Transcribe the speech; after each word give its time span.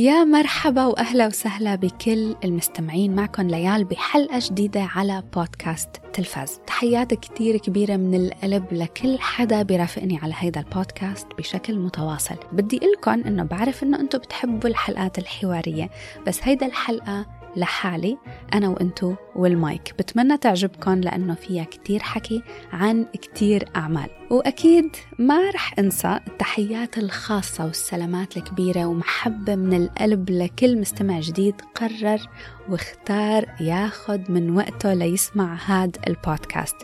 يا 0.00 0.24
مرحبا 0.24 0.86
وأهلا 0.86 1.26
وسهلا 1.26 1.74
بكل 1.74 2.36
المستمعين 2.44 3.14
معكم 3.16 3.42
ليال 3.42 3.84
بحلقة 3.84 4.38
جديدة 4.42 4.80
على 4.82 5.22
بودكاست 5.34 5.88
تلفاز. 6.12 6.60
تحيات 6.66 7.14
كتير 7.14 7.56
كبيرة 7.56 7.96
من 7.96 8.14
القلب 8.14 8.64
لكل 8.72 9.18
حدا 9.18 9.62
بيرافقني 9.62 10.18
على 10.18 10.34
هيدا 10.36 10.60
البودكاست 10.60 11.26
بشكل 11.38 11.78
متواصل. 11.78 12.36
بدي 12.52 12.80
لكم 12.96 13.10
إنه 13.10 13.42
بعرف 13.42 13.82
إنه 13.82 14.00
أنتم 14.00 14.18
بتحبوا 14.18 14.70
الحلقات 14.70 15.18
الحوارية 15.18 15.90
بس 16.26 16.40
هيدا 16.42 16.66
الحلقة 16.66 17.26
لحالي 17.56 18.18
أنا 18.54 18.68
وإنتو 18.68 19.14
والمايك 19.36 19.94
بتمنى 19.98 20.36
تعجبكم 20.36 21.00
لأنه 21.00 21.34
فيها 21.34 21.64
كتير 21.64 22.00
حكي 22.00 22.42
عن 22.72 23.04
كتير 23.04 23.68
أعمال. 23.76 24.10
وأكيد 24.30 24.96
ما 25.18 25.50
رح 25.50 25.78
أنسى 25.78 26.20
التحيات 26.28 26.98
الخاصة 26.98 27.64
والسلامات 27.64 28.36
الكبيرة 28.36 28.86
ومحبة 28.86 29.54
من 29.54 29.74
القلب 29.74 30.30
لكل 30.30 30.80
مستمع 30.80 31.20
جديد 31.20 31.54
قرر 31.74 32.20
واختار 32.68 33.46
ياخد 33.60 34.30
من 34.30 34.56
وقته 34.56 34.94
ليسمع 34.94 35.58
هاد 35.66 35.96
البودكاست. 36.08 36.76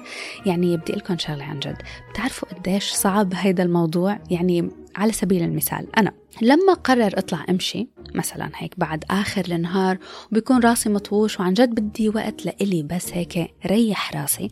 يعني 0.46 0.76
بدي 0.76 0.92
قلكم 0.92 1.18
شغلة 1.18 1.44
عن 1.44 1.58
جد. 1.58 1.76
بتعرفوا 2.10 2.48
قديش 2.48 2.92
صعب 2.92 3.32
هيدا 3.34 3.62
الموضوع؟ 3.62 4.18
يعني 4.30 4.70
على 4.96 5.12
سبيل 5.12 5.42
المثال 5.42 5.96
أنا 5.98 6.12
لما 6.42 6.72
قرر 6.72 7.18
اطلع 7.18 7.44
امشي 7.50 7.88
مثلا 8.14 8.50
هيك 8.54 8.74
بعد 8.76 9.04
آخر 9.10 9.44
النهار 9.48 9.98
وبيكون 10.30 10.60
راسي 10.60 10.88
مطوش 10.88 11.40
وعن 11.40 11.54
جد 11.54 11.80
بدي 11.80 12.08
وقت 12.08 12.46
لإلي 12.46 12.82
بس 12.82 13.12
هيك 13.12 13.54
ريح 13.66 14.16
راسي. 14.16 14.50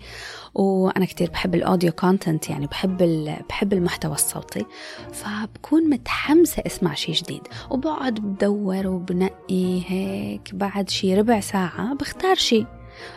وأنا 0.55 1.05
كتير 1.05 1.30
بحب 1.30 1.55
ال 1.55 1.61
audio 1.61 1.93
content 1.93 2.51
يعني 2.51 2.66
بحب 2.66 2.97
بحب 3.48 3.73
المحتوى 3.73 4.15
الصوتي. 4.15 4.65
فبكون 5.12 5.91
متحمسة 5.91 6.62
أسمع 6.66 6.95
شيء 6.95 7.15
جديد. 7.15 7.43
وبقعد 7.71 8.15
بدور 8.15 8.87
وبنقي 8.87 9.82
هيك 9.87 10.55
بعد 10.55 10.90
شي 10.90 11.15
ربع 11.15 11.40
ساعة 11.40 11.95
بختار 11.95 12.35
شيء 12.35 12.66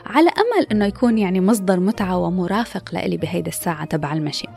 على 0.05 0.29
أمل 0.29 0.67
إنه 0.71 0.85
يكون 0.85 1.17
يعني 1.17 1.41
مصدر 1.41 1.79
متعة 1.79 2.17
ومرافق 2.17 2.89
لإلي 2.93 3.17
بهيدا 3.17 3.49
الساعة 3.49 3.85
تبع 3.85 4.13
المشي. 4.13 4.47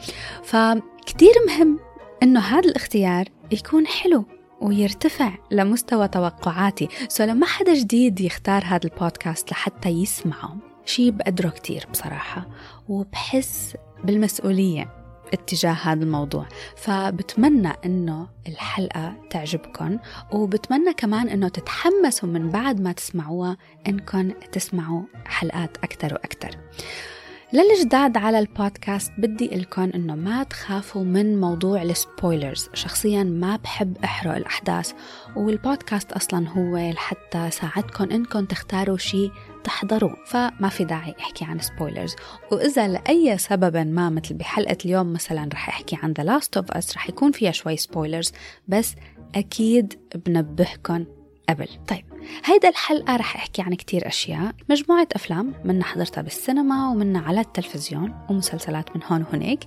فكتير 0.43 1.33
مهم 1.49 1.90
إنه 2.23 2.41
هذا 2.41 2.69
الاختيار 2.69 3.25
يكون 3.51 3.87
حلو 3.87 4.25
ويرتفع 4.61 5.33
لمستوى 5.51 6.09
توقعاتي. 6.09 6.89
سو 7.09 7.25
لما 7.25 7.47
حدا 7.47 7.75
جديد 7.75 8.21
يختار 8.21 8.63
هذا 8.65 8.81
البودكاست 8.85 9.51
لحتى 9.51 9.89
يسمعه 9.89 10.57
شي 10.85 11.11
بقدره 11.11 11.49
كتير 11.49 11.87
بصراحة. 11.93 12.49
وبحس 12.89 13.77
بالمسؤولية 14.05 14.91
اتجاه 15.33 15.73
هذا 15.73 16.05
الموضوع. 16.05 16.47
فبتمنى 16.77 17.73
إنه 17.85 18.29
الحلقة 18.49 19.15
تعجبكم 19.31 19.99
وبتمنى 20.33 20.95
كمان 20.95 21.29
إنه 21.29 21.49
تتحمسوا 21.49 22.29
من 22.29 22.51
بعد 22.51 22.81
ما 22.81 22.93
تسمعوها 22.93 23.57
انكم 23.89 24.31
تسمعوا 24.53 25.03
حلقات 25.27 25.77
أكثر 25.77 26.15
وأكثر 26.15 26.51
للجداد 27.53 28.17
على 28.17 28.39
البودكاست 28.39 29.13
بدي 29.19 29.47
قلكم 29.47 29.91
إنه 29.95 30.15
ما 30.15 30.43
تخافوا 30.43 31.05
من 31.05 31.41
موضوع 31.41 31.83
ال 31.83 31.91
spoilers. 31.91 32.69
شخصيا 32.75 33.23
ما 33.23 33.57
بحب 33.57 33.97
أحرق 34.05 34.37
الأحداث 34.37 34.93
والبودكاست 35.37 36.13
أصلا 36.13 36.49
هو 36.49 36.77
لحتى 36.77 37.51
ساعدكم 37.51 38.11
انكم 38.11 38.45
تختاروا 38.45 38.97
شيء 38.97 39.31
تحضروه. 39.65 40.17
فما 40.27 40.69
في 40.69 40.85
داعي 40.85 41.15
أحكي 41.21 41.45
عن 41.45 41.59
spoilers. 41.59 42.17
وإذا 42.53 42.89
لأي 42.89 43.39
سبب 43.39 43.77
ما 43.77 44.11
مثل 44.11 44.35
بحلقة 44.35 44.79
اليوم 44.85 45.13
مثلا 45.13 45.49
رح 45.53 45.69
أحكي 45.69 45.99
عن 46.03 46.13
The 46.13 46.25
Last 46.25 46.57
of 46.57 46.71
Us 46.71 46.97
رح 46.97 47.09
يكون 47.09 47.33
فيها 47.33 47.51
شوي 47.51 47.77
spoilers 47.77 48.33
بس 48.69 48.95
أكيد 49.35 49.99
بنبهكم 50.27 51.05
قبل. 51.49 51.69
طيب 51.89 52.05
هيدا 52.45 52.69
الحلقة 52.69 53.17
رح 53.17 53.37
أحكي 53.37 53.63
عن 53.63 53.75
كتير 53.75 54.07
أشياء. 54.07 54.53
مجموعة 54.71 55.09
أفلام 55.13 55.55
منا 55.65 55.85
حضرتها 55.85 56.23
بالسينما 56.23 56.91
ومنا 56.91 57.19
على 57.19 57.41
التلفزيون 57.41 58.15
ومسلسلات 58.31 58.97
من 58.97 59.03
هون 59.05 59.23
وهنيك 59.23 59.61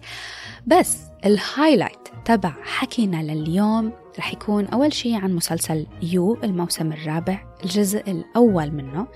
بس 0.67 0.97
ال 1.25 1.34
highlight 1.34 2.07
تبع 2.25 2.53
حكينا 2.63 3.23
لليوم 3.23 3.91
رح 4.19 4.33
يكون 4.33 4.65
أول 4.65 4.93
شيء 4.93 5.15
عن 5.15 5.33
مسلسل 5.33 5.87
You 6.01 6.37
الموسم 6.43 6.91
الرابع 6.91 7.55
الجزء 7.63 8.11
الأول 8.11 8.71
منه. 8.71 9.07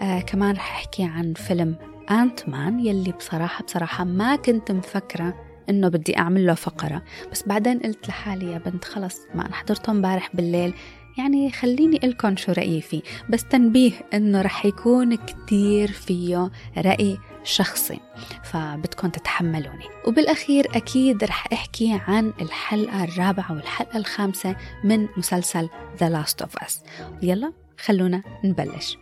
آه 0.00 0.20
كمان 0.20 0.54
رح 0.54 0.72
أحكي 0.72 1.04
عن 1.04 1.34
فيلم 1.34 1.76
أنت 2.10 2.48
مان 2.48 2.80
يلي 2.80 3.12
بصراحة 3.12 3.64
بصراحة 3.64 4.04
ما 4.04 4.36
كنت 4.36 4.72
مفكرة 4.72 5.34
إنه 5.68 5.88
بدي 5.88 6.18
أعمل 6.18 6.46
له 6.46 6.54
فقرة. 6.54 7.02
بس 7.32 7.42
بعدين 7.48 7.78
قلت 7.78 8.08
لحالي 8.08 8.52
يا 8.52 8.58
بنت 8.58 8.84
خلص 8.84 9.20
ما 9.34 9.46
أنا 9.46 9.54
حضرته 9.54 9.90
امبارح 9.90 10.36
بالليل. 10.36 10.74
يعني 11.18 11.50
خليني 11.50 12.00
لكم 12.02 12.36
شو 12.36 12.52
رأيي 12.52 12.80
فيه 12.80 13.02
بس 13.28 13.44
تنبيه 13.44 13.92
إنه 14.14 14.42
رح 14.42 14.66
يكون 14.66 15.14
كتير 15.14 15.92
فيه 15.92 16.50
رأي 16.78 17.18
شخصي 17.44 18.00
فبدكم 18.44 19.08
تتحملوني. 19.08 19.84
وبالأخير 20.06 20.76
أكيد 20.76 21.24
رح 21.24 21.52
أحكي 21.52 22.00
عن 22.06 22.32
الحلقة 22.40 23.04
الرابعة 23.04 23.52
والحلقة 23.52 23.96
الخامسة 23.96 24.56
من 24.84 25.08
مسلسل 25.16 25.68
The 25.98 26.06
Last 26.06 26.46
of 26.46 26.64
Us. 26.64 26.72
يلا 27.22 27.52
خلونا 27.78 28.22
نبلش. 28.44 28.96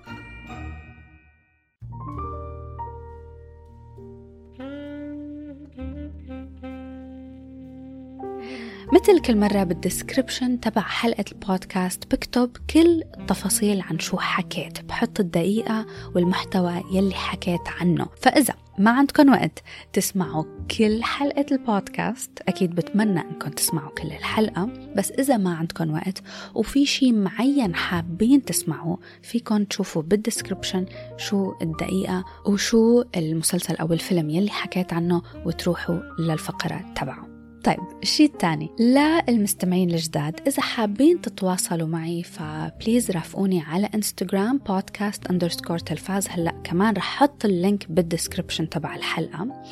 مثل 8.93 9.21
كل 9.21 9.37
مرة 9.37 9.63
بالدسكريبشن 9.63 10.61
تبع 10.61 10.83
حلقة 10.83 11.25
البودكاست 11.33 12.15
بكتب 12.15 12.57
كل 12.71 13.03
التفاصيل 13.19 13.81
عن 13.81 13.99
شو 13.99 14.19
حكيت 14.19 14.81
بحط 14.81 15.21
الدقيقة 15.21 15.87
والمحتوى 16.15 16.83
يلي 16.93 17.15
حكيت 17.15 17.61
عنه. 17.81 18.07
فإذا 18.21 18.55
ما 18.79 18.91
عندكم 18.91 19.31
وقت 19.31 19.63
تسمعوا 19.93 20.45
كل 20.79 21.03
حلقة 21.03 21.47
البودكاست 21.53 22.31
أكيد 22.49 22.75
بتمنى 22.75 23.21
أنكم 23.21 23.51
تسمعوا 23.51 23.91
كل 23.91 24.09
الحلقة. 24.09 24.69
بس 24.97 25.11
إذا 25.11 25.37
ما 25.37 25.55
عندكم 25.55 25.95
وقت 25.95 26.23
وفي 26.55 26.87
شيء 26.87 27.13
معين 27.13 27.75
حابين 27.75 28.45
تسمعوه 28.45 28.99
فيكم 29.23 29.65
تشوفوا 29.65 30.03
بال 30.03 30.16
description 30.16 30.87
شو 31.17 31.55
الدقيقة 31.63 32.25
وشو 32.47 33.05
المسلسل 33.17 33.77
أو 33.77 33.93
الفيلم 33.93 34.31
يلي 34.31 34.51
حكيت 34.51 34.93
عنه 34.93 35.23
وتروحوا 35.47 36.01
للفقرة 36.19 36.85
تبعه. 36.97 37.32
طيب 37.65 37.79
الشيء 38.03 38.27
الثاني. 38.27 38.71
للمستمعين 38.81 39.91
الجداد 39.91 40.41
إذا 40.47 40.63
حابين 40.63 41.21
تتواصلوا 41.21 41.89
معي 41.89 42.23
ف 42.23 42.35
please 42.35 43.11
رافقوني 43.11 43.61
على 43.61 43.89
انستغرام 43.95 44.59
بودكاست 44.59 45.27
underscore 45.27 45.79
تلفاز. 45.79 46.29
هلأ 46.29 46.55
كمان 46.65 46.95
رح 46.95 47.23
أحط 47.23 47.45
ال 47.45 47.54
link 47.54 47.91
بال 47.91 48.03
description 48.03 48.69
تبع 48.69 48.97
الحلقة. 48.97 49.63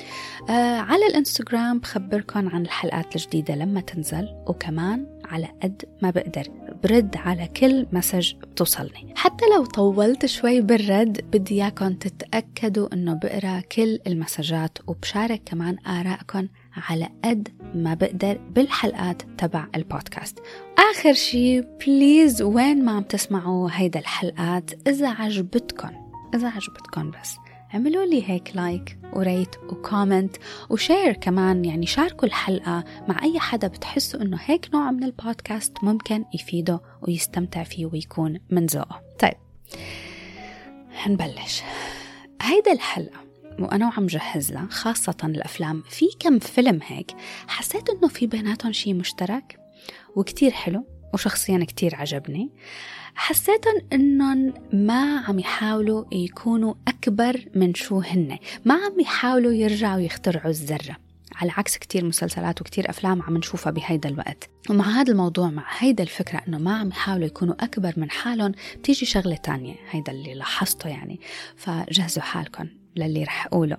آه 0.51 0.78
على 0.78 1.06
الإنستغرام 1.06 1.78
بخبركم 1.78 2.49
عن 2.49 2.62
الحلقات 2.62 3.17
الجديدة 3.17 3.55
لما 3.55 3.81
تنزل 3.81 4.28
وكمان 4.47 5.07
على 5.25 5.49
قد 5.62 5.84
ما 6.03 6.11
بقدر 6.11 6.49
برد 6.84 7.17
على 7.17 7.47
كل 7.47 7.87
message 7.93 8.34
بتوصلني. 8.34 9.15
حتى 9.17 9.45
لو 9.57 9.65
طولت 9.65 10.27
شوي 10.27 10.61
بالرد 10.61 11.21
بدي 11.33 11.55
اياكم 11.55 11.93
تتأكدوا 11.93 12.95
إنه 12.95 13.15
بقرأ 13.15 13.61
كل 13.61 13.99
المسجات 14.07 14.78
وبشارك 14.87 15.43
كمان 15.47 15.77
آرائكم 15.87 16.49
على 16.76 17.08
قد 17.25 17.48
ما 17.75 17.94
بقدر 17.94 18.41
بالحلقات 18.50 19.22
تبع 19.38 19.66
البودكاست. 19.75 20.38
آخر 20.91 21.12
شي 21.12 21.60
please 21.60 22.43
وين 22.42 22.84
ما 22.84 22.92
عم 22.92 23.03
تسمعوا 23.03 23.69
هيدا 23.72 24.00
الحلقات 24.00 24.88
إذا 24.88 25.09
عجبتكم 25.09 25.91
إذا 26.34 26.48
عجبتكم 26.48 27.10
بس 27.10 27.36
اعملوا 27.75 28.04
لي 28.04 28.30
هيك 28.30 28.56
like 28.56 28.98
و 29.12 29.21
rate 29.21 29.56
و 29.69 29.77
comment 29.77 30.37
و 30.71 30.78
share 30.78 31.12
كمان 31.12 31.64
يعني 31.64 31.86
شاركوا 31.86 32.28
الحلقة 32.28 32.84
مع 33.09 33.22
أي 33.22 33.41
حدا 33.41 33.68
بتحسوا 33.68 34.22
إنه 34.22 34.39
هيك 34.45 34.68
نوع 34.74 34.91
من 34.91 35.04
البودكاست 35.04 35.72
ممكن 35.83 36.24
يفيده 36.34 36.80
ويستمتع 37.03 37.62
فيه 37.62 37.86
ويكون 37.86 38.41
من 38.50 38.66
ذوقه. 38.66 39.03
طيب 39.18 39.34
هنبلش. 40.95 41.62
هيدا 42.42 42.72
الحلقة 42.72 43.29
وأنا 43.58 43.86
وعم 43.86 44.06
جهز 44.06 44.52
لها 44.52 44.66
خاصة 44.70 45.16
الأفلام. 45.24 45.82
في 45.88 46.06
كم 46.20 46.38
فيلم 46.38 46.80
هيك 46.86 47.10
حسيت 47.48 47.91
إنه 47.91 48.08
في 48.08 48.26
بيناتهم 48.26 48.72
شيء 48.72 48.94
مشترك 48.94 49.60
وكتير 50.16 50.50
حلو 50.50 50.86
وشخصيا 51.14 51.64
كتير 51.64 51.94
عجبني. 51.94 52.50
حسيتهم 53.14 53.74
إنهم 53.92 54.54
ما 54.72 55.18
عم 55.18 55.38
يحاولوا 55.38 56.04
يكونوا 56.12 56.74
أكبر 56.88 57.44
من 57.54 57.74
شو 57.74 58.00
هن. 58.00 58.38
ما 58.64 58.74
عم 58.74 59.00
يحاولوا 59.00 59.52
يرجعوا 59.52 60.00
يخترعوا 60.00 60.50
الذرة. 60.50 60.97
على 61.34 61.50
عكس 61.56 61.78
كتير 61.78 62.04
مسلسلات 62.04 62.60
وكتير 62.60 62.91
أفلام 62.91 63.22
عم 63.22 63.36
نشوفها 63.36 63.72
بهيدا 63.72 64.08
الوقت. 64.08 64.50
ومع 64.70 64.84
هذا 64.84 65.12
الموضوع 65.12 65.50
مع 65.50 65.64
هيدا 65.78 66.02
الفكرة 66.02 66.42
أنه 66.48 66.58
ما 66.58 66.78
عم 66.78 66.88
يحاولوا 66.88 67.26
يكونوا 67.26 67.54
أكبر 67.64 67.92
من 67.97 68.10
حالهم 68.10 68.52
بتيجي 68.78 69.06
شغلة 69.06 69.36
تانية 69.36 69.74
هيدا 69.91 70.12
اللي 70.12 70.34
لاحظته 70.34 70.88
يعني. 70.88 71.20
فجهزوا 71.56 72.22
حالكم. 72.22 72.79
للي 72.97 73.25
رح 73.25 73.47
أقوله. 73.47 73.77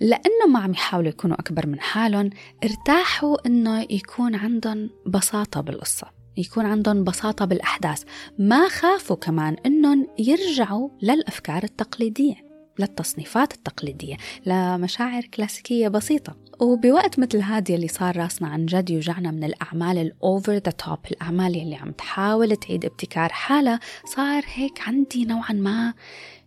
لأنه 0.00 0.46
ما 0.48 0.58
عم 0.58 0.72
يحاولوا 0.72 1.08
يكونوا 1.08 1.40
أكبر 1.40 1.66
من 1.66 1.80
حالهم 1.80 2.30
ارتاحوا 2.64 3.46
أنه 3.46 3.86
يكون 3.90 4.34
عندهم 4.34 4.90
بساطة 5.06 5.60
بالقصة 5.60 6.06
يكون 6.36 6.66
عندهم 6.66 7.04
بساطة 7.04 7.44
بالأحداث. 7.44 8.02
ما 8.38 8.68
خافوا 8.68 9.16
كمان 9.16 9.56
أنهم 9.66 10.06
يرجعوا 10.18 10.88
للأفكار 11.02 11.64
التقليدية 11.64 12.34
للتصنيفات 12.78 13.54
التقليدية 13.54 14.16
لمشاعر 14.46 15.22
كلاسيكية 15.24 15.88
بسيطة. 15.88 16.44
وبوقت 16.60 17.18
مثل 17.18 17.38
هذه 17.38 17.74
اللي 17.74 17.88
صار 17.88 18.16
راسنا 18.16 18.48
عن 18.48 18.66
جد 18.66 18.90
يوجعنا 18.90 19.30
من 19.30 19.44
الأعمال 19.44 19.98
الأوفر 19.98 20.52
ذا 20.52 20.58
توب 20.58 20.98
الأعمال 21.10 21.56
اللي 21.56 21.76
عم 21.76 21.92
تحاول 21.92 22.56
تعيد 22.56 22.84
ابتكار 22.84 23.28
حالها 23.32 23.80
صار 24.04 24.44
هيك 24.54 24.80
عندي 24.88 25.24
نوعا 25.24 25.52
ما 25.52 25.94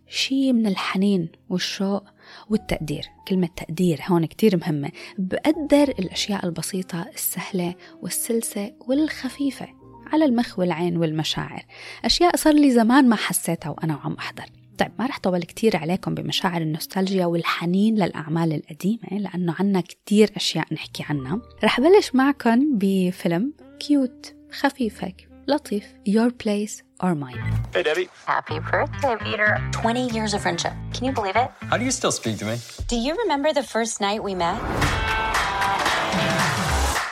شيء 0.08 0.52
من 0.52 0.66
الحنين 0.66 1.28
والشوق 1.48 2.04
والتقدير. 2.48 3.04
كلمة 3.28 3.48
تقدير 3.56 4.00
هون 4.06 4.26
كتير 4.26 4.56
مهمة. 4.56 4.90
بقدر 5.18 5.88
الأشياء 5.98 6.46
البسيطة 6.46 7.08
السهلة 7.14 7.74
والسلسة 8.02 8.72
والخفيفة 8.80 9.68
على 10.12 10.24
المخ 10.24 10.58
والعين 10.58 10.96
والمشاعر. 10.96 11.62
أشياء 12.04 12.36
صار 12.36 12.54
لي 12.54 12.70
زمان 12.70 13.08
ما 13.08 13.16
حسيتها 13.16 13.70
وأنا 13.70 13.94
عم 13.94 14.14
أحضر. 14.14 14.44
طيب 14.78 14.90
ما 14.98 15.06
رح 15.06 15.18
طول 15.18 15.42
كتير 15.42 15.76
عليكم 15.76 16.14
بمشاعر 16.14 16.62
النوستالجيا 16.62 17.26
والحنين 17.26 17.94
للأعمال 17.94 18.52
القديمة 18.52 19.18
لأنه 19.18 19.54
عنا 19.58 19.80
كتير 19.80 20.30
أشياء 20.36 20.74
نحكي 20.74 21.04
عنها. 21.08 21.40
رح 21.64 21.80
بلش 21.80 22.14
معكم 22.14 22.78
بفيلم 22.78 23.52
كيوت 23.80 24.34
خفيف 24.52 25.04
هيك 25.47 25.47
لطيف 25.47 25.83
Your 26.09 26.31
Place 26.31 26.81
or 27.03 27.15
Mine 27.15 27.39
Hey, 27.75 27.83
Debbie. 27.83 28.09
Happy 28.25 28.59
birthday, 28.59 29.15
Peter. 29.25 29.61
20 29.71 30.09
years 30.09 30.33
of 30.33 30.41
friendship. 30.41 30.73
Can 30.93 31.05
you 31.05 31.11
believe 31.11 31.35
it? 31.35 31.49
How 31.69 31.77
do 31.77 31.83
you 31.83 31.91
still 31.91 32.11
speak 32.11 32.37
to 32.37 32.45
me? 32.45 32.57
Do 32.87 32.95
you 32.95 33.15
remember 33.23 33.53
the 33.53 33.63
first 33.63 33.99
night 34.01 34.23
we 34.23 34.35
met? 34.35 34.57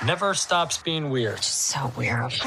Never 0.05 0.33
stops 0.33 0.77
being 0.77 1.09
weird. 1.09 1.43
So 1.43 1.91
weird. 1.97 2.33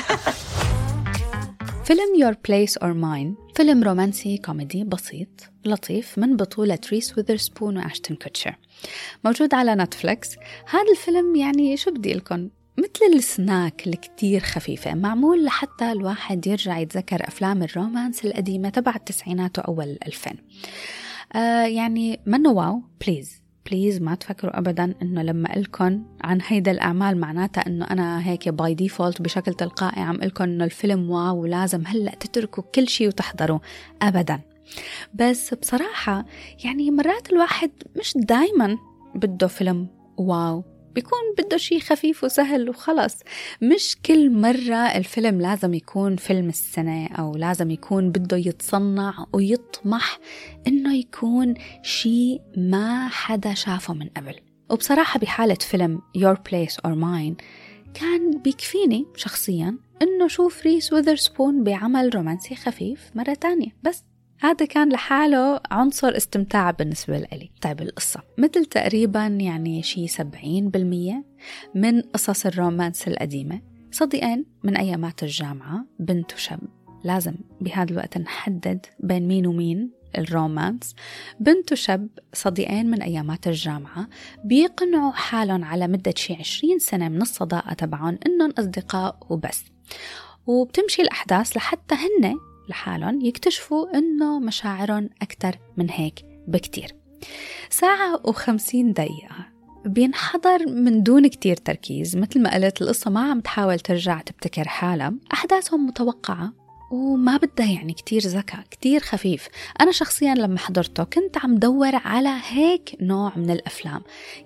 فيلم 1.84 2.14
Your 2.18 2.34
Place 2.34 2.76
or 2.82 2.94
Mine 2.94 3.54
فيلم 3.56 3.84
رومانسي 3.84 4.38
كوميدي 4.38 4.84
بسيط 4.84 5.28
لطيف 5.64 6.18
من 6.18 6.36
بطولة 6.36 6.78
ريس 6.92 7.18
ويذرسبون 7.18 7.78
وأشتن 7.78 8.14
كوتشر 8.14 8.54
موجود 9.24 9.54
على 9.54 9.74
نتفلكس 9.74 10.36
هذا 10.70 10.90
الفيلم 10.90 11.36
يعني 11.36 11.76
شو 11.76 11.90
بدي 11.90 12.14
لكم 12.14 12.48
مثل 12.79 13.15
السناك 13.15 13.87
الكتير 13.87 14.39
خفيفة 14.41 14.93
معمول 14.93 15.45
لحتى 15.45 15.91
الواحد 15.91 16.47
يرجع 16.47 16.77
يتذكر 16.77 17.27
أفلام 17.27 17.63
ال 17.63 17.71
romance 17.71 18.25
القديمة 18.25 18.69
تبع 18.69 18.95
التسعينات 18.95 19.59
وأول 19.59 19.85
الألفين 19.85 20.35
آه 21.35 21.65
يعني 21.65 22.19
منه 22.25 22.49
wow 22.49 22.81
please 23.01 23.41
please 23.65 24.01
ما 24.01 24.15
تفكروا 24.15 24.59
ابدا 24.59 24.95
إنه 25.01 25.21
لما 25.21 25.47
قلكم 25.47 26.03
عن 26.21 26.39
هيدا 26.47 26.71
الأعمال 26.71 27.17
معناتها 27.17 27.67
إنه 27.67 27.85
أنا 27.85 28.27
هيك 28.27 28.49
by 28.49 28.73
default 28.73 29.21
بشكل 29.21 29.53
تلقائي 29.53 30.01
عم 30.01 30.15
قلكم 30.15 30.43
إنه 30.43 30.65
الفيلم 30.65 31.09
wow 31.09 31.41
ولازم 31.41 31.83
هلأ 31.87 32.15
تتركوا 32.15 32.63
كل 32.63 32.87
شيء 32.87 33.07
وتحضروا 33.07 33.59
ابدا. 34.01 34.39
بس 35.13 35.53
بصراحة 35.53 36.25
يعني 36.63 36.91
مرات 36.91 37.33
الواحد 37.33 37.71
مش 37.99 38.13
دايما 38.15 38.77
بده 39.15 39.47
فيلم 39.47 39.87
wow. 40.17 40.78
بيكون 40.95 41.19
بده 41.37 41.57
شيء 41.57 41.79
خفيف 41.79 42.23
وسهل 42.23 42.69
وخلص 42.69 43.15
مش 43.61 43.97
كل 44.05 44.31
مرة 44.31 44.75
الفيلم 44.75 45.41
لازم 45.41 45.73
يكون 45.73 46.15
فيلم 46.15 46.49
السنة 46.49 47.07
أو 47.07 47.35
لازم 47.35 47.71
يكون 47.71 48.11
بده 48.11 48.37
يتصنع 48.37 49.25
ويطمح 49.33 50.19
إنه 50.67 50.95
يكون 50.95 51.53
شيء 51.83 52.41
ما 52.57 53.07
حدا 53.07 53.53
شافه 53.53 53.93
من 53.93 54.07
قبل. 54.17 54.35
وبصراحة 54.69 55.19
بحالة 55.19 55.55
فيلم 55.55 56.01
Your 56.17 56.35
Place 56.35 56.75
or 56.75 56.91
Mine 56.95 57.43
كان 57.93 58.41
بيكفيني 58.43 59.05
شخصيا 59.15 59.77
إنه 60.01 60.27
شوف 60.27 60.63
ريس 60.63 60.93
وذرسبون 60.93 61.63
بعمل 61.63 62.15
رومانسي 62.15 62.55
خفيف 62.55 63.11
مرة 63.15 63.33
تانية. 63.33 63.75
بس 63.83 64.03
هذا 64.41 64.65
كان 64.65 64.89
لحاله 64.89 65.59
عنصر 65.71 66.17
استمتاع 66.17 66.71
بالنسبة 66.71 67.17
لي 67.17 67.49
طيب 67.61 67.81
القصة. 67.81 68.21
مثل 68.37 68.65
تقريبا 68.65 69.27
يعني 69.27 69.83
شي 69.83 70.07
70% 70.07 71.23
من 71.75 72.01
قصص 72.01 72.45
الرومانس 72.45 73.07
القديمة. 73.07 73.61
صديقين 73.91 74.45
من 74.63 74.77
أيامات 74.77 75.23
الجامعة 75.23 75.85
بنت 75.99 76.33
وشاب. 76.33 76.59
لازم 77.03 77.35
بهذا 77.61 77.91
الوقت 77.91 78.17
نحدد 78.17 78.85
بين 78.99 79.27
مين 79.27 79.47
ومين 79.47 79.91
الرومانس. 80.17 80.95
بنت 81.39 81.71
وشاب 81.71 82.07
صديقين 82.33 82.91
من 82.91 83.01
أيامات 83.01 83.47
الجامعة. 83.47 84.07
بيقنعوا 84.43 85.11
حالهم 85.11 85.63
على 85.63 85.87
مدة 85.87 86.13
شي 86.15 86.33
20 86.33 86.79
سنة 86.79 87.09
من 87.09 87.21
الصداقة 87.21 87.73
تبعهم 87.73 88.19
إنهم 88.25 88.53
أصدقاء 88.59 89.17
وبس. 89.29 89.63
وبتمشي 90.47 91.01
الأحداث 91.01 91.57
لحتى 91.57 91.95
هن 91.95 92.35
لحالهم 92.69 93.21
يكتشفوا 93.21 93.97
إنه 93.97 94.39
مشاعرهم 94.39 95.09
أكتر 95.21 95.55
من 95.77 95.89
هيك 95.89 96.25
بكتير. 96.47 96.95
ساعة 97.69 98.21
وخمسين 98.23 98.93
دقيقة. 98.93 99.47
بينحضر 99.85 100.67
من 100.67 101.03
دون 101.03 101.27
كتير 101.27 101.55
تركيز. 101.55 102.17
مثل 102.17 102.41
ما 102.41 102.53
قلت 102.53 102.81
القصة 102.81 103.11
ما 103.11 103.31
عم 103.31 103.39
تحاول 103.39 103.79
ترجع 103.79 104.21
تبتكر 104.21 104.67
حالها. 104.67 105.13
أحداثهم 105.33 105.87
متوقعة 105.87 106.53
وما 106.91 107.37
بدها 107.37 107.65
يعني 107.65 107.93
كتير 107.93 108.21
ذكاء 108.21 108.63
كتير 108.71 108.99
خفيف. 108.99 109.47
أنا 109.81 109.91
شخصيا 109.91 110.35
لما 110.35 110.57
حضرته 110.59 111.03
كنت 111.03 111.37
عم 111.37 111.55
دور 111.55 111.95
على 111.95 112.37
هيك 112.49 112.95
نوع 113.01 113.37
من 113.37 113.49
الأفلام. 113.49 114.01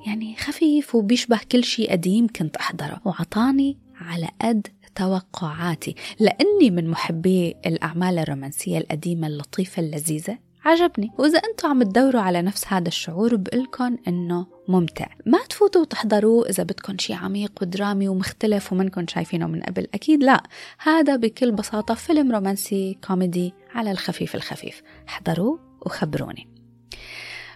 يعني 0.05 0.35
خفيف 0.35 0.95
وبيشبه 0.95 1.39
كل 1.51 1.63
شيء 1.63 1.91
قديم 1.91 2.27
كنت 2.27 2.55
أحضره. 2.55 3.01
وعطاني 3.05 3.77
على 4.01 4.29
قد 4.41 4.67
توقعاتي 4.95 5.95
لأني 6.19 6.71
من 6.71 6.87
محبي 6.87 7.55
الأعمال 7.65 8.19
الرومانسية 8.19 8.77
القديمة 8.77 9.27
اللطيفة 9.27 9.79
اللذيذة. 9.81 10.37
عجبني. 10.65 11.11
وإذا 11.17 11.39
أنتم 11.39 11.67
عم 11.67 11.83
تدوروا 11.83 12.21
على 12.21 12.41
نفس 12.41 12.67
هذا 12.67 12.87
الشعور 12.87 13.35
بقلكن 13.35 13.97
إنه 14.07 14.47
ممتع. 14.67 15.07
ما 15.25 15.39
تفوتوا 15.49 15.81
وتحضروه 15.81 16.49
إذا 16.49 16.63
بدكم 16.63 16.97
شيء 16.97 17.15
عميق 17.15 17.51
ودرامي 17.61 18.07
ومختلف 18.07 18.73
ومنكم 18.73 19.07
شايفينه 19.07 19.47
من 19.47 19.61
قبل. 19.61 19.87
أكيد 19.93 20.23
لا. 20.23 20.43
هذا 20.79 21.15
بكل 21.15 21.51
بساطة 21.51 21.93
فيلم 21.93 22.31
رومانسي 22.31 22.97
كوميدي 23.07 23.53
على 23.75 23.91
الخفيف 23.91 24.35
الخفيف. 24.35 24.81
احضروه 25.09 25.59
وخبروني. 25.85 26.53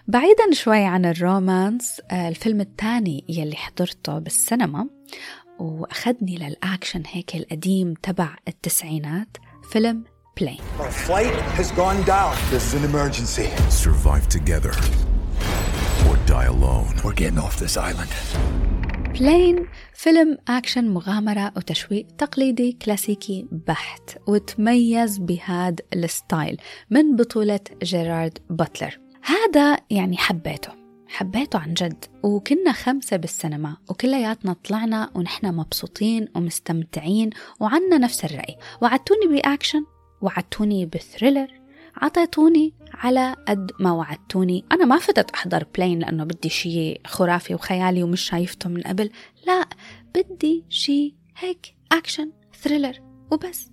بعيدا 0.08 0.52
شوي 0.52 0.84
عن 0.84 1.04
ال 1.04 1.16
romance 1.16 2.00
آه، 2.10 2.28
الفيلم 2.28 2.60
الثاني 2.60 3.24
يلي 3.28 3.56
حضرته 3.56 4.18
بالسينما 4.18 4.88
وأخذني 5.58 6.36
للأكشن 6.36 7.02
هيك 7.06 7.36
القديم 7.36 7.94
تبع 8.02 8.36
التسعينات 8.48 9.36
فيلم 9.72 10.04
Plane 10.40 10.58
Our 10.78 10.90
flight 10.90 11.34
has 11.58 11.70
gone 11.72 12.02
down. 12.04 12.36
This 12.50 12.64
is 12.68 12.74
an 12.74 12.84
emergency. 12.84 13.48
Survive 13.70 14.28
together 14.28 14.72
or 16.08 16.16
die 16.26 16.46
alone. 16.46 16.94
We're 17.04 17.12
getting 17.12 17.38
off 17.38 17.58
this 17.58 17.76
island. 17.76 18.10
Plane 19.20 19.66
فيلم 19.94 20.38
أكشن 20.48 20.88
مغامرة 20.88 21.52
وتشويق 21.56 22.06
تقليدي 22.18 22.72
كلاسيكي 22.72 23.46
بحت 23.52 24.18
وتميز 24.26 25.18
بهذا 25.18 25.76
ال 25.94 26.05
style 26.05 26.60
من 26.90 27.16
بطولة 27.16 27.60
جيرارد 27.82 28.38
باتلر 28.50 28.98
هذا 29.22 29.78
يعني 29.90 30.16
حبيته 30.16 30.77
حبيته 31.08 31.58
عن 31.58 31.74
جد. 31.74 32.04
وكنا 32.22 32.72
خمسة 32.72 33.16
بالسينما 33.16 33.76
وكلياتنا 33.90 34.52
طلعنا 34.52 35.10
ونحن 35.14 35.54
مبسوطين 35.54 36.28
ومستمتعين 36.36 37.30
وعنا 37.60 37.98
نفس 37.98 38.24
الرأي. 38.24 38.56
وعدتوني 38.82 39.26
بأكشن 39.26 39.84
وعدتوني 40.20 40.86
ب 40.86 40.93
thriller 40.93 41.48
عطيتوني 41.96 42.74
على 42.94 43.36
قد 43.48 43.72
ما 43.80 43.92
وعدتوني. 43.92 44.64
أنا 44.72 44.84
ما 44.84 44.98
فتت 44.98 45.30
أحضر 45.30 45.66
Plane 45.76 45.98
لأنه 45.98 46.24
بدي 46.24 46.48
شيء 46.48 47.00
خرافي 47.06 47.54
وخيالي 47.54 48.02
ومش 48.02 48.20
شايفته 48.20 48.68
من 48.68 48.82
قبل. 48.82 49.10
لا 49.46 49.68
بدي 50.14 50.64
شيء 50.68 51.14
هيك 51.36 51.74
action 51.92 52.32
thriller 52.62 53.00
وبس. 53.30 53.70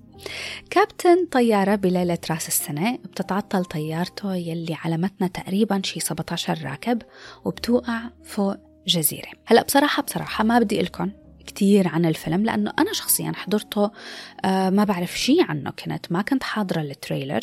كابتن 0.70 1.26
طيارة 1.26 1.76
بليلة 1.76 2.18
راس 2.30 2.48
السنة 2.48 2.96
بتتعطل 2.96 3.66
طيارته 3.66 4.36
يلي 4.36 4.78
على 4.84 4.98
متنها 4.98 5.30
تقريبا 5.30 5.82
شي 5.84 6.00
17 6.00 6.64
راكب 6.64 7.02
وبتوقع 7.46 8.02
فوق 8.24 8.56
جزيرة. 8.88 9.30
هلأ 9.46 9.64
بصراحة 9.64 10.04
بصراحة 10.04 10.44
ما 10.44 10.60
بدي 10.60 10.82
قلكم 10.82 11.12
كتير 11.46 11.88
عن 11.88 12.06
الفيلم 12.06 12.44
لأنه 12.44 12.74
أنا 12.80 12.94
شخصيا 12.94 13.32
حضرته 13.36 13.92
آه 14.46 14.70
ما 14.70 14.84
بعرف 14.84 15.20
شي 15.20 15.38
عنه 15.42 15.70
كنت 15.70 16.12
ما 16.12 16.22
كنت 16.22 16.44
حاضرة 16.44 16.82
ال 16.82 16.89
trailer 16.89 17.40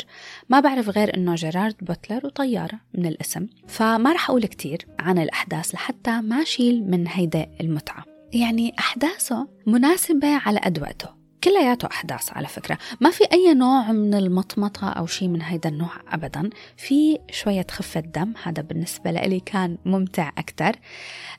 ما 0.49 0.59
بعرف 0.59 0.89
غير 0.89 1.17
أنه 1.17 1.35
جيرارد 1.35 1.75
بوتلر 1.81 2.25
وطيارة 2.25 2.79
من 2.93 3.05
الاسم 3.05 3.47
فما 3.67 4.13
رح 4.13 4.29
أقول 4.29 4.45
كتير 4.45 4.87
عن 4.99 5.19
الأحداث 5.19 5.75
لحتى 5.75 6.21
ما 6.21 6.41
أشيل 6.41 6.83
من 6.91 7.07
هيدا 7.07 7.47
المتعة. 7.61 8.05
يعني 8.33 8.73
أحداثه 8.79 9.47
مناسبة 9.67 10.27
على 10.27 10.59
قد 10.59 10.79
وقته 10.79 11.22
كلياته 11.43 11.87
أحداث 11.91 12.37
على 12.37 12.47
فكرة. 12.47 12.77
ما 13.01 13.09
في 13.09 13.23
أي 13.31 13.53
نوع 13.53 13.91
من 13.91 14.13
المطمطة 14.13 14.89
أو 14.89 15.05
شيء 15.05 15.27
من 15.27 15.41
هيدا 15.41 15.69
النوع 15.69 15.91
أبدا. 16.07 16.49
في 16.77 17.19
شوية 17.31 17.65
خفة 17.71 17.99
دم 17.99 18.33
هذا 18.43 18.61
بالنسبة 18.61 19.11
لي 19.11 19.39
كان 19.39 19.77
ممتع 19.85 20.31
أكتر 20.37 20.75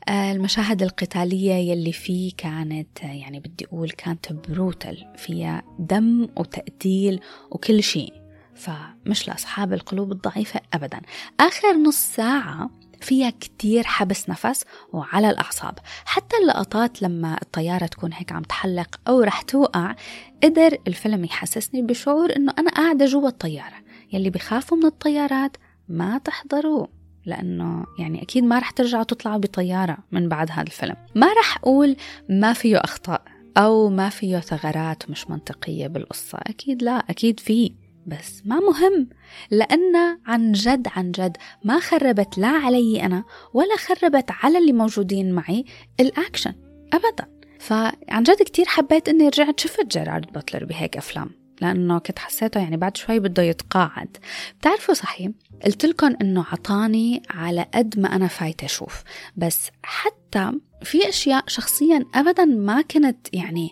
آه، 0.08 0.32
المشاهد 0.32 0.82
القتالية 0.82 1.54
يلي 1.54 1.92
فيه 1.92 2.32
كانت 2.36 3.02
يعني 3.02 3.40
بدي 3.40 3.66
أقول 3.66 3.90
كانت 3.90 4.32
بروتل 4.32 5.06
فيها 5.16 5.62
دم 5.78 6.28
وتقتيل 6.36 7.20
وكل 7.50 7.82
شيء. 7.82 8.12
فمش 8.54 9.28
لأصحاب 9.28 9.72
القلوب 9.72 10.12
الضعيفة 10.12 10.60
أبدا. 10.74 11.00
آخر 11.40 11.72
نص 11.72 11.96
ساعة 11.96 12.70
فيها 13.04 13.30
كتير 13.30 13.84
حبس 13.84 14.28
نفس 14.28 14.64
وعلى 14.92 15.30
الأعصاب. 15.30 15.78
حتى 16.04 16.36
اللقطات 16.36 17.02
لما 17.02 17.38
الطيارة 17.42 17.86
تكون 17.86 18.12
هيك 18.12 18.32
عم 18.32 18.42
تحلق 18.42 19.00
أو 19.08 19.20
رح 19.20 19.42
توقع 19.42 19.94
قدر 20.42 20.78
الفيلم 20.88 21.24
يحسسني 21.24 21.82
بشعور 21.82 22.36
إنه 22.36 22.52
أنا 22.58 22.70
قاعدة 22.70 23.06
جوا 23.06 23.28
الطيارة. 23.28 23.76
يلي 24.12 24.30
بخافوا 24.30 24.78
من 24.78 24.86
الطيارات 24.86 25.56
ما 25.88 26.18
تحضروه 26.18 26.88
لأنه 27.26 27.86
يعني 27.98 28.22
أكيد 28.22 28.44
ما 28.44 28.58
رح 28.58 28.70
ترجعوا 28.70 29.04
تطلعوا 29.04 29.38
بطيارة 29.38 29.98
من 30.12 30.28
بعد 30.28 30.50
هذا 30.50 30.62
الفيلم. 30.62 30.96
ما 31.14 31.26
رح 31.32 31.56
أقول 31.56 31.96
ما 32.28 32.52
فيه 32.52 32.76
أخطاء 32.76 33.22
أو 33.56 33.90
ما 33.90 34.08
فيه 34.08 34.38
ثغرات 34.38 35.10
مش 35.10 35.30
منطقية 35.30 35.86
بالقصة. 35.86 36.38
أكيد 36.38 36.82
لا 36.82 36.92
أكيد 36.92 37.40
فيه 37.40 37.83
بس 38.06 38.42
ما 38.44 38.60
مهم 38.60 39.08
لأن 39.50 39.96
عن 40.26 40.52
جد 40.52 40.88
عن 40.96 41.12
جد 41.12 41.36
ما 41.64 41.80
خربت 41.80 42.38
لا 42.38 42.48
علي 42.48 43.02
أنا 43.02 43.24
ولا 43.54 43.76
خربت 43.76 44.30
على 44.30 44.58
اللي 44.58 44.72
موجودين 44.72 45.32
معي 45.32 45.64
الأكشن 46.00 46.54
أبدا. 46.92 47.34
فعن 47.60 48.22
جد 48.22 48.42
كتير 48.42 48.66
حبيت 48.66 49.08
أني 49.08 49.28
رجعت 49.28 49.60
شفت 49.60 49.86
جيرارد 49.86 50.32
باتلر 50.32 50.64
بهيك 50.64 50.96
أفلام 50.96 51.30
لأنه 51.60 51.98
كنت 51.98 52.18
حسيته 52.18 52.60
يعني 52.60 52.76
بعد 52.76 52.96
شوي 52.96 53.18
بده 53.18 53.42
يتقاعد. 53.42 54.16
بتعرفوا 54.60 54.94
صحيح 54.94 55.30
قلت 55.64 55.86
لكم 55.86 56.14
أنه 56.20 56.44
عطاني 56.52 57.22
على 57.30 57.66
قد 57.74 57.98
ما 57.98 58.16
أنا 58.16 58.26
فايتة 58.26 58.64
أشوف 58.64 59.02
بس 59.36 59.70
حتى 59.82 60.52
في 60.82 61.08
أشياء 61.08 61.44
شخصيا 61.46 62.04
أبدا 62.14 62.44
ما 62.44 62.82
كنت 62.82 63.28
يعني 63.32 63.70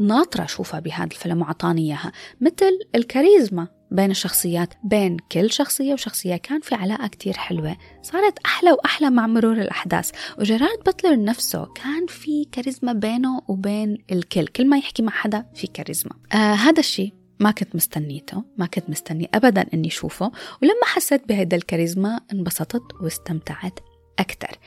ناطرة 0.00 0.44
أشوفها 0.44 0.80
بهذا 0.80 1.04
الفيلم 1.04 1.42
وعطاني 1.42 1.82
إياها 1.82 2.12
مثل 2.40 2.78
الكاريزما. 2.94 3.68
بين 3.90 4.10
الشخصيات 4.10 4.74
بين 4.84 5.16
كل 5.32 5.50
شخصية 5.50 5.92
وشخصية 5.92 6.36
كان 6.36 6.60
في 6.60 6.74
علاقة 6.74 7.06
كتير 7.06 7.36
حلوة. 7.36 7.76
صارت 8.02 8.38
أحلى 8.38 8.72
وأحلى 8.72 9.10
مع 9.10 9.26
مرور 9.26 9.60
الأحداث. 9.60 10.10
وجيرارد 10.38 10.78
باتلر 10.86 11.24
نفسه 11.24 11.66
كان 11.66 12.06
في 12.06 12.44
كاريزما 12.52 12.92
بينه 12.92 13.42
وبين 13.48 13.98
الكل. 14.12 14.46
كل 14.46 14.68
ما 14.68 14.78
يحكي 14.78 15.02
مع 15.02 15.12
حدا 15.12 15.46
في 15.54 15.66
كاريزما. 15.66 16.12
آه 16.32 16.54
هذا 16.54 16.80
الشيء 16.80 17.12
ما 17.40 17.50
كنت 17.50 17.76
مستنيته 17.76 18.44
ما 18.56 18.66
كنت 18.66 18.90
مستني 18.90 19.28
أبدا 19.34 19.66
أني 19.74 19.88
أشوفه. 19.88 20.32
ولما 20.62 20.84
حسيت 20.84 21.28
بهيدا 21.28 21.56
الكاريزما 21.56 22.20
انبسطت 22.32 22.94
واستمتعت 23.00 23.80
أكثر 24.18 24.58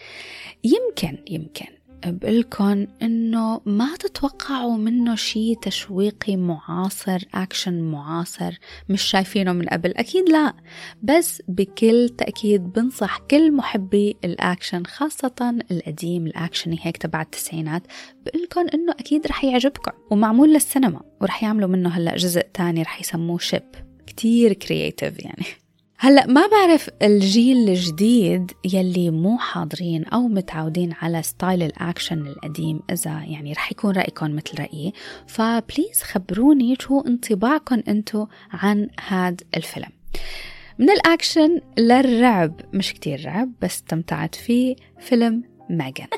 يمكن 0.63 1.23
يمكن 1.29 1.76
بقولكن 2.05 2.87
إنه 3.01 3.61
ما 3.65 3.95
تتوقعوا 3.95 4.77
منه 4.77 5.15
شيء 5.15 5.57
تشويقي 5.61 6.35
معاصر 6.35 7.23
اكشن 7.33 7.81
معاصر 7.81 8.57
مش 8.89 9.01
شايفينه 9.01 9.53
من 9.53 9.65
قبل. 9.65 9.93
أكيد 9.97 10.29
لا. 10.29 10.53
بس 11.03 11.41
بكل 11.47 12.09
تأكيد 12.17 12.63
بنصح 12.73 13.17
كل 13.17 13.51
محبي 13.51 14.15
الاكشن 14.23 14.83
خاصة 14.85 15.59
القديم 15.71 16.27
الاكشني 16.27 16.79
هيك 16.81 16.97
تبع 16.97 17.21
التسعينات 17.21 17.83
بقولكن 18.25 18.69
إنه 18.69 18.91
أكيد 18.91 19.27
رح 19.27 19.43
يعجبكم. 19.43 19.91
ومعمول 20.11 20.53
للسينما 20.53 21.01
ورح 21.21 21.43
يعملوا 21.43 21.69
منه 21.69 21.89
هلأ 21.89 22.15
جزء 22.15 22.41
تاني 22.41 22.81
رح 22.81 23.01
يسموه 23.01 23.37
Ship. 23.37 23.63
كتير 24.07 24.53
creative 24.53 25.19
يعني. 25.19 25.45
هلا 25.99 26.27
ما 26.27 26.47
بعرف 26.47 26.89
الجيل 27.01 27.69
الجديد 27.69 28.51
يلي 28.73 29.09
مو 29.09 29.37
حاضرين 29.37 30.05
أو 30.05 30.27
متعودين 30.27 30.93
على 31.01 31.23
style 31.23 31.63
الأكشن 31.63 32.27
القديم 32.27 32.79
إذا 32.91 33.23
يعني 33.27 33.53
رح 33.53 33.71
يكون 33.71 33.91
رأيكم 33.95 34.35
مثل 34.35 34.59
رأيي. 34.59 34.93
ف 35.27 35.38
please 35.38 36.01
خبروني 36.01 36.75
شو 36.79 36.99
انطباعكم 36.99 37.83
أنتو 37.87 38.27
عن 38.51 38.89
هذا 39.07 39.37
الفيلم. 39.57 39.89
من 40.79 40.89
الأكشن 40.89 41.61
للرعب 41.77 42.61
مش 42.73 42.93
كتير 42.93 43.25
رعب 43.25 43.51
بس 43.61 43.75
استمتعت 43.75 44.35
فيه 44.35 44.75
فيلم 44.99 45.43
M3GAN 45.69 46.07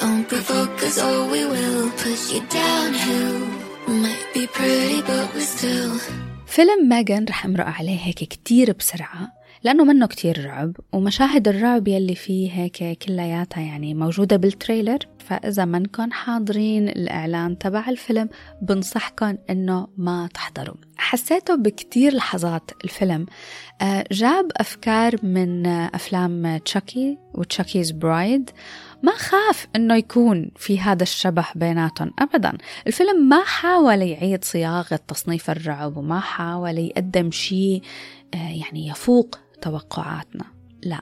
Don't 0.00 0.28
provoke 0.28 0.80
us 0.88 0.96
or 1.06 1.26
we 1.32 1.44
will 1.44 1.90
push 2.02 2.32
you 2.32 2.40
downhill. 2.58 3.57
فيلم 6.46 6.88
M3GAN 6.88 7.24
رح 7.28 7.44
امرق 7.44 7.66
عليه 7.66 7.98
هيك 7.98 8.16
كتير 8.16 8.72
بسرعة 8.72 9.38
لأنه 9.62 9.84
منه 9.84 10.06
كتير 10.06 10.44
رعب 10.44 10.76
ومشاهد 10.92 11.48
الرعب 11.48 11.88
يلي 11.88 12.14
فيه 12.14 12.52
هيك 12.52 12.98
كلياتها 12.98 13.60
يعني 13.60 13.94
موجودة 13.94 14.36
بال 14.36 14.48
trailer. 14.48 14.98
فإذا 15.18 15.64
منكن 15.64 16.12
حاضرين 16.12 16.88
الإعلان 16.88 17.58
تبع 17.58 17.88
الفيلم 17.88 18.28
بنصحكن 18.62 19.38
إنه 19.50 19.88
ما 19.96 20.28
تحضروا. 20.34 20.74
حسيته 20.96 21.54
بكتير 21.54 22.14
لحظات 22.14 22.70
الفيلم. 22.84 23.26
آه، 23.82 24.04
جاب 24.12 24.50
أفكار 24.56 25.16
من 25.22 25.66
آه، 25.66 25.90
أفلام 25.94 26.56
تشاكي 26.56 27.18
وتشاكيز 27.34 27.90
برايد 27.90 28.50
ما 29.02 29.12
خاف 29.12 29.66
إنه 29.76 29.94
يكون 29.94 30.50
في 30.56 30.80
هذا 30.80 31.02
الشبه 31.02 31.44
بيناتهم 31.54 32.10
ابدا. 32.18 32.58
الفيلم 32.86 33.28
ما 33.28 33.44
حاول 33.44 34.02
يعيد 34.02 34.44
صياغة 34.44 35.00
تصنيف 35.08 35.50
الرعب 35.50 35.96
وما 35.96 36.20
حاول 36.20 36.78
يقدم 36.78 37.30
شيء 37.30 37.82
آه، 38.34 38.36
يعني 38.36 38.88
يفوق 38.88 39.38
توقعاتنا. 39.62 40.44
لا 40.82 41.00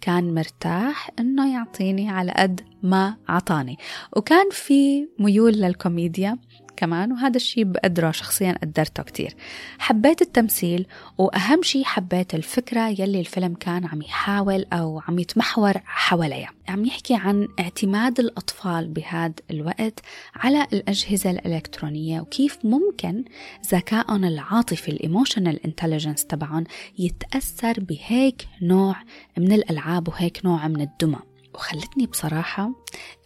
كان 0.00 0.34
مرتاح 0.34 1.10
إنه 1.18 1.54
يعطيني 1.54 2.10
على 2.10 2.32
قد 2.36 2.60
ما 2.82 3.16
عطاني. 3.28 3.78
وكان 4.16 4.50
في 4.50 5.08
ميول 5.18 5.52
للكوميديا. 5.52 6.38
كمان 6.82 7.12
وهذا 7.12 7.36
الشيء 7.36 7.64
بقدره 7.64 8.10
شخصيا 8.10 8.58
قدرته 8.62 9.02
كتير. 9.02 9.34
حبيت 9.78 10.22
التمثيل 10.22 10.86
وأهم 11.18 11.62
شيء 11.62 11.84
حبيت 11.84 12.34
الفكرة 12.34 12.88
يلي 12.88 13.20
الفيلم 13.20 13.54
كان 13.54 13.86
عم 13.86 14.02
يحاول 14.02 14.66
أو 14.72 15.02
عم 15.08 15.18
يتمحور 15.18 15.72
حواليها. 15.84 16.50
عم 16.68 16.84
يحكي 16.84 17.14
عن 17.14 17.48
اعتماد 17.60 18.20
الأطفال 18.20 18.88
بهذا 18.88 19.34
الوقت 19.50 20.00
على 20.34 20.66
الأجهزة 20.72 21.30
الإلكترونية 21.30 22.20
وكيف 22.20 22.58
ممكن 22.64 23.24
ذكائهم 23.66 24.24
العاطفي 24.24 24.88
ال 24.88 24.96
emotional 24.96 25.64
intelligence 25.64 26.26
تبعهم 26.26 26.64
يتأثر 26.98 27.80
بهيك 27.80 28.48
نوع 28.62 28.96
من 29.38 29.52
الألعاب 29.52 30.08
وهيك 30.08 30.44
نوع 30.44 30.68
من 30.68 30.80
الدمى. 30.80 31.18
وخلتني 31.54 32.06
بصراحة 32.06 32.70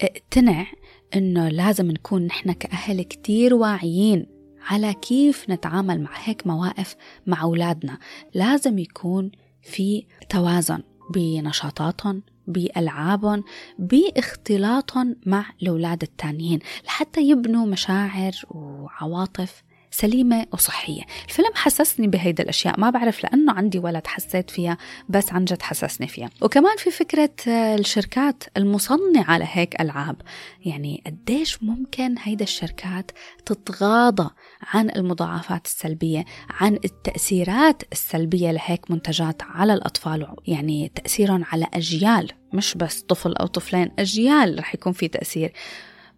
اقتنع 0.03 0.67
إنه 1.15 1.49
لازم 1.49 1.91
نكون 1.91 2.23
نحن 2.23 2.53
كأهل 2.53 3.03
كتير 3.03 3.55
واعيين 3.55 4.27
على 4.71 4.95
كيف 4.95 5.51
نتعامل 5.51 6.01
مع 6.01 6.11
هيك 6.25 6.47
مواقف 6.47 6.97
مع 7.27 7.43
أولادنا. 7.43 7.99
لازم 8.35 8.79
يكون 8.79 9.31
في 9.63 10.05
توازن 10.29 10.83
بنشاطاتهم 11.11 12.23
بألعابهم 12.47 13.45
باختلاطهم 13.79 15.17
مع 15.27 15.47
الأولاد 15.63 16.03
التانيين 16.03 16.59
لحتى 16.87 17.21
يبنوا 17.21 17.67
مشاعر 17.67 18.33
وعواطف 18.51 19.63
سليمة 19.97 20.47
وصحية. 20.53 21.03
الفيلم 21.29 21.51
حسسني 21.55 22.07
بهيدا 22.07 22.43
الأشياء 22.43 22.81
ما 22.81 22.91
بعرف 22.91 23.25
لأنه 23.25 23.53
عندي 23.53 23.79
ولد 23.79 24.07
حسيت 24.07 24.51
فيها 24.51 24.79
بس 25.09 25.33
عن 25.33 25.45
جد 25.45 25.63
حسسني 25.63 26.09
فيها. 26.09 26.31
وكمان 26.43 26.77
في 26.77 26.91
فكرة 26.91 27.31
الشركات 27.49 28.45
المصنعة 28.57 29.39
لهيك 29.39 29.81
ألعاب. 29.81 30.17
يعني 30.65 31.03
قديش 31.07 31.63
ممكن 31.63 32.15
هيدا 32.23 32.45
الشركات 32.45 33.11
تتغاضى 33.47 34.31
عن 34.63 34.91
المضاعفات 34.91 35.67
السلبية 35.67 36.25
عن 36.51 36.75
التأثيرات 36.75 37.83
السلبية 37.93 38.51
لهيك 38.51 38.91
منتجات 38.91 39.43
على 39.43 39.75
الأطفال 39.75 40.27
يعني 40.47 40.93
تأثيرهم 40.95 41.45
على 41.53 41.67
أجيال 41.75 42.31
مش 42.53 42.75
بس 42.75 43.01
طفل 43.01 43.33
أو 43.33 43.47
طفلين 43.47 43.91
أجيال 43.99 44.59
رح 44.59 44.75
يكون 44.75 44.93
في 44.93 45.09
تأثير. 45.09 45.53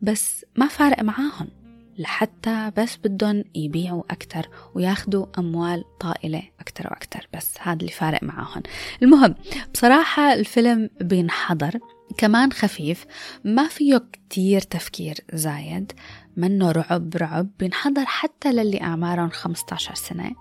بس 0.03 0.45
ما 0.57 0.67
فارق 0.67 1.03
معاهم. 1.03 1.58
لحتى 1.99 2.73
بس 2.77 2.97
بدهم 2.97 3.45
يبيعوا 3.55 4.03
أكتر 4.11 4.49
وياخدوا 4.75 5.27
أموال 5.39 5.85
طائلة 6.01 6.43
أكتر 6.61 6.87
وأكتر. 6.87 7.29
بس 7.35 7.55
هذا 7.61 7.81
اللي 7.81 7.93
فارق 7.93 8.23
معاهم. 8.23 8.63
المهم 9.03 9.35
بصراحة 9.75 10.33
الفيلم 10.33 10.91
بينحضر 11.01 11.79
كمان 12.19 12.53
خفيف 12.53 13.07
ما 13.45 13.69
فيه 13.69 14.05
كتير 14.13 14.61
تفكير 14.61 15.17
زايد 15.33 15.93
منه 16.37 16.73
رعب 16.73 17.17
رعب. 17.17 17.49
بينحضر 17.59 18.05
حتى 18.07 18.53
للي 18.53 18.81
أعمارهم 18.81 19.31
15 19.31 19.95
سنة. 19.95 20.33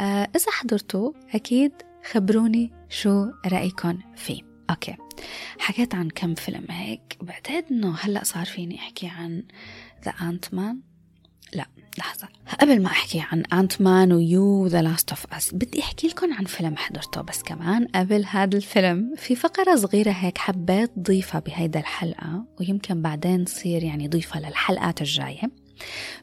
آه 0.00 0.28
إذا 0.36 0.50
حضرتوا 0.50 1.12
أكيد 1.34 1.72
خبروني 2.12 2.72
شو 2.88 3.26
رأيكم 3.46 3.98
فيه. 4.16 4.42
أوكي. 4.70 4.96
حكيت 5.58 5.94
عن 5.94 6.08
كم 6.08 6.34
فيلم 6.34 6.64
هيك 6.70 7.18
بعتقد 7.20 7.64
إنه 7.70 7.96
هلأ 8.00 8.24
صار 8.24 8.44
فيني 8.44 8.78
أحكي 8.78 9.08
عن 9.08 9.42
The 10.04 10.10
Ant-Man 10.10 10.80
لحظة. 11.98 12.28
قبل 12.60 12.82
ما 12.82 12.86
أحكي 12.86 13.24
عن 13.32 13.42
Ant-Man 13.52 13.80
و 13.80 14.12
You 14.12 14.66
The 14.66 14.82
Last 14.82 15.10
of 15.10 15.26
Us 15.32 15.54
بدي 15.54 15.80
أحكي 15.80 16.08
لكم 16.08 16.34
عن 16.34 16.44
فيلم 16.44 16.76
حضرته 16.76 17.20
بس 17.20 17.42
كمان 17.42 17.86
قبل 17.86 18.24
هذا 18.30 18.56
الفيلم. 18.56 19.14
في 19.16 19.36
فقرة 19.36 19.76
صغيرة 19.76 20.10
هيك 20.10 20.38
حبيت 20.38 20.90
ضيفها 20.98 21.40
بهيدا 21.40 21.80
الحلقة 21.80 22.44
ويمكن 22.60 23.02
بعدين 23.02 23.44
تصير 23.44 23.82
يعني 23.82 24.08
ضيفها 24.08 24.40
للحلقات 24.40 25.00
الجاية. 25.00 25.50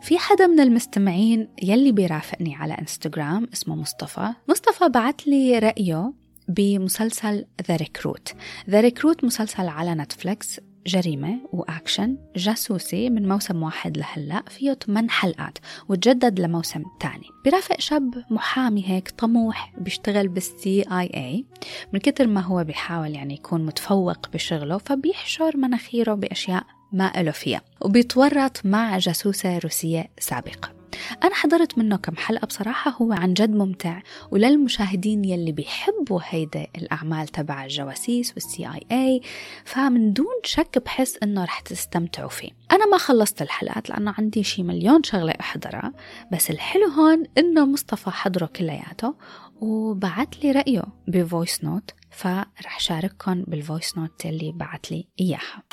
في 0.02 0.18
حدا 0.18 0.48
من 0.48 0.60
المستمعين 0.60 1.48
يلي 1.64 1.92
بيرافقني 1.92 2.56
على 2.56 2.74
انستغرام 2.74 3.48
اسمه 3.54 3.76
مصطفى. 3.76 4.34
مصطفى 4.50 4.90
بعت 4.90 5.28
لي 5.28 5.60
رأيه 5.60 6.14
بمسلسل 6.48 7.46
The 7.68 7.76
Recruit 7.76 8.34
The 8.70 8.82
Recruit 8.82 9.24
مسلسل 9.24 9.68
على 9.68 9.96
نتفليكس 9.96 10.60
جريمة 10.88 11.40
وأكشن 11.54 12.18
جاسوسي 12.36 13.10
من 13.10 13.28
موسم 13.28 13.64
واحد 13.64 13.98
لهلأ. 13.98 14.44
فيه 14.50 14.74
8 14.74 15.10
حلقات 15.10 15.58
وتجدد 15.90 16.40
لموسم 16.40 16.84
تاني. 17.00 17.28
برافق 17.46 17.80
شاب 17.80 18.24
محامي 18.30 18.90
هيك 18.90 19.10
طموح 19.10 19.74
بيشتغل 19.78 20.28
بال 20.28 20.82
CIA 20.82 21.46
من 21.94 22.00
كتر 22.00 22.28
ما 22.28 22.42
هو 22.42 22.64
بيحاول 22.64 23.12
يعني 23.12 23.34
يكون 23.34 23.66
متفوق 23.66 24.30
بشغله 24.34 24.78
فبيحشر 24.78 25.58
مناخيره 25.58 26.14
بأشياء 26.14 26.64
ما 26.92 27.22
إله 27.22 27.32
فيها. 27.32 27.62
وبيتورط 27.82 28.66
مع 28.66 28.98
جاسوسة 28.98 29.58
روسية 29.58 30.08
سابقة. 30.20 30.83
أنا 31.24 31.36
حضرت 31.36 31.78
منه 31.78 31.98
كم 31.98 32.16
حلقة 32.16 32.46
بصراحة 32.46 32.92
هو 32.92 33.14
عن 33.14 33.34
جد 33.34 33.50
ممتع. 33.50 34.02
وللمشاهدين 34.32 35.26
يلي 35.26 35.52
بيحبوا 35.52 36.20
هيدا 36.24 36.68
الأعمال 36.78 37.28
تبع 37.28 37.64
الجواسيس 37.64 38.34
وال 38.34 38.68
CIA 38.68 39.22
فمن 39.66 40.14
دون 40.14 40.36
شك 40.44 40.78
بحس 40.86 41.18
إنه 41.24 41.44
رح 41.44 41.60
تستمتعوا 41.60 42.30
فيه. 42.30 42.50
أنا 42.72 42.86
ما 42.86 42.98
خلصت 42.98 43.42
الحلقات 43.42 43.90
لأنه 43.90 44.14
عندي 44.18 44.44
شي 44.44 44.64
مليون 44.64 45.04
شغلة 45.04 45.34
أحضرها 45.40 45.94
بس 46.32 46.52
الحلو 46.52 46.88
هون 46.88 47.24
إنه 47.38 47.66
مصطفى 47.66 48.10
حضره 48.10 48.46
كلياته 48.46 49.16
وبعت 49.62 50.44
لي 50.44 50.52
رأيه 50.52 50.84
ب 51.08 51.17
voice 51.17 51.64
note 51.64 51.92
فرح 52.12 52.80
شارككم 52.80 53.44
بال 53.44 53.59
voice 53.59 53.98
note 53.98 54.26
اللي 54.26 54.52
بعت 54.52 54.92
لي 54.92 55.08
إياها. 55.20 55.64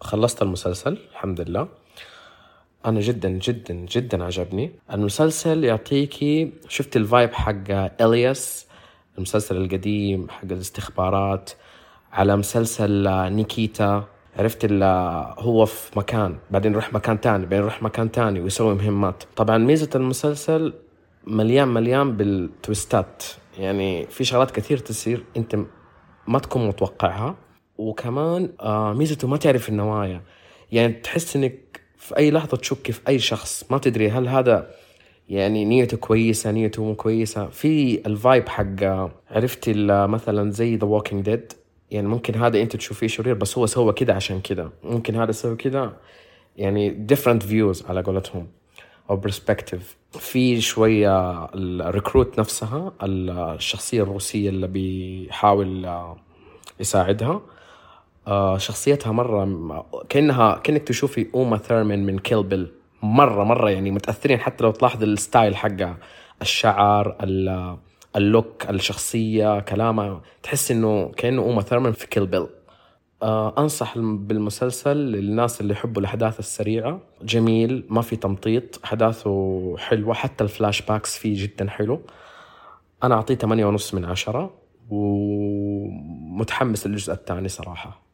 خلصت 0.00 0.42
المسلسل 0.42 0.98
الحمد 1.12 1.40
لله. 1.40 1.68
أنا 2.86 3.00
جدا 3.00 3.28
جدا 3.28 3.74
جدا 3.74 4.24
عجبني. 4.24 4.72
المسلسل 4.92 5.64
يعطيكي 5.64 6.52
شفت 6.68 6.96
ال 6.96 7.03
vibe 7.03 7.32
حق 7.32 7.70
إلياس 8.00 8.66
المسلسل 9.16 9.56
القديم 9.56 10.28
حق 10.28 10.44
الاستخبارات. 10.44 11.50
على 12.12 12.36
مسلسل 12.36 13.08
نيكيتا 13.32 14.04
عرفت 14.36 14.66
هو 15.38 15.66
في 15.66 15.98
مكان 15.98 16.36
بعدين 16.50 16.72
يروح 16.72 16.94
مكان 16.94 17.20
تاني 17.20 17.42
بعدين 17.42 17.58
يروح 17.58 17.82
مكان 17.82 18.12
تاني 18.12 18.40
ويسوي 18.40 18.74
مهمات. 18.74 19.24
طبعا 19.36 19.58
ميزة 19.58 19.90
المسلسل 19.94 20.74
مليان 21.26 21.68
مليان 21.68 22.16
بالتويستات. 22.16 23.22
يعني 23.58 24.06
في 24.06 24.24
شغلات 24.24 24.50
كثير 24.50 24.78
تصير 24.78 25.24
أنت 25.36 25.56
ما 26.26 26.38
تكون 26.38 26.68
متوقعها. 26.68 27.36
وكمان 27.78 28.52
آه 28.60 28.92
ميزته 28.92 29.28
ما 29.28 29.36
تعرف 29.36 29.68
النوايا. 29.68 30.22
يعني 30.72 30.92
تحس 30.92 31.36
إنك 31.36 31.58
في 31.98 32.16
أي 32.16 32.30
لحظة 32.30 32.56
تشك 32.56 32.90
في 32.90 33.00
أي 33.08 33.18
شخص 33.18 33.64
ما 33.70 33.78
تدري 33.78 34.10
هل 34.10 34.28
هذا 34.28 34.70
يعني 35.28 35.64
نيته 35.64 35.96
كويسة 35.96 36.50
نيته 36.50 36.84
مو 36.84 36.94
كويسة. 36.94 37.46
في 37.46 38.06
ال 38.06 38.14
vibe 38.14 38.48
حق 38.48 38.82
عرفتي 39.30 39.72
مثلا 40.06 40.50
زي 40.50 40.76
The 40.76 40.84
Walking 40.84 41.24
Dead 41.24 41.52
يعني 41.90 42.08
ممكن 42.08 42.34
هذا 42.34 42.60
أنت 42.62 42.76
تشوفيه 42.76 43.06
شرير 43.06 43.34
بس 43.34 43.58
هو 43.58 43.66
سوى 43.66 43.92
كده 43.92 44.14
عشان 44.14 44.40
كده. 44.40 44.70
ممكن 44.84 45.16
هذا 45.16 45.32
سوى 45.32 45.56
كده 45.56 45.92
يعني 46.56 47.06
different 47.12 47.42
views 47.42 47.88
على 47.90 48.02
قولتهم 48.02 48.46
أو 49.10 49.16
perspective 49.16 49.96
في 50.12 50.60
شوية 50.60 51.44
ال 51.54 51.64
Recruit 51.64 52.38
نفسها 52.40 52.92
الشخصية 53.02 54.02
الروسية 54.02 54.48
اللي 54.48 54.66
بيحاول 54.66 55.88
يساعدها. 56.80 57.42
آه، 58.26 58.58
شخصيتها 58.58 59.12
مرة 59.12 59.44
كأنها 60.08 60.58
كأنك 60.58 60.82
تشوفي 60.82 61.26
أوما 61.34 61.56
ثيرمان 61.56 62.06
من 62.06 62.18
Kill 62.18 62.42
Bill 62.42 62.72
مرة 63.02 63.44
مرة 63.44 63.70
يعني 63.70 63.90
متأثرين 63.90 64.38
حتى 64.40 64.64
لو 64.64 64.70
تلاحظ 64.70 65.02
ال 65.02 65.11
style 65.11 65.56
حقها. 65.56 65.96
الشعر 66.42 67.16
ال- 67.22 67.76
ال 68.16 68.27
look 68.27 68.70
الشخصية 68.70 69.60
كلامها. 69.60 70.20
تحس 70.42 70.70
إنه 70.70 71.08
كأنه 71.16 71.42
أوما 71.42 71.62
ثيرمان 71.62 71.92
في 71.92 72.06
Kill 72.06 72.26
Bill 72.26 72.46
آه 73.22 73.54
أنصح 73.58 73.98
بالمسلسل 73.98 74.96
للناس 74.96 75.60
اللي 75.60 75.72
يحبوا 75.72 76.00
الأحداث 76.00 76.38
السريعة. 76.38 77.00
جميل 77.22 77.86
ما 77.90 78.02
في 78.02 78.16
تمطيط. 78.16 78.80
أحداثه 78.84 79.74
حلوة. 79.78 80.14
حتى 80.14 80.44
ال 80.44 80.82
flashbacks 80.82 81.18
فيه 81.18 81.42
جدا 81.42 81.70
حلو. 81.70 82.00
أنا 83.04 83.14
أعطيه 83.14 83.34
8 83.34 83.66
ونص 83.66 83.94
من 83.94 84.04
عشرة. 84.04 84.50
ومتحمس 84.90 86.86
للجزء 86.86 87.12
الثاني 87.12 87.48
صراحة. 87.48 88.05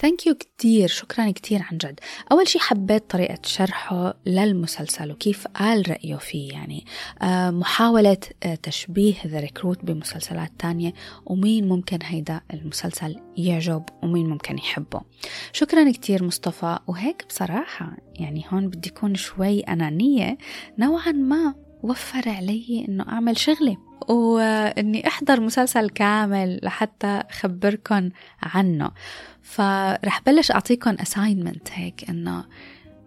Thank 0.00 0.26
you 0.26 0.34
كتير. 0.34 0.88
شكرا 0.88 1.30
كتير 1.30 1.62
عن 1.70 1.78
جد. 1.78 2.00
أول 2.32 2.48
شي 2.48 2.58
حبيت 2.58 3.10
طريقة 3.10 3.38
شرحه 3.44 4.14
للمسلسل 4.26 5.10
وكيف 5.10 5.46
قال 5.46 5.90
رأيه 5.90 6.16
فيه. 6.16 6.52
يعني 6.52 6.84
آه، 7.22 7.50
محاولة 7.50 8.16
آه، 8.42 8.54
تشبيه 8.54 9.14
The 9.26 9.40
Recruit 9.40 9.84
بمسلسلات 9.84 10.52
تانية 10.58 10.92
ومين 11.26 11.68
ممكن 11.68 11.98
هيدا 12.02 12.40
المسلسل 12.54 13.16
يعجب 13.36 13.82
ومين 14.02 14.26
ممكن 14.28 14.58
يحبه. 14.58 15.00
شكرا 15.52 15.92
كتير 15.92 16.24
مصطفى. 16.24 16.78
وهيك 16.86 17.24
بصراحة 17.28 17.96
يعني 18.14 18.44
هون 18.48 18.68
بدي 18.68 18.88
أكون 18.88 19.14
شوي 19.14 19.60
أنانية. 19.60 20.38
نوعا 20.78 21.12
ما 21.12 21.54
وفر 21.82 22.28
علي 22.28 22.86
إنه 22.88 23.08
أعمل 23.08 23.38
شغلي 23.38 23.87
وإني 24.08 25.06
أحضر 25.06 25.40
مسلسل 25.40 25.88
كامل 25.88 26.60
لحتى 26.62 27.22
أخبركن 27.30 28.10
عنه. 28.42 28.90
فرح 29.42 30.20
بلش 30.26 30.50
أعطيكم 30.50 30.96
assignment 30.96 31.72
هيك 31.72 32.10
إنه 32.10 32.44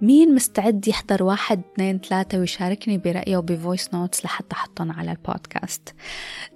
مين 0.01 0.35
مستعد 0.35 0.87
يحضر 0.87 1.23
واحد 1.23 1.61
اثنين 1.73 1.99
ثلاثة 1.99 2.37
ويشاركني 2.37 2.97
برأيه 2.97 3.37
ب 3.37 3.47
voice 3.47 3.93
notes 3.93 4.25
لحتى 4.25 4.55
أحطهم 4.55 4.91
على 4.91 5.11
البودكاست. 5.11 5.95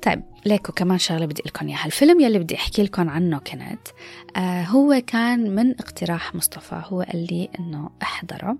طيب 0.01 0.23
ليكو 0.45 0.71
كمان 0.71 0.97
شغلة 0.97 1.25
بدي 1.25 1.41
لكم 1.45 1.67
إياها. 1.67 1.85
الفيلم 1.85 2.19
يلي 2.19 2.39
بدي 2.39 2.55
أحكي 2.55 2.83
لكم 2.83 3.09
عنه 3.09 3.39
كانت 3.39 3.87
آه 4.35 4.63
هو 4.63 5.01
كان 5.07 5.55
من 5.55 5.71
اقتراح 5.71 6.35
مصطفى. 6.35 6.81
هو 6.85 7.01
قال 7.01 7.27
لي 7.31 7.49
إنه 7.59 7.89
أحضره 8.01 8.57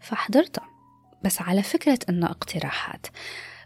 فحضرته. 0.00 0.62
بس 1.24 1.42
على 1.42 1.62
فكرة 1.62 1.98
إنه 2.08 2.26
اقتراحات. 2.26 3.06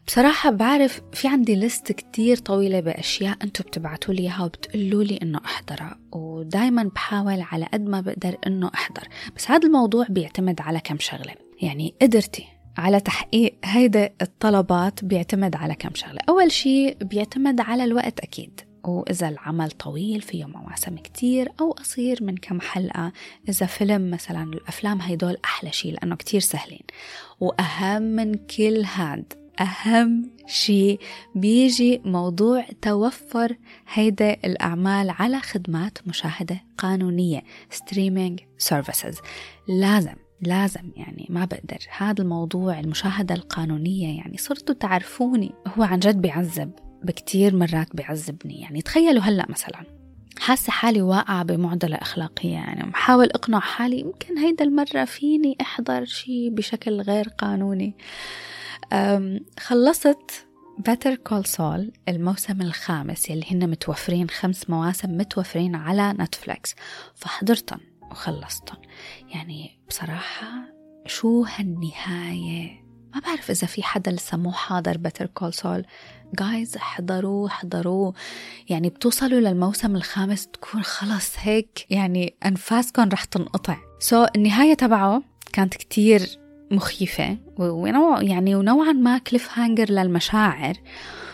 بصراحة 0.07 0.51
بعرف 0.51 1.03
في 1.13 1.29
عندي 1.29 1.57
list 1.57 1.93
كتير 1.93 2.37
طويلة 2.37 2.81
بأشياء 2.81 3.37
أنتوا 3.45 3.65
بتبعتوا 3.65 4.15
لي 4.15 4.23
إياها 4.23 4.45
وبتقولوا 4.45 5.05
لي 5.05 5.19
إنه 5.23 5.41
أحضرها 5.45 5.99
ودايما 6.13 6.83
بحاول 6.83 7.41
على 7.41 7.67
قد 7.73 7.87
ما 7.87 8.01
بقدر 8.01 8.37
إنه 8.47 8.71
أحضر. 8.75 9.09
بس 9.37 9.51
هذا 9.51 9.67
الموضوع 9.67 10.07
بيعتمد 10.09 10.61
على 10.61 10.81
كم 10.81 10.99
شغلة. 10.99 11.35
يعني 11.63 11.95
قدرتي 12.03 12.47
على 12.77 13.01
تحقيق 13.01 13.55
هيدا 13.65 14.11
الطلبات 14.23 15.05
بيعتمد 15.05 15.57
على 15.57 15.75
كم 15.75 15.95
شغلة. 15.95 16.21
أول 16.29 16.53
شيء 16.53 16.97
بيعتمد 17.01 17.61
على 17.61 17.85
الوقت 17.85 18.21
أكيد 18.21 18.61
وإذا 18.85 19.29
العمل 19.29 19.71
طويل 19.71 20.21
فيه 20.21 20.45
مواسم 20.45 20.97
كتير 20.97 21.49
أو 21.61 21.71
قصير 21.71 22.23
من 22.23 22.37
كم 22.37 22.61
حلقة. 22.61 23.13
إذا 23.49 23.67
فيلم 23.67 24.11
مثلا 24.11 24.43
الأفلام 24.43 25.01
هيدول 25.01 25.37
أحلى 25.45 25.73
شيء 25.73 25.93
لأنه 25.93 26.17
كتير 26.17 26.41
سهلين. 26.41 26.85
وأهم 27.41 28.03
من 28.03 28.35
كل 28.35 28.85
هاد 28.95 29.44
أهم 29.61 30.31
شيء. 30.47 31.01
بيجي 31.35 32.01
موضوع 32.05 32.67
توفر 32.83 33.57
هيدا 33.93 34.33
الأعمال 34.33 35.11
على 35.11 35.41
خدمات 35.41 35.99
مشاهدة 36.07 36.61
قانونية 36.79 37.43
streaming 37.75 38.37
services. 38.69 39.17
لازم 39.69 40.15
لازم 40.41 40.91
يعني 40.97 41.27
ما 41.31 41.45
بقدر. 41.45 41.79
هذا 41.97 42.23
الموضوع 42.23 42.81
المشاهدة 42.81 43.35
القانونية 43.35 44.19
يعني 44.19 44.39
صرتوا 44.39 44.75
تعرفوني. 44.75 45.53
هو 45.67 45.83
عن 45.83 45.99
جد 45.99 46.23
بيعذب 46.23 46.71
بكتير 47.03 47.57
مرات 47.57 47.97
بيعذبني. 47.97 48.61
يعني 48.61 48.83
تخيلوا 48.83 49.23
هلأ 49.23 49.47
مثلا 49.49 49.85
حاسة 50.39 50.71
حالي 50.71 51.03
واقعة 51.03 51.43
بمعضلة 51.43 51.97
أخلاقية. 51.97 52.53
يعني 52.53 52.91
بحاول 52.91 53.27
أقنع 53.27 53.61
حالي 53.61 54.01
يمكن 54.01 54.39
هيدا 54.39 54.65
المرة 54.65 55.05
فيني 55.05 55.57
أحضر 55.61 56.05
شيء 56.05 56.51
بشكل 56.51 57.01
غير 57.01 57.29
قانوني. 57.29 57.95
خلصت 59.61 60.47
Better 60.79 61.15
Call 61.15 61.45
Saul 61.45 61.93
الموسم 62.09 62.61
الخامس 62.63 63.31
يلي 63.31 63.47
هن 63.51 63.71
متوفرين 63.71 64.31
خمس 64.31 64.71
مواسم 64.71 65.17
متوفرين 65.17 65.75
على 65.75 66.13
نتفليكس. 66.13 66.75
فحضرتن 67.15 67.79
وخلصتن. 68.11 68.77
يعني 69.29 69.81
بصراحة 69.89 70.47
شو 71.07 71.45
هالنهاية؟ 71.45 72.85
ما 73.15 73.21
بعرف 73.21 73.51
إذا 73.51 73.67
في 73.67 73.83
حدا 73.83 74.11
لسه 74.11 74.37
مو 74.37 74.53
حاضر 74.53 74.99
Better 74.99 75.27
Call 75.27 75.55
Saul 75.55 75.85
جايز 76.39 76.77
احضروه 76.77 77.49
احضروه 77.49 78.15
يعني 78.69 78.89
بتوصلوا 78.89 79.41
للموسم 79.41 79.97
الخامس 79.97 80.47
تكون 80.47 80.83
خلص 80.83 81.35
هيك. 81.39 81.87
يعني 81.91 82.35
أنفاسكم 82.47 83.09
رح 83.09 83.25
تنقطع. 83.25 83.77
so, 83.99 84.29
النهاية 84.37 84.75
تبعه 84.75 85.23
كانت 85.53 85.75
كتير 85.75 86.44
مخيفة. 86.71 87.39
ونوع 87.59 88.23
يعني 88.23 88.55
ونوعا 88.55 88.93
ما 88.93 89.19
cliffhanger 89.19 89.91
للمشاعر. 89.91 90.75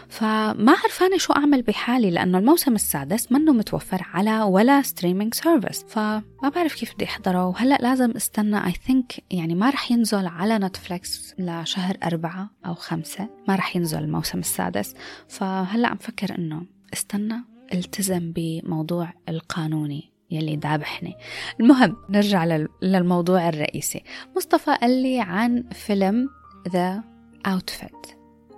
فما 0.09 0.73
عرفانة 0.85 1.19
شو 1.19 1.33
أعمل 1.33 1.63
بحالي 1.63 2.11
لأنه 2.11 2.39
الموسم 2.39 2.75
السادس 2.75 3.33
منه 3.33 3.53
متوفر 3.53 4.07
على 4.15 4.43
ولا 4.43 4.83
streaming 4.83 5.35
service 5.35 5.85
فما 5.89 6.49
بعرف 6.55 6.75
كيف 6.75 6.95
بدي 6.95 7.05
أحضره. 7.05 7.47
وهلأ 7.47 7.79
لازم 7.81 8.11
استنى 8.11 8.67
I 8.67 8.73
think 8.87 9.13
يعني 9.31 9.55
ما 9.55 9.71
رح 9.71 9.93
ينزل 9.93 10.27
على 10.27 10.59
نتفليكس 10.59 11.35
لشهر 11.39 11.97
أربعة 12.05 12.51
أو 12.67 12.75
خمسة. 12.75 13.29
ما 13.49 13.57
رح 13.57 13.77
ينزل 13.77 13.99
الموسم 13.99 14.39
السادس. 14.39 14.95
فهلأ 15.29 15.89
عم 15.89 15.97
فكر 15.97 16.39
إنه 16.39 16.63
استنى 16.93 17.45
التزم 17.73 18.33
بموضوع 18.33 19.13
القانوني. 19.29 20.10
يلي 20.31 20.57
دابحني 20.57 21.15
المهم 21.61 21.97
نرجع 22.09 22.45
للموضوع 22.83 23.49
الرئيسي. 23.49 24.03
مصطفى 24.37 24.77
قال 24.81 25.03
لي 25.03 25.21
عن 25.21 25.65
فيلم 25.73 26.29
The 26.69 27.03
Outfit 27.47 28.07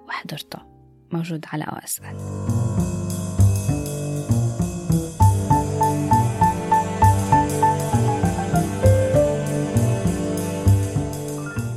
وحضرته 0.08 0.58
موجود 1.12 1.44
على 1.52 1.64
OSN 1.64 2.00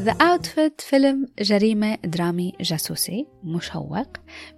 The 0.06 0.12
Outfit 0.22 0.82
فيلم 0.82 1.28
جريمة 1.40 1.96
درامي 1.96 2.54
جاسوسي 2.62 3.28
مشوق 3.44 4.08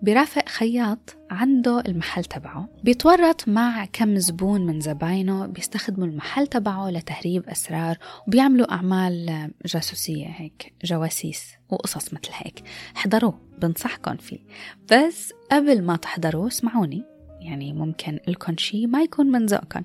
بيرافق 0.02 0.50
خياط 0.50 1.18
عنده 1.30 1.80
المحل 1.80 2.24
تبعه. 2.24 2.70
بيتورط 2.84 3.48
مع 3.48 3.86
كم 3.86 4.18
زبون 4.18 4.66
من 4.66 4.80
زباينه 4.80 5.46
بيستخدموا 5.46 6.08
المحل 6.08 6.48
تبعه 6.48 6.90
لتهريب 6.90 7.50
أسرار 7.50 7.98
وبيعملوا 8.28 8.72
أعمال 8.72 9.50
جاسوسية 9.66 10.28
هيك 10.28 10.74
جواسيس 10.84 11.54
وقصص 11.70 12.14
مثل 12.14 12.30
هيك. 12.34 12.64
احضروه 12.98 13.40
بنصحكم 13.62 14.18
فيه. 14.18 14.40
بس 14.92 15.34
قبل 15.52 15.84
ما 15.84 15.96
تحضروا 15.96 16.48
اسمعوني. 16.48 17.04
يعني 17.40 17.74
ممكن 17.74 18.20
يكون 18.28 18.58
شيء 18.58 18.88
ما 18.88 19.02
يكون 19.02 19.28
من 19.28 19.46
ذوقكم 19.46 19.82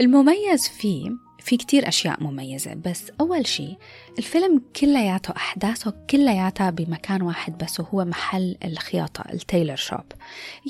المميز 0.00 0.68
فيه 0.68 1.27
في 1.38 1.56
كتير 1.56 1.88
أشياء 1.88 2.22
مميزة 2.22 2.74
بس 2.74 3.12
أول 3.20 3.46
شيء 3.46 3.76
الفيلم 4.18 4.62
كلياته 4.80 5.34
أحداثه 5.36 5.94
كلياتها 6.10 6.70
بمكان 6.70 7.22
واحد 7.22 7.58
بس 7.58 7.80
وهو 7.80 8.04
محل 8.04 8.56
الخياطة 8.64 9.24
ال 9.32 9.38
tailor 9.38 9.76
shop 9.76 10.04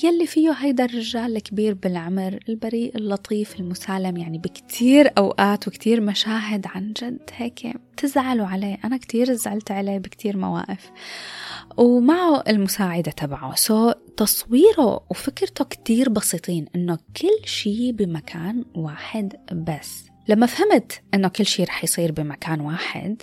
يلي 0.04 0.26
فيه 0.26 0.52
هيدا 0.52 0.84
الرجال 0.84 1.36
الكبير 1.36 1.74
بالعمر 1.74 2.38
البريء 2.48 2.96
اللطيف 2.96 3.60
المسالم 3.60 4.16
يعني 4.16 4.38
بكتير 4.38 5.10
أوقات 5.18 5.68
وكتير 5.68 6.00
مشاهد 6.00 6.66
عن 6.66 6.92
جد 6.92 7.30
هيك 7.36 7.76
تزعلوا 7.98 8.46
عليه. 8.46 8.78
أنا 8.84 8.96
كتير 8.96 9.32
زعلت 9.32 9.70
عليه 9.70 9.98
بكتير 9.98 10.36
مواقف. 10.36 10.90
ومعه 11.76 12.44
المساعدة 12.48 13.10
تبعه. 13.10 13.54
so 13.54 13.92
تصويره 14.16 15.00
وفكرته 15.10 15.64
كتير 15.64 16.08
بسيطين 16.08 16.66
إنه 16.74 16.98
كل 17.16 17.48
شي 17.48 17.92
بمكان 17.92 18.64
واحد 18.74 19.36
بس. 19.52 20.04
لما 20.28 20.46
فهمت 20.46 21.02
إنه 21.14 21.28
كل 21.28 21.46
شيء 21.46 21.66
رح 21.66 21.84
يصير 21.84 22.12
بمكان 22.12 22.60
واحد 22.60 23.22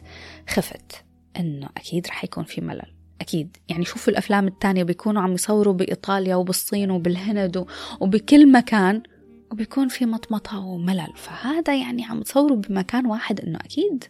خفت 0.49 1.03
إنه 1.39 1.69
أكيد 1.77 2.07
رح 2.07 2.23
يكون 2.23 2.43
في 2.43 2.61
ملل. 2.61 2.95
أكيد. 3.21 3.57
يعني 3.69 3.85
شوفوا 3.85 4.13
الأفلام 4.13 4.47
التانية 4.47 4.83
بيكونوا 4.83 5.21
عم 5.21 5.33
يصوروا 5.33 5.73
بإيطاليا 5.73 6.35
وبالصين 6.35 6.91
وبالهند 6.91 7.65
وبكل 7.99 8.51
مكان 8.51 9.03
وبيكون 9.51 9.87
في 9.87 10.05
مطمطة 10.05 10.59
وملل. 10.59 11.13
فهذا 11.15 11.75
يعني 11.75 12.05
عم 12.05 12.21
تصوروا 12.21 12.57
بمكان 12.57 13.05
واحد 13.05 13.39
إنه 13.39 13.59
أكيد 13.59 14.03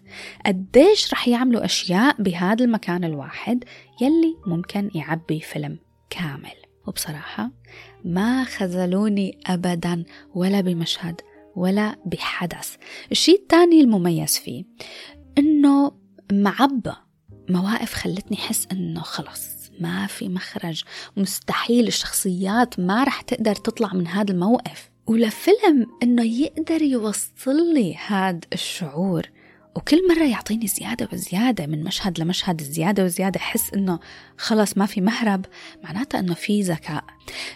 قديش 0.46 1.14
رح 1.14 1.28
يعملوا 1.28 1.66
أشياء 1.66 2.22
بهذا 2.22 2.66
المكان 2.66 3.04
الواحد 3.04 3.64
يلي 4.02 4.36
ممكن 4.48 4.92
يعبي 4.96 5.40
فيلم 5.40 5.80
كامل. 6.10 6.56
وبصراحة 6.88 7.52
ما 8.06 8.44
خذلوني 8.44 9.40
أبدا 9.48 10.04
ولا 10.36 10.62
بمشهد 10.62 11.22
ولا 11.56 11.96
بحدث. 12.06 12.76
الشيء 13.12 13.40
الثاني 13.40 13.82
المميز 13.82 14.38
فيه 14.38 14.66
إنه 15.38 15.92
معبى 16.32 16.94
مواقف 17.50 17.94
خلتني 17.94 18.38
حس 18.38 18.68
إنه 18.72 19.02
خلص 19.02 19.56
ما 19.80 20.08
في 20.08 20.30
مخرج. 20.30 20.84
مستحيل 21.18 21.88
الشخصيات 21.88 22.80
ما 22.80 23.04
رح 23.04 23.22
تقدر 23.22 23.56
تطلع 23.56 23.94
من 23.94 24.08
هذا 24.08 24.32
الموقف. 24.32 24.90
ولفيلم 25.08 25.88
إنه 26.04 26.24
يقدر 26.24 26.82
يوصل 26.82 27.74
لي 27.74 27.96
هذا 28.08 28.40
الشعور. 28.54 29.30
وكل 29.76 30.08
مرة 30.10 30.24
يعطيني 30.24 30.68
زيادة 30.68 31.10
وزيادة 31.14 31.68
من 31.68 31.84
مشهد 31.84 32.20
لمشهد 32.20 32.62
زيادة 32.62 33.04
وزيادة 33.04 33.40
أحس 33.40 33.74
إنه 33.74 34.00
خلص 34.38 34.78
ما 34.78 34.86
في 34.86 35.02
مهرب. 35.02 35.46
معناتها 35.84 36.20
إنه 36.20 36.34
في 36.34 36.62
ذكاء. 36.62 37.04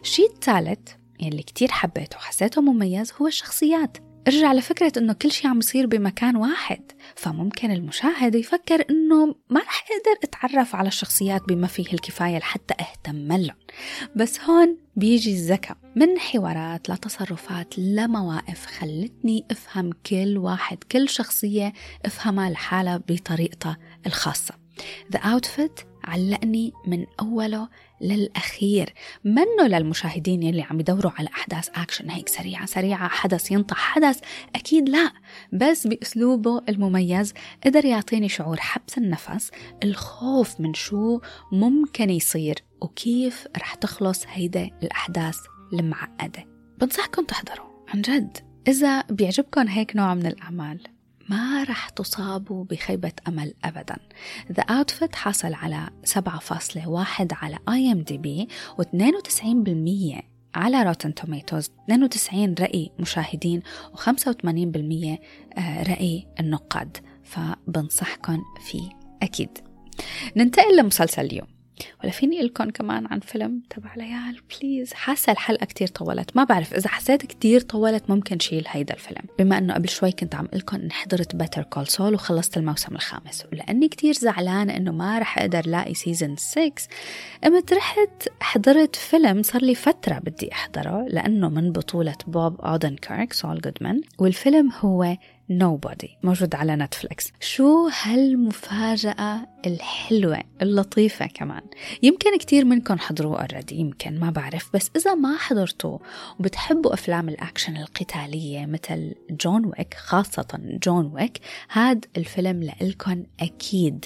الشيء 0.01 0.31
الثالث 0.31 0.79
يلي 1.19 1.43
كتير 1.43 1.71
حبيته 1.71 2.17
وحسيته 2.17 2.61
مميز 2.61 3.13
هو 3.21 3.27
الشخصيات. 3.27 3.97
ارجع 4.27 4.53
لفكرة 4.53 4.91
إنه 4.97 5.13
كل 5.13 5.31
شيء 5.31 5.47
عم 5.47 5.59
يصير 5.59 5.85
بمكان 5.85 6.35
واحد 6.35 6.91
فممكن 7.15 7.71
المشاهد 7.71 8.35
يفكر 8.35 8.85
إنه 8.89 9.35
ما 9.49 9.59
رح 9.61 9.85
أقدر 9.91 10.19
أتعرف 10.23 10.75
على 10.75 10.87
الشخصيات 10.87 11.41
بما 11.47 11.67
فيه 11.67 11.93
الكفاية 11.93 12.37
لحتى 12.37 12.73
أهتم 12.79 13.33
لهم. 13.33 13.55
بس 14.15 14.41
هون 14.41 14.77
بيجي 14.95 15.31
الذكاء. 15.31 15.77
من 15.95 16.19
حوارات 16.19 16.89
لتصرفات 16.89 17.79
لمواقف 17.79 18.65
خلتني 18.65 19.45
أفهم 19.51 19.89
كل 20.05 20.37
واحد 20.37 20.77
كل 20.91 21.09
شخصية 21.09 21.73
أفهمها 22.05 22.49
لحالها 22.49 23.01
بطريقتها 23.07 23.77
الخاصة. 24.05 24.53
The 25.15 25.19
Outfit 25.19 25.88
علقني 26.03 26.73
من 26.87 27.05
أوله 27.19 27.69
للأخير. 28.01 28.93
منه 29.23 29.67
للمشاهدين 29.67 30.43
يلي 30.43 30.61
عم 30.61 30.79
يدوروا 30.79 31.11
على 31.17 31.29
أحداث 31.29 31.69
أكشن. 31.75 32.09
هيك 32.09 32.29
سريعة 32.29 32.65
سريعة 32.65 33.07
حدث 33.07 33.51
ينطح 33.51 33.77
حدث 33.77 34.19
أكيد 34.55 34.89
لا 34.89 35.11
بس 35.53 35.87
بأسلوبه 35.87 36.61
المميز. 36.69 37.33
قدر 37.65 37.85
يعطيني 37.85 38.29
شعور 38.29 38.59
حبس 38.59 38.97
النفس 38.97 39.51
الخوف 39.83 40.59
من 40.59 40.73
شو 40.73 41.19
ممكن 41.51 42.09
يصير 42.09 42.55
وكيف 42.81 43.47
رح 43.57 43.73
تخلص 43.73 44.23
هيدا 44.27 44.69
الأحداث 44.83 45.37
المعقدة. 45.73 46.45
بنصحكم 46.81 47.25
تحضروا 47.25 47.67
عن 47.87 48.01
جد. 48.01 48.37
إذا 48.67 49.01
بيعجبكم 49.01 49.67
هيك 49.67 49.95
نوع 49.95 50.13
من 50.13 50.25
الأعمال. 50.25 50.79
ما 51.29 51.63
رح 51.63 51.89
تصابوا 51.89 52.63
بخيبة 52.63 53.11
أمل 53.27 53.53
أبدا. 53.63 53.95
The 54.51 54.63
Outfit 54.63 55.15
حصل 55.15 55.53
على 55.53 55.89
7.1 56.05 57.27
على 57.31 57.59
بي 58.11 58.47
و92% 58.81 60.23
على 60.55 60.83
Rotten 60.83 61.13
Tomatoes 61.13 61.69
92 61.85 62.55
رأي 62.59 62.91
مشاهدين 62.99 63.61
و85% 63.95 65.19
آه، 65.57 65.83
رأي 65.83 66.27
النقاد. 66.39 66.97
فبنصحكم 67.23 68.43
فيه 68.71 68.89
أكيد. 69.23 69.57
ننتقل 70.35 70.77
لمسلسل 70.77 71.25
اليوم. 71.25 71.58
ولا 72.03 72.11
فيني 72.11 72.41
لكم 72.41 72.69
كمان 72.69 73.07
عن 73.07 73.19
فيلم. 73.19 73.61
تبع 73.69 73.95
ليال 73.95 74.41
please 74.61 74.93
حاسة 74.93 75.31
الحلقة 75.31 75.65
كتير 75.65 75.87
طولت. 75.87 76.35
ما 76.35 76.43
بعرف 76.43 76.73
إذا 76.73 76.89
حسيت 76.89 77.25
كتير 77.25 77.61
طولت 77.61 78.09
ممكن 78.09 78.39
شيل 78.39 78.65
هيدا 78.67 78.93
الفيلم. 78.93 79.23
بما 79.39 79.57
أنه 79.57 79.73
قبل 79.73 79.89
شوي 79.89 80.11
كنت 80.11 80.35
عم 80.35 80.47
لكم 80.53 80.77
إن 80.77 80.91
حضرت 80.91 81.35
Better 81.35 81.63
Call 81.63 81.87
Saul 81.87 82.13
وخلصت 82.13 82.57
الموسم 82.57 82.95
الخامس. 82.95 83.45
ولأني 83.53 83.87
كتير 83.87 84.13
زعلانة 84.13 84.77
إنه 84.77 84.91
ما 84.91 85.19
رح 85.19 85.37
أقدر 85.39 85.67
لاقي 85.67 85.93
season 85.93 86.35
6 86.35 86.71
قمت 87.43 87.73
رحت 87.73 88.29
حضرت 88.41 88.95
فيلم 88.95 89.43
صار 89.43 89.61
لي 89.61 89.75
فترة 89.75 90.19
بدي 90.19 90.51
أحضره 90.51 91.05
لأنه 91.09 91.49
من 91.49 91.71
بطولة 91.71 92.15
Bob 92.27 92.61
Odenkirk 92.61 93.33
Saul 93.33 93.61
Goodman 93.61 94.01
والفيلم 94.19 94.71
هو 94.79 95.17
Nobody. 95.51 96.09
موجود 96.23 96.55
على 96.55 96.75
نتفليكس. 96.75 97.31
شو 97.39 97.89
هالمفاجأة 98.03 99.47
الحلوة 99.65 100.39
اللطيفة 100.61 101.27
كمان؟ 101.27 101.61
يمكن 102.03 102.37
كتير 102.37 102.65
منكم 102.65 102.97
حضروه 102.99 103.41
already 103.41 103.75
يمكن 103.75 104.19
ما 104.19 104.29
بعرف 104.29 104.69
بس 104.73 104.91
إذا 104.95 105.15
ما 105.15 105.37
حضرتوه 105.37 105.99
وبتحبوا 106.39 106.93
أفلام 106.93 107.29
الأكشن 107.29 107.77
القتالية 107.77 108.65
مثل 108.65 109.15
John 109.31 109.65
Wick 109.65 109.93
خاصة 109.93 110.59
John 110.83 111.05
Wick 111.05 111.39
هاد 111.71 112.05
الفيلم 112.17 112.63
لإلكن 112.63 113.25
أكيد. 113.39 114.05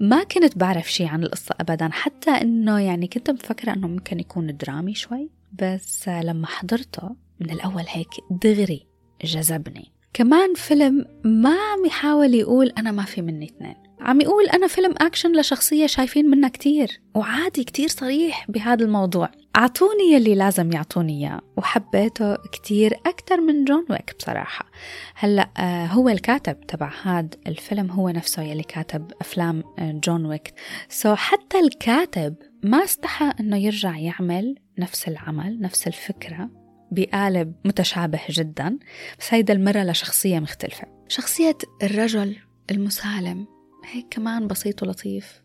ما 0.00 0.24
كنت 0.24 0.58
بعرف 0.58 0.92
شي 0.92 1.06
عن 1.06 1.22
القصة 1.22 1.54
أبدا 1.60 1.88
حتى 1.92 2.30
إنه 2.30 2.80
يعني 2.80 3.06
كنت 3.06 3.30
مفكرة 3.30 3.72
إنه 3.72 3.88
ممكن 3.88 4.20
يكون 4.20 4.56
درامي 4.56 4.94
شوي 4.94 5.30
بس 5.52 6.08
لما 6.08 6.46
حضرته 6.46 7.16
من 7.40 7.50
الأول 7.50 7.84
هيك 7.88 8.10
دغري 8.30 8.86
جذبني. 9.24 9.99
كمان 10.14 10.54
فيلم 10.54 11.04
ما 11.24 11.50
عم 11.50 11.84
يحاول 11.86 12.34
يقول 12.34 12.72
أنا 12.78 12.90
ما 12.90 13.04
في 13.04 13.22
مني 13.22 13.46
اثنين. 13.46 13.74
عم 14.00 14.20
يقول 14.20 14.44
أنا 14.46 14.66
فيلم 14.66 14.94
أكشن 14.98 15.40
لشخصية 15.40 15.86
شايفين 15.86 16.30
منها 16.30 16.48
كتير 16.48 17.00
وعادي 17.14 17.64
كتير 17.64 17.88
صريح 17.88 18.50
بهذا 18.50 18.84
الموضوع. 18.84 19.30
أعطوني 19.56 20.12
يلي 20.12 20.34
لازم 20.34 20.72
يعطوني 20.72 21.20
إياه 21.20 21.40
وحبيته 21.56 22.36
كتير 22.36 22.94
أكتر 23.06 23.40
من 23.40 23.64
John 23.64 23.86
Wick 23.90 24.14
بصراحة. 24.18 24.66
هلأ 25.14 25.48
آه، 25.58 25.86
هو 25.86 26.08
الكاتب 26.08 26.60
تبع 26.60 26.92
هذا 27.02 27.28
الفيلم 27.46 27.90
هو 27.90 28.08
نفسه 28.08 28.42
يلي 28.42 28.62
كاتب 28.62 29.12
أفلام 29.20 29.62
آه، 29.78 30.00
John 30.04 30.26
Wick. 30.26 30.54
so 30.88 31.14
حتى 31.14 31.58
الكاتب 31.58 32.34
ما 32.62 32.84
استحى 32.84 33.32
أنه 33.40 33.56
يرجع 33.56 33.96
يعمل 33.96 34.54
نفس 34.78 35.08
العمل 35.08 35.60
نفس 35.60 35.86
الفكرة. 35.86 36.59
بقالب 36.90 37.54
متشابه 37.64 38.20
جدا 38.30 38.78
بس 39.18 39.34
هيدا 39.34 39.54
المرة 39.54 39.82
لشخصية 39.82 40.38
مختلفة. 40.38 40.86
شخصية 41.08 41.58
الرجل 41.82 42.36
المسالم 42.70 43.46
هيك 43.92 44.06
كمان 44.10 44.46
بسيط 44.46 44.82
ولطيف. 44.82 45.42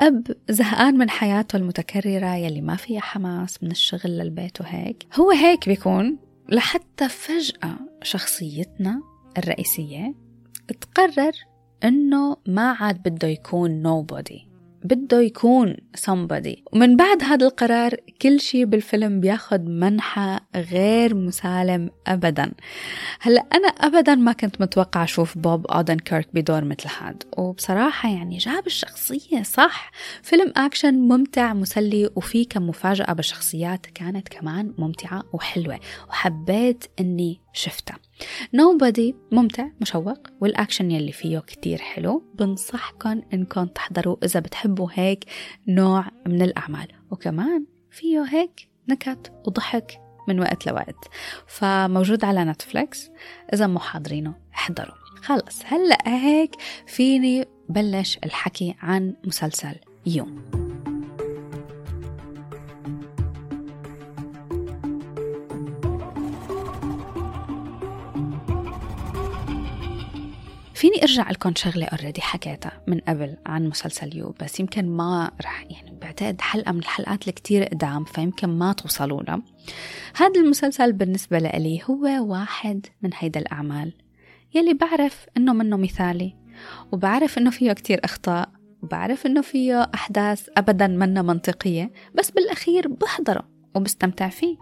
أب 0.00 0.26
زهقان 0.48 0.98
من 0.98 1.10
حياته 1.10 1.56
المتكررة 1.56 2.34
يلي 2.34 2.60
ما 2.60 2.76
فيها 2.76 3.00
حماس 3.00 3.62
من 3.62 3.70
الشغل 3.70 4.10
للبيت 4.10 4.60
وهيك. 4.60 5.06
هو 5.14 5.30
هيك 5.30 5.68
بيكون 5.68 6.18
لحتى 6.48 7.08
فجأة 7.08 7.78
شخصيتنا 8.02 9.02
الرئيسية 9.38 10.14
تقرر 10.80 11.32
إنه 11.84 12.36
ما 12.46 12.72
عاد 12.72 13.08
بده 13.08 13.28
يكون 13.28 13.82
nobody. 13.82 14.47
بده 14.84 15.20
يكون 15.20 15.76
somebody. 15.96 16.56
ومن 16.72 16.96
بعد 16.96 17.22
هذا 17.22 17.46
القرار 17.46 17.96
كل 18.22 18.40
شيء 18.40 18.64
بالفيلم 18.64 19.20
بياخد 19.20 19.68
منحى 19.68 20.40
غير 20.56 21.14
مسالم 21.14 21.90
أبدا. 22.06 22.52
هلأ 23.20 23.46
أنا 23.54 23.68
أبدا 23.68 24.14
ما 24.14 24.32
كنت 24.32 24.60
متوقع 24.60 25.04
أشوف 25.04 25.38
بوب 25.38 25.66
أودن 25.66 25.96
كيرك 25.96 26.28
بدور 26.34 26.64
مثل 26.64 26.88
هاد. 26.98 27.22
وبصراحة 27.38 28.08
يعني 28.08 28.38
جاب 28.38 28.66
الشخصية 28.66 29.42
صح. 29.42 29.90
فيلم 30.22 30.52
أكشن 30.56 30.94
ممتع 30.94 31.52
مسلي 31.52 32.10
وفي 32.16 32.44
كم 32.44 32.66
مفاجأة 32.66 33.12
بالشخصيات 33.12 33.86
كانت 33.86 34.28
كمان 34.28 34.74
ممتعة 34.78 35.22
وحلوة. 35.32 35.80
وحبيت 36.08 36.84
أني 37.00 37.40
شفتها. 37.52 38.07
نوبادي 38.54 39.16
ممتع 39.32 39.68
مشوق 39.80 40.18
والأكشن 40.40 40.90
يلي 40.90 41.12
فيه 41.12 41.38
كتير 41.38 41.78
حلو. 41.78 42.22
بنصحكم 42.34 43.22
إنكم 43.34 43.66
تحضروا 43.66 44.16
إذا 44.24 44.40
بتحبوا 44.40 44.88
هيك 44.92 45.24
نوع 45.68 46.04
من 46.26 46.42
الأعمال. 46.42 46.88
وكمان 47.10 47.64
فيه 47.90 48.22
هيك 48.22 48.68
نكت 48.88 49.32
وضحك 49.46 50.00
من 50.28 50.40
وقت 50.40 50.66
لوقت. 50.66 51.08
فموجود 51.46 52.24
على 52.24 52.44
نتفليكس 52.44 53.10
إذا 53.52 53.66
مو 53.66 53.78
حاضرينه 53.78 54.34
احضروا. 54.54 54.94
خلص 55.22 55.62
هلأ 55.64 55.98
هيك 56.06 56.50
فيني 56.86 57.44
بلش 57.68 58.18
الحكي 58.24 58.74
عن 58.82 59.14
مسلسل 59.24 59.74
يوم. 60.06 60.67
فيني 70.78 71.02
أرجع 71.02 71.30
لكم 71.30 71.54
شغلة 71.56 71.86
already 71.86 72.20
حكيتها 72.20 72.82
من 72.86 73.00
قبل 73.00 73.36
عن 73.46 73.68
مسلسل 73.68 74.16
You 74.16 74.34
بس 74.42 74.60
يمكن 74.60 74.88
ما 74.88 75.30
رح 75.44 75.66
يعني 75.70 75.98
بعتقد 76.02 76.40
حلقة 76.40 76.72
من 76.72 76.78
الحلقات 76.78 77.28
الكتير 77.28 77.64
قدام 77.64 78.04
فيمكن 78.04 78.48
ما 78.48 78.72
توصلوا 78.72 79.22
لها. 79.22 79.42
هذا 80.16 80.40
المسلسل 80.40 80.92
بالنسبة 80.92 81.38
لي 81.38 81.82
هو 81.90 82.30
واحد 82.32 82.86
من 83.02 83.10
هيدا 83.14 83.40
الأعمال 83.40 83.92
يلي 84.54 84.74
بعرف 84.74 85.26
إنه 85.36 85.52
منه 85.52 85.76
مثالي 85.76 86.34
وبعرف 86.92 87.38
إنه 87.38 87.50
فيه 87.50 87.72
كتير 87.72 88.00
أخطاء 88.04 88.48
وبعرف 88.82 89.26
إنه 89.26 89.40
فيه 89.40 89.90
أحداث 89.94 90.48
ابدا 90.56 90.86
منا 90.86 91.22
منطقية 91.22 91.92
بس 92.14 92.30
بالأخير 92.30 92.88
بحضره 92.88 93.48
وبستمتع 93.74 94.28
فيه. 94.28 94.56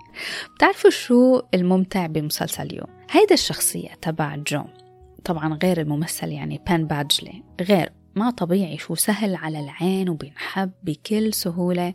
بتعرفوا 0.55 0.91
شو 0.91 1.43
الممتع 1.55 2.07
بمسلسل 2.07 2.75
You؟ 2.75 2.85
هيدا 3.11 3.35
الشخصية 3.35 3.89
تبع 4.03 4.37
جو 4.37 4.65
طبعا 5.27 5.59
غير 5.63 5.81
الممثل 5.81 6.29
يعني 6.29 6.61
بان 6.67 6.87
باجلي. 6.87 7.43
غير 7.61 7.93
ما 8.15 8.31
طبيعي 8.31 8.79
شو 8.79 8.95
سهل 8.95 9.35
على 9.35 9.61
العين 9.61 10.09
وبينحب 10.09 10.71
بكل 10.83 11.35
سهولة 11.35 11.95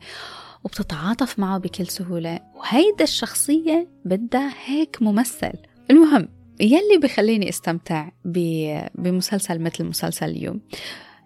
وبتتعاطف 0.64 1.40
معه 1.40 1.58
بكل 1.58 1.88
سهولة. 1.88 2.40
وهيدا 2.56 3.04
الشخصية 3.04 3.88
بدها 4.06 4.54
هيك 4.66 5.02
ممثل. 5.02 5.54
المهم 5.92 6.28
يلي 6.60 6.98
بخليني 7.04 7.50
استمتع 7.50 8.10
بمسلسل 8.96 9.60
مثل 9.60 9.84
مسلسل 9.84 10.30
اليوم. 10.30 10.62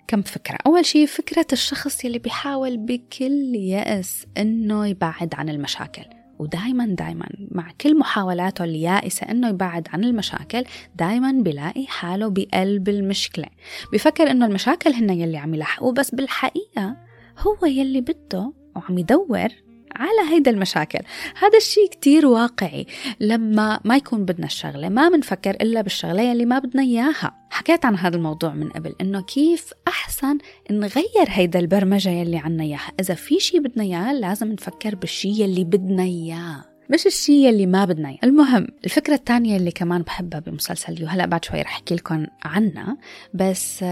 كم 0.07 0.21
فكرة؟ 0.21 0.57
أول 0.67 0.85
شيء 0.85 1.05
فكرة 1.05 1.47
الشخص 1.53 2.05
يلي 2.05 2.19
بيحاول 2.19 2.77
بكل 2.77 3.55
يأس 3.55 4.25
إنه 4.37 4.87
يبعد 4.87 5.35
عن 5.35 5.49
المشاكل. 5.49 6.14
ودايما 6.39 6.85
دايما 6.85 7.27
مع 7.51 7.71
كل 7.81 7.99
محاولاته 7.99 8.63
اليائسة 8.63 9.31
إنه 9.31 9.49
يبعد 9.49 9.87
عن 9.93 10.03
المشاكل 10.03 10.63
دايما 10.95 11.31
بلاقي 11.31 11.85
حاله 11.87 12.29
بقلب 12.29 12.89
المشكلة. 12.89 13.47
بفكر 13.93 14.31
إنه 14.31 14.45
المشاكل 14.45 14.93
هن 14.93 15.09
يلي 15.09 15.37
عم 15.37 15.53
يلحقوه 15.53 15.93
بس 15.93 16.15
بالحقيقة 16.15 16.97
هو 17.39 17.65
يلي 17.65 18.01
بده 18.01 18.53
وعم 18.75 18.97
يدور 18.97 19.49
على 19.95 20.31
هيدا 20.31 20.51
المشاكل. 20.51 20.99
هذا 21.39 21.57
الشيء 21.57 21.89
كتير 21.89 22.25
واقعي. 22.25 22.85
لما 23.19 23.79
ما 23.83 23.95
يكون 23.95 24.25
بدنا 24.25 24.45
الشغلة 24.45 24.89
ما 24.89 25.09
بنفكر 25.09 25.51
إلا 25.51 25.81
بالشغلة 25.81 26.21
يلي 26.21 26.45
ما 26.45 26.59
بدنا 26.59 26.83
إياها. 26.83 27.47
حكيت 27.49 27.85
عن 27.85 27.97
هذا 27.97 28.15
الموضوع 28.15 28.53
من 28.53 28.69
قبل 28.69 28.95
إنه 29.01 29.21
كيف 29.21 29.73
أحسن 29.87 30.37
نغير 30.71 31.27
هيدا 31.27 31.59
البرمجة 31.59 32.09
يلي 32.09 32.37
عنا 32.37 32.63
إياها. 32.63 32.91
إذا 32.99 33.13
في 33.13 33.39
شيء 33.39 33.59
بدنا 33.59 33.83
إياه 33.83 34.13
لازم 34.13 34.51
نفكر 34.51 34.95
بالشيء 34.95 35.41
يلي 35.41 35.63
بدنا 35.63 36.03
إياه 36.03 36.75
مش 36.89 37.05
الشيء 37.05 37.49
اللي 37.49 37.65
ما 37.65 37.85
بدنا 37.85 38.09
إياه. 38.09 38.19
المهم 38.23 38.67
الفكرة 38.85 39.13
الثانية 39.13 39.57
اللي 39.57 39.71
كمان 39.71 40.01
بحبها 40.01 40.39
بمسلسل 40.39 41.01
يو 41.01 41.07
هلأ 41.07 41.25
بعد 41.25 41.45
شوي 41.45 41.61
رح 41.61 41.75
أحكي 41.75 41.95
لكم 41.95 42.25
عنها. 42.43 42.97
بس 43.33 43.83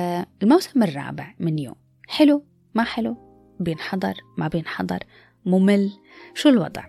الموسم 0.44 0.84
الرابع 0.84 1.34
من 1.40 1.60
You 1.60 1.76
حلو؟ 2.08 2.46
ما 2.76 2.84
حلو؟ 2.84 3.18
بينحضر؟ 3.60 4.14
ما 4.38 4.48
بينحضر؟ 4.48 5.00
ممل. 5.46 5.92
شو 6.34 6.50
الوضع؟ 6.50 6.84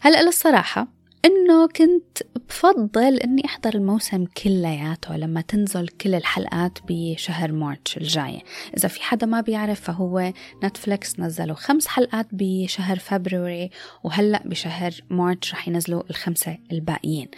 هلا 0.00 0.22
للصراحة 0.22 1.00
إنه 1.24 1.66
كنت 1.66 2.18
بفضل 2.48 3.16
إني 3.16 3.44
أحضر 3.44 3.74
الموسم 3.74 4.24
كلياته 4.24 5.16
لما 5.16 5.40
تنزل 5.40 5.88
كل 5.88 6.14
الحلقات 6.14 6.78
بشهر 6.88 7.52
March 7.52 7.96
الجاي. 7.96 8.42
إذا 8.76 8.88
في 8.88 9.02
حدا 9.02 9.26
ما 9.26 9.40
بيعرف 9.40 9.80
فهو 9.80 10.32
نتفليكس 10.64 11.20
نزلوا 11.20 11.56
خمس 11.56 11.86
حلقات 11.86 12.26
بشهر 12.32 12.98
فبراير 12.98 13.70
وهلأ 14.04 14.42
بشهر 14.44 14.92
March 15.10 15.52
رح 15.52 15.68
ينزلوا 15.68 16.02
الخمسة 16.10 16.58
الباقيين. 16.72 17.28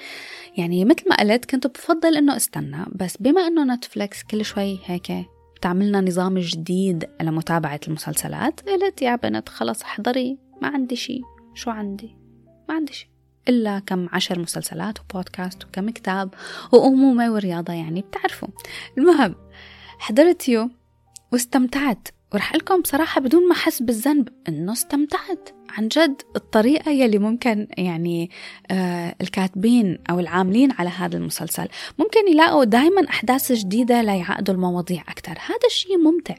يعني 0.56 0.84
مثل 0.84 1.08
ما 1.08 1.16
قلت 1.16 1.44
كنت 1.44 1.66
بفضل 1.66 2.16
إنه 2.16 2.36
استنى 2.36 2.84
بس 2.92 3.16
بما 3.20 3.46
إنه 3.46 3.74
نتفليكس 3.74 4.22
كل 4.22 4.44
شوي 4.44 4.78
هيك 4.84 5.12
بتعملنا 5.56 6.00
نظام 6.00 6.38
جديد 6.38 7.08
لمتابعة 7.20 7.80
المسلسلات 7.88 8.60
قلت 8.68 9.02
يا 9.02 9.16
بنت 9.16 9.48
خلص 9.48 9.82
احضري. 9.82 10.51
ما 10.62 10.68
عندي 10.68 10.96
شي. 10.96 11.22
شو 11.54 11.70
عندي؟ 11.70 12.16
ما 12.68 12.74
عندي 12.74 12.92
شي. 12.92 13.10
إلا 13.48 13.78
كم 13.78 14.08
عشر 14.12 14.38
مسلسلات 14.38 14.98
وبودكاست 15.00 15.64
وكم 15.64 15.90
كتاب 15.90 16.34
وأمومة 16.72 17.32
ورياضة 17.32 17.72
يعني 17.72 18.00
بتعرفوا. 18.00 18.48
المهم 18.98 19.34
حضرت 19.98 20.48
يو 20.48 20.70
واستمتعت. 21.32 22.08
ورح 22.34 22.54
لكم 22.54 22.80
بصراحة 22.80 23.20
بدون 23.20 23.48
ما 23.48 23.54
أحس 23.54 23.82
بالذنب 23.82 24.28
إنه 24.48 24.72
استمتعت. 24.72 25.48
عن 25.70 25.88
جد 25.88 26.22
الطريقة 26.36 26.90
يلي 26.90 27.18
ممكن 27.18 27.68
يعني 27.78 28.30
آه 28.70 29.14
الكاتبين 29.20 29.98
أو 30.10 30.20
العاملين 30.20 30.72
على 30.72 30.88
هذا 30.88 31.16
المسلسل 31.16 31.68
ممكن 31.98 32.28
يلاقوا 32.28 32.64
دايما 32.64 33.08
أحداث 33.08 33.52
جديدة 33.52 34.02
ليعقدوا 34.02 34.54
المواضيع 34.54 35.02
أكثر 35.02 35.32
هذا 35.32 35.66
الشيء 35.66 35.98
ممتع. 35.98 36.34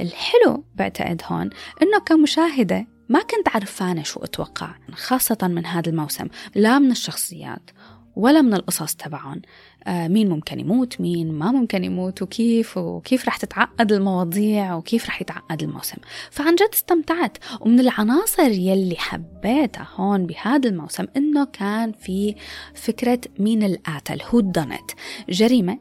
الحلو 0.00 0.64
بعتقد 0.74 1.22
هون 1.24 1.50
إنه 1.82 1.98
كمشاهدة 2.06 2.93
ما 3.08 3.22
كنت 3.22 3.48
عرفانة 3.54 4.02
شو 4.02 4.20
أتوقع 4.20 4.74
خاصة 4.92 5.38
من 5.42 5.66
هذا 5.66 5.88
الموسم. 5.90 6.26
لا 6.54 6.78
من 6.78 6.90
الشخصيات 6.90 7.70
ولا 8.16 8.42
من 8.42 8.54
القصص 8.54 8.94
تبعهم. 8.94 9.42
آه 9.84 10.08
مين 10.08 10.28
ممكن 10.28 10.60
يموت 10.60 11.00
مين 11.00 11.32
ما 11.32 11.52
ممكن 11.52 11.84
يموت 11.84 12.22
وكيف 12.22 12.76
وكيف 12.76 13.26
رح 13.26 13.36
تتعقد 13.36 13.92
المواضيع 13.92 14.74
وكيف 14.74 15.06
رح 15.06 15.20
يتعقد 15.20 15.62
الموسم. 15.62 15.96
فعن 16.30 16.54
جد 16.54 16.68
استمتعت. 16.74 17.38
ومن 17.60 17.80
العناصر 17.80 18.50
يلي 18.50 18.96
حبيتها 18.96 19.88
هون 19.94 20.26
بهذا 20.26 20.68
الموسم 20.68 21.06
إنه 21.16 21.44
كان 21.44 21.92
في 21.92 22.34
فكرة 22.74 23.20
مين 23.38 23.62
القاتل 23.62 24.22
whodunit 24.22 24.90
جريمة 25.28 25.78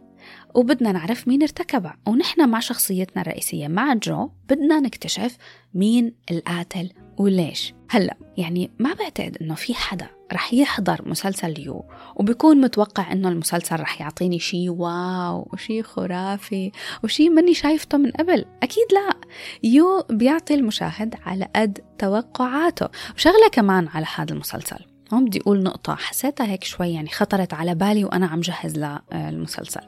وبدنا 0.53 0.91
نعرف 0.91 1.27
مين 1.27 1.41
ارتكبها. 1.41 1.97
ونحن 2.07 2.49
مع 2.49 2.59
شخصيتنا 2.59 3.21
الرئيسية 3.21 3.67
مع 3.67 3.93
جو 3.93 4.29
بدنا 4.49 4.79
نكتشف 4.79 5.37
مين 5.73 6.13
القاتل 6.31 6.89
وليش. 7.17 7.73
هلأ 7.89 8.17
يعني 8.37 8.71
ما 8.79 8.93
بعتقد 8.93 9.37
إنه 9.41 9.55
في 9.55 9.73
حدا 9.73 10.07
رح 10.33 10.53
يحضر 10.53 11.09
مسلسل 11.09 11.59
You 11.59 11.85
وبيكون 12.15 12.61
متوقع 12.61 13.11
إنه 13.11 13.29
المسلسل 13.29 13.79
رح 13.79 14.01
يعطيني 14.01 14.39
شيء 14.39 14.69
wow 14.69 15.49
وشي 15.53 15.83
خرافي 15.83 16.71
وشي 17.03 17.29
مني 17.29 17.53
شايفته 17.53 17.97
من 17.97 18.11
قبل. 18.11 18.45
أكيد 18.63 18.87
لا. 18.93 19.15
You 19.63 20.05
بيعطي 20.09 20.53
المشاهد 20.53 21.15
على 21.25 21.47
قد 21.55 21.79
توقعاته. 21.97 22.89
وشغلة 23.15 23.49
كمان 23.51 23.87
على 23.87 24.05
هذا 24.15 24.33
المسلسل. 24.33 24.92
هون 25.13 25.25
بدي 25.25 25.41
أقول 25.41 25.63
نقطة 25.63 25.95
حسيتها 25.95 26.45
هيك 26.45 26.63
شوي 26.63 26.93
يعني 26.93 27.09
خطرت 27.09 27.53
على 27.53 27.75
بالي 27.75 28.05
وأنا 28.05 28.25
عم 28.25 28.39
جهز 28.39 28.79
للمسلسل 29.13 29.81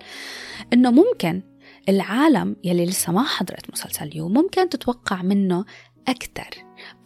إنه 0.73 0.91
ممكن 0.91 1.41
العالم 1.89 2.55
يلي 2.63 2.85
لسه 2.85 3.11
ما 3.11 3.23
حضرت 3.23 3.71
مسلسل 3.73 4.17
You 4.17 4.29
ممكن 4.29 4.69
تتوقع 4.69 5.21
منه 5.21 5.65
أكثر 6.07 6.49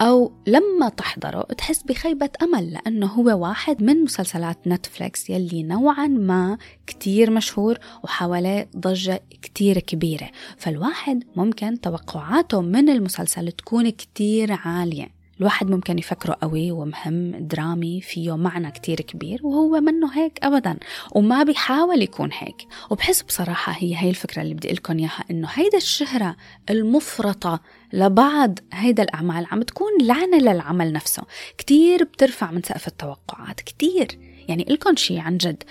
أو 0.02 0.34
لما 0.48 0.90
تحضره 0.90 1.42
تحس 1.42 1.84
بخيبة 1.84 2.30
أمل 2.42 2.74
لأنه 2.74 3.08
هو 3.08 3.42
واحد 3.42 3.84
من 3.84 4.04
مسلسلات 4.04 4.68
نتفليكس 4.68 5.30
يلي 5.30 5.64
نوعا 5.64 6.08
ما 6.08 6.58
كتير 6.88 7.32
مشهور 7.32 7.78
وحواليه 8.04 8.70
ضجة 8.78 9.24
كتير 9.42 9.80
كبيرة. 9.80 10.30
فالواحد 10.58 11.24
ممكن 11.36 11.82
توقعاته 11.82 12.62
من 12.62 12.90
المسلسل 12.90 13.52
تكون 13.52 13.90
كتير 13.90 14.52
عالية. 14.52 15.19
الواحد 15.40 15.70
ممكن 15.70 16.00
يفكره 16.00 16.38
قوي 16.42 16.72
ومهم 16.72 17.32
درامي 17.32 18.02
فيه 18.02 18.38
معنى 18.38 18.72
كتير 18.72 19.02
كبير 19.02 19.40
وهو 19.44 19.82
منه 19.82 20.14
هيك 20.14 20.40
أبدا 20.44 20.78
وما 21.12 21.44
بيحاول 21.44 22.02
يكون 22.02 22.30
هيك. 22.34 22.68
وبحس 22.90 23.22
بصراحة 23.22 23.72
هي 23.72 23.96
هي 23.98 24.10
الفكرة 24.10 24.42
اللي 24.42 24.54
بدي 24.54 24.72
لكم 24.72 24.98
إياها 24.98 25.24
إنه 25.32 25.48
هيدا 25.54 25.78
الشهرة 25.78 26.36
المفرطة 26.70 27.60
لبعض 27.94 28.60
هيدا 28.74 29.04
الأعمال 29.04 29.46
عم 29.52 29.62
تكون 29.62 29.92
لعنة 30.02 30.38
للعمل 30.38 30.94
نفسه. 30.94 31.24
كتير 31.58 32.04
بترفع 32.04 32.52
من 32.52 32.64
سقف 32.64 32.88
التوقعات 32.88 33.62
كتير. 33.62 34.08
يعني 34.48 34.66
لكم 34.70 34.96
شي 34.96 35.20
عن 35.20 35.38
جد 35.38 35.64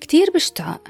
كتير 0.00 0.26
بشتاق 0.34 0.88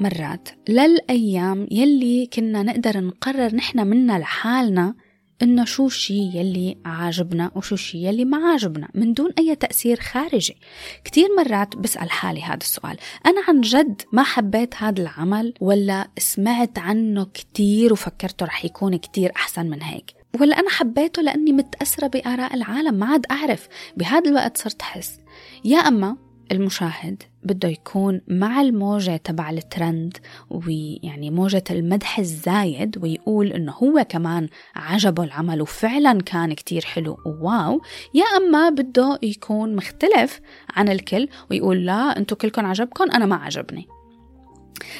مرات 0.00 0.48
للأيام 0.68 1.66
يلي 1.70 2.26
كنا 2.26 2.62
نقدر 2.62 3.00
نقرر 3.00 3.54
نحن 3.54 3.86
منا 3.86 4.18
لحالنا 4.18 4.94
إنه 5.42 5.64
شو 5.64 5.86
الشي 5.86 6.38
يلي 6.38 6.76
عاجبنا 6.84 7.50
وشو 7.54 7.74
الشي 7.74 8.06
يلي 8.06 8.24
ما 8.24 8.36
عاجبنا 8.36 8.88
من 8.94 9.12
دون 9.12 9.30
أي 9.38 9.54
تأثير 9.54 10.00
خارجي. 10.00 10.56
كتير 11.04 11.28
مرات 11.36 11.76
بسأل 11.76 12.10
حالي 12.10 12.42
هذا 12.42 12.56
السؤال 12.56 12.96
أنا 13.26 13.40
عن 13.48 13.60
جد 13.60 14.02
ما 14.12 14.22
حبيت 14.22 14.74
هذا 14.74 15.02
العمل 15.02 15.54
ولا 15.60 16.08
سمعت 16.18 16.78
عنه 16.78 17.24
كتير 17.24 17.92
وفكرته 17.92 18.46
رح 18.46 18.64
يكون 18.64 18.96
كتير 18.96 19.32
أحسن 19.36 19.66
من 19.66 19.82
هيك؟ 19.82 20.14
ولا 20.40 20.58
أنا 20.60 20.70
حبيته 20.70 21.22
لأني 21.22 21.52
متأثرة 21.52 22.06
بآراء 22.06 22.54
العالم 22.54 22.94
ما 22.94 23.06
عاد 23.06 23.26
أعرف. 23.30 23.68
بهذا 23.96 24.30
الوقت 24.30 24.56
صرت 24.56 24.80
أحس. 24.80 25.18
يا 25.64 25.78
أما 25.78 26.23
المشاهد 26.52 27.22
بده 27.42 27.68
يكون 27.68 28.20
مع 28.28 28.60
الموجة 28.60 29.16
تبع 29.16 29.50
الترند 29.50 30.16
ويعني 30.50 31.30
موجة 31.30 31.64
المدح 31.70 32.18
الزايد 32.18 32.98
ويقول 33.02 33.52
إنه 33.52 33.72
هو 33.72 34.06
كمان 34.08 34.48
عجبه 34.74 35.24
العمل 35.24 35.62
وفعلا 35.62 36.20
كان 36.20 36.52
كتير 36.52 36.84
حلو. 36.84 37.16
وواو 37.26 37.80
يا 38.14 38.24
أما 38.36 38.70
بده 38.70 39.18
يكون 39.22 39.76
مختلف 39.76 40.40
عن 40.70 40.88
الكل 40.88 41.28
ويقول 41.50 41.86
لا 41.86 42.18
انتو 42.18 42.36
كلكم 42.36 42.66
عجبكم 42.66 43.10
أنا 43.10 43.26
ما 43.26 43.36
عجبني. 43.36 43.86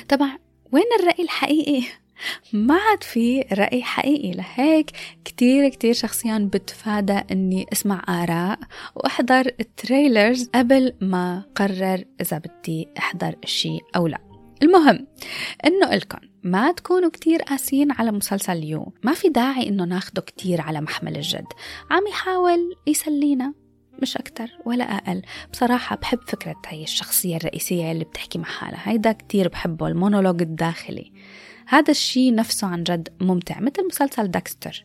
طبعا 0.08 0.38
وين 0.72 0.84
الرأي 1.00 1.24
الحقيقي؟ 1.24 2.03
ما 2.52 2.74
عاد 2.74 3.02
في 3.02 3.40
رأي 3.40 3.82
حقيقي 3.82 4.32
لهيك. 4.32 4.90
كتير 5.24 5.68
كتير 5.68 5.92
شخصيا 5.92 6.50
بتفادى 6.52 7.20
إني 7.30 7.66
أسمع 7.72 8.04
آراء 8.08 8.58
وأحضر 8.94 9.50
ال 9.60 9.70
trailers 9.70 10.50
قبل 10.54 10.92
ما 11.00 11.42
قرر 11.54 12.04
إذا 12.20 12.38
بدي 12.38 12.88
أحضر 12.98 13.34
الشي 13.44 13.78
أو 13.96 14.06
لا. 14.06 14.18
المهم 14.62 15.06
إنه 15.66 15.92
إلكم 15.92 16.18
ما 16.42 16.72
تكونوا 16.72 17.10
كتير 17.10 17.42
قاسيين 17.42 17.92
على 17.92 18.12
مسلسل 18.12 18.64
You 18.64 18.92
ما 19.02 19.12
في 19.12 19.28
داعي 19.28 19.68
إنه 19.68 19.84
ناخده 19.84 20.22
كتير 20.22 20.60
على 20.60 20.80
محمل 20.80 21.16
الجد. 21.16 21.46
عم 21.90 22.06
يحاول 22.06 22.76
يسلينا. 22.86 23.54
مش 24.02 24.16
أكتر 24.16 24.48
ولا 24.64 24.84
أقل. 24.84 25.22
بصراحة 25.52 25.96
بحب 25.96 26.18
فكرة 26.26 26.56
هي 26.66 26.82
الشخصية 26.82 27.36
الرئيسية 27.36 27.92
اللي 27.92 28.04
بتحكي 28.04 28.38
مع 28.38 28.44
حالها. 28.44 28.90
هيدا 28.90 29.12
كتير 29.12 29.48
بحبه 29.48 29.88
المونولوج 29.88 30.42
الداخلي. 30.42 31.12
هذا 31.66 31.90
الشيء 31.90 32.34
نفسه 32.34 32.66
عن 32.66 32.82
جد 32.82 33.08
ممتع 33.20 33.60
مثل 33.60 33.86
مسلسل 33.86 34.28
Dexter. 34.28 34.84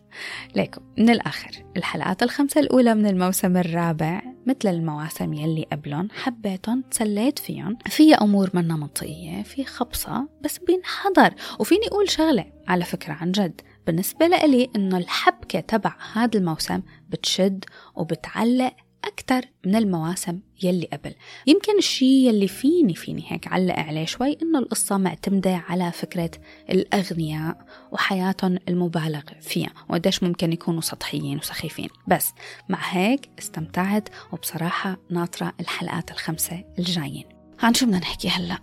ليكم 0.56 0.82
من 0.98 1.10
الآخر 1.10 1.52
الحلقات 1.78 2.24
الخمسة 2.24 2.62
الأولى 2.62 2.96
من 2.96 3.06
الموسم 3.06 3.58
الرابع 3.58 4.22
مثل 4.46 4.70
المواسم 4.70 5.34
يلي 5.34 5.66
قبلهم 5.72 6.08
حبيتهم 6.12 6.82
تسليت 6.82 7.40
فيهم. 7.40 7.78
في 7.86 8.16
أمور 8.16 8.50
منا 8.54 8.76
منطقية 8.76 9.44
في 9.44 9.64
خبصة 9.64 10.28
بس 10.42 10.58
بينحضر. 10.58 11.34
وفيني 11.60 11.88
أقول 11.88 12.10
شغلة 12.10 12.46
على 12.68 12.86
فكرة 12.86 13.14
عن 13.14 13.32
جد. 13.32 13.62
بالنسبة 13.88 14.28
لإلي 14.28 14.70
إنه 14.76 14.98
الحبكة 14.98 15.60
تبع 15.60 15.96
هذا 16.14 16.38
الموسم 16.38 16.82
بتشد 17.10 17.66
وبتعلق 17.96 18.74
أكثر 19.06 19.46
من 19.66 19.76
المواسم 19.76 20.40
يلي 20.64 20.88
قبل. 20.94 21.14
يمكن 21.48 21.78
الشيء 21.78 22.30
يلي 22.30 22.48
فيني 22.48 22.96
فيني 22.96 23.24
هيك 23.28 23.48
علق 23.48 23.80
عليه 23.80 24.06
شوي 24.06 24.38
إنه 24.42 24.60
القصة 24.60 24.98
معتمدة 24.98 25.56
على 25.56 25.92
فكرة 25.92 26.32
الأغنياء 26.70 27.66
وحياتهم 27.92 28.58
المبالغ 28.70 29.22
فيها 29.42 29.74
وقديش 29.90 30.24
ممكن 30.24 30.54
يكونوا 30.54 30.82
سطحيين 30.82 31.38
وسخيفين. 31.38 31.90
بس 32.08 32.34
مع 32.70 32.80
هيك 32.82 33.30
استمتعت 33.40 34.10
وبصراحة 34.32 34.98
ناطرة 35.10 35.54
الحلقات 35.60 36.12
الخمسة 36.12 36.64
الجايين. 36.80 37.26
عن 37.60 37.74
شو 37.74 37.86
بدنا 37.86 38.00
نحكي 38.00 38.30
هلأ؟ 38.30 38.58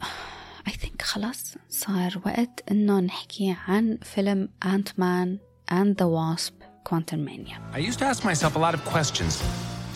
I 0.68 0.72
think 0.72 1.02
خلاص 1.02 1.54
صار 1.68 2.20
وقت 2.26 2.64
إنه 2.70 3.00
نحكي 3.00 3.56
عن 3.68 3.98
فيلم 4.02 4.48
Ant-Man 4.98 5.38
and 5.70 5.96
the 5.96 6.06
Wasp 6.06 6.54
Quantumania. 6.84 7.60
I 7.72 7.78
used 7.78 7.98
to 7.98 8.04
ask 8.04 8.24
myself 8.24 8.56
a 8.56 8.58
lot 8.58 8.74
of 8.74 8.84
questions. 8.84 9.42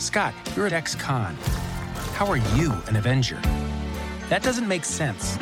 Scott, 0.01 0.33
you're 0.57 0.67
an 0.67 0.73
ex-con. 0.73 1.37
How 2.15 2.27
are 2.27 2.43
you 2.57 2.73
an 2.89 2.97
Avenger? 2.97 3.39
That 4.31 4.43
doesn't 4.43 4.67
make 4.67 4.85
sense. 4.87 5.37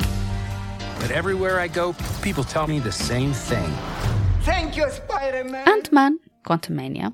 But 1.01 1.13
everywhere 1.13 1.61
I 1.61 1.69
go, 1.69 1.95
people 2.23 2.43
tell 2.43 2.67
me 2.67 2.81
the 2.81 2.91
same 2.91 3.33
thing. 3.33 3.71
Thank 4.43 4.77
you, 4.77 4.87
Spider-Man. 4.91 5.93
Ant-Man 5.93 6.19
Quantumania 6.47 7.13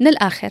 من 0.00 0.06
الآخر 0.06 0.50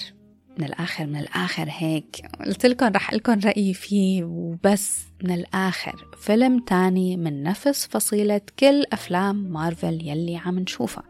من 0.58 0.66
الآخر 0.66 1.06
من 1.06 1.20
الآخر 1.20 1.66
هيك 1.70 2.26
قلت 2.46 2.66
لكم 2.66 2.88
رح 2.88 3.14
قلكم 3.14 3.40
رأيي 3.46 3.74
فيه 3.74 4.24
وبس 4.24 5.00
من 5.24 5.32
الآخر 5.32 6.08
فيلم 6.18 6.60
تاني 6.60 7.18
من 7.18 7.44
نفس 7.44 7.88
فصيلة 7.88 8.42
كل 8.60 8.86
أفلام 8.94 9.36
مارفل 9.36 10.00
يلي 10.02 10.38
عم 10.38 10.60
نشوفها 10.60 11.04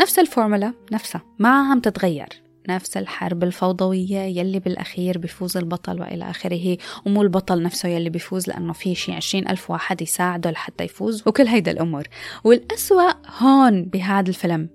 نفس 0.00 0.18
الفورمولا 0.18 0.74
نفسها 0.92 1.22
ما 1.38 1.70
عم 1.70 1.80
تتغير 1.80 2.42
نفس 2.68 2.96
الحرب 2.96 3.44
الفوضوية 3.44 4.18
يلي 4.18 4.58
بالأخير 4.58 5.18
بيفوز 5.18 5.56
البطل 5.56 6.00
وإلى 6.00 6.30
آخره. 6.30 6.78
ومو 7.06 7.22
البطل 7.22 7.62
نفسه 7.62 7.88
يلي 7.88 8.10
بيفوز 8.10 8.48
لأنه 8.48 8.72
في 8.72 8.94
شي 8.94 9.12
عشرين 9.12 9.48
ألف 9.48 9.70
واحد 9.70 10.02
يساعده 10.02 10.50
لحتى 10.50 10.84
يفوز 10.84 11.22
وكل 11.26 11.46
هيدا 11.46 11.70
الأمور. 11.70 12.02
والأسوأ 12.44 13.12
هون 13.42 13.84
بهذا 13.84 14.28
الفيلم 14.28 14.68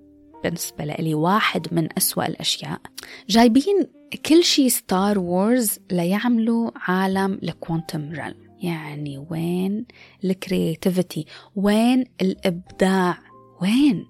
بالنسبة 0.44 0.84
لي 0.84 1.14
واحد 1.14 1.66
من 1.72 1.88
أسوأ 1.98 2.26
الأشياء. 2.26 2.80
جايبين 3.28 3.86
كل 4.26 4.44
شي 4.44 4.68
Star 4.68 5.18
Wars 5.18 5.78
ليعملوا 5.90 6.70
عالم 6.76 7.38
ل 7.42 7.51
Quantum 7.51 8.12
Realm 8.12 8.48
يعني 8.62 9.26
وين 9.30 9.84
ال 10.24 10.33
creativity 10.33 11.26
وين 11.56 12.04
الإبداع؟ 12.22 13.18
وين؟ 13.62 14.06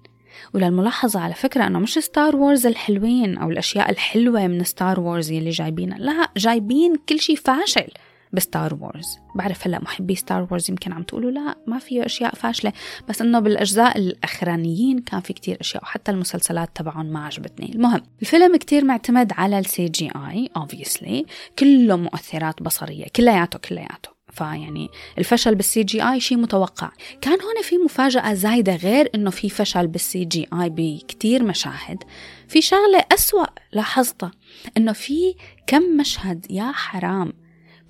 وللملاحظة 0.53 1.19
على 1.19 1.33
فكرة 1.33 1.67
أنه 1.67 1.79
مش 1.79 1.99
Star 1.99 2.35
Wars 2.35 2.65
الحلوين 2.65 3.37
أو 3.37 3.49
الأشياء 3.49 3.89
الحلوة 3.89 4.47
من 4.47 4.63
Star 4.63 4.99
Wars 4.99 5.31
يلي 5.31 5.49
جايبينها 5.49 5.97
لا 5.97 6.29
جايبين 6.37 6.95
كل 7.09 7.19
شي 7.19 7.35
فاشل 7.35 7.87
ب 8.33 8.41
Star 8.41 8.73
Wars 8.73 9.17
بعرف 9.35 9.67
هلأ 9.67 9.79
محبي 9.79 10.15
Star 10.15 10.41
Wars 10.41 10.69
يمكن 10.69 10.93
عم 10.93 11.03
تقولوا 11.03 11.31
لا 11.31 11.55
ما 11.67 11.79
فيه 11.79 12.05
أشياء 12.05 12.35
فاشلة 12.35 12.73
بس 13.09 13.21
إنه 13.21 13.39
بالأجزاء 13.39 13.97
الأخرانيين 13.97 14.99
كان 14.99 15.19
في 15.19 15.33
كتير 15.33 15.57
أشياء 15.61 15.83
وحتى 15.83 16.11
المسلسلات 16.11 16.69
تبعهم 16.75 17.05
ما 17.05 17.25
عجبتني. 17.25 17.75
المهم 17.75 18.01
الفيلم 18.21 18.55
كتير 18.55 18.85
معتمد 18.85 19.33
على 19.37 19.59
ال 19.59 19.85
CGI 19.85 20.49
obviously 20.59 21.25
كله 21.59 21.95
مؤثرات 21.95 22.63
بصرية 22.63 23.05
كلياته 23.15 23.59
كلياته. 23.59 24.18
فيعني 24.39 24.89
الفشل 25.17 25.55
بال 25.55 25.83
CGI 25.83 26.19
شيء 26.19 26.37
متوقع. 26.37 26.91
كان 27.21 27.41
هون 27.41 27.61
في 27.63 27.77
مفاجأة 27.77 28.33
زايدة 28.33 28.75
غير 28.75 29.09
إنه 29.15 29.29
في 29.29 29.49
فشل 29.49 29.87
بال 29.87 30.25
CGI 30.25 30.69
بكتير 30.69 31.43
مشاهد. 31.43 32.03
في 32.47 32.61
شغلة 32.61 33.05
أسوأ 33.11 33.45
لاحظتها 33.73 34.31
إنه 34.77 34.93
في 34.93 35.35
كم 35.67 35.97
مشهد 35.97 36.45
يا 36.49 36.71
حرام 36.71 37.33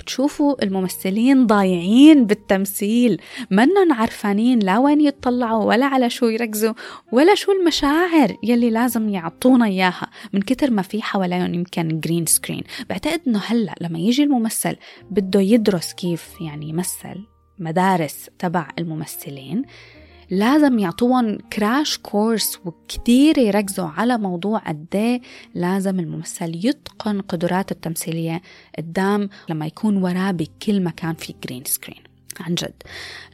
بتشوفوا 0.09 0.63
الممثلين 0.63 1.47
ضايعين 1.47 2.25
بالتمثيل. 2.25 3.21
منن 3.51 3.91
عرفانين 3.91 4.59
لا 4.59 4.77
وين 4.77 5.01
يطلعوا 5.01 5.63
ولا 5.63 5.85
على 5.85 6.09
شو 6.09 6.25
يركزوا 6.25 6.73
ولا 7.11 7.35
شو 7.35 7.51
المشاعر 7.51 8.35
يلي 8.43 8.69
لازم 8.69 9.09
يعطونا 9.09 9.65
إياها. 9.65 10.09
من 10.33 10.41
كتر 10.41 10.71
ما 10.71 10.81
في 10.81 11.01
حواليهم 11.01 11.53
يمكن 11.53 11.99
green 11.99 12.25
screen 12.25 12.63
بعتقد 12.89 13.21
إنه 13.27 13.41
هلأ 13.45 13.75
لما 13.81 13.99
يجي 13.99 14.23
الممثل 14.23 14.75
بده 15.11 15.39
يدرس 15.39 15.93
كيف 15.93 16.41
يعني 16.41 16.69
يمثل 16.69 17.25
مدارس 17.59 18.29
تبع 18.39 18.67
الممثلين 18.79 19.63
لازم 20.31 20.79
يعطوهم 20.79 21.37
crash 21.37 21.97
course 21.97 22.59
وكتير 22.65 23.37
يركزوا 23.37 23.87
على 23.87 24.17
موضوع 24.17 24.59
قد 24.59 24.84
إيش 24.84 25.21
لازم 25.55 25.99
الممثل 25.99 26.65
يتقن 26.65 27.21
قدراته 27.21 27.73
التمثيلية 27.73 28.41
قدام 28.77 29.29
لما 29.49 29.65
يكون 29.65 30.03
وراه 30.03 30.31
بكل 30.31 30.83
مكان 30.83 31.13
في 31.13 31.35
green 31.43 31.63
screen 31.65 32.03
عن 32.39 32.55
جد. 32.55 32.83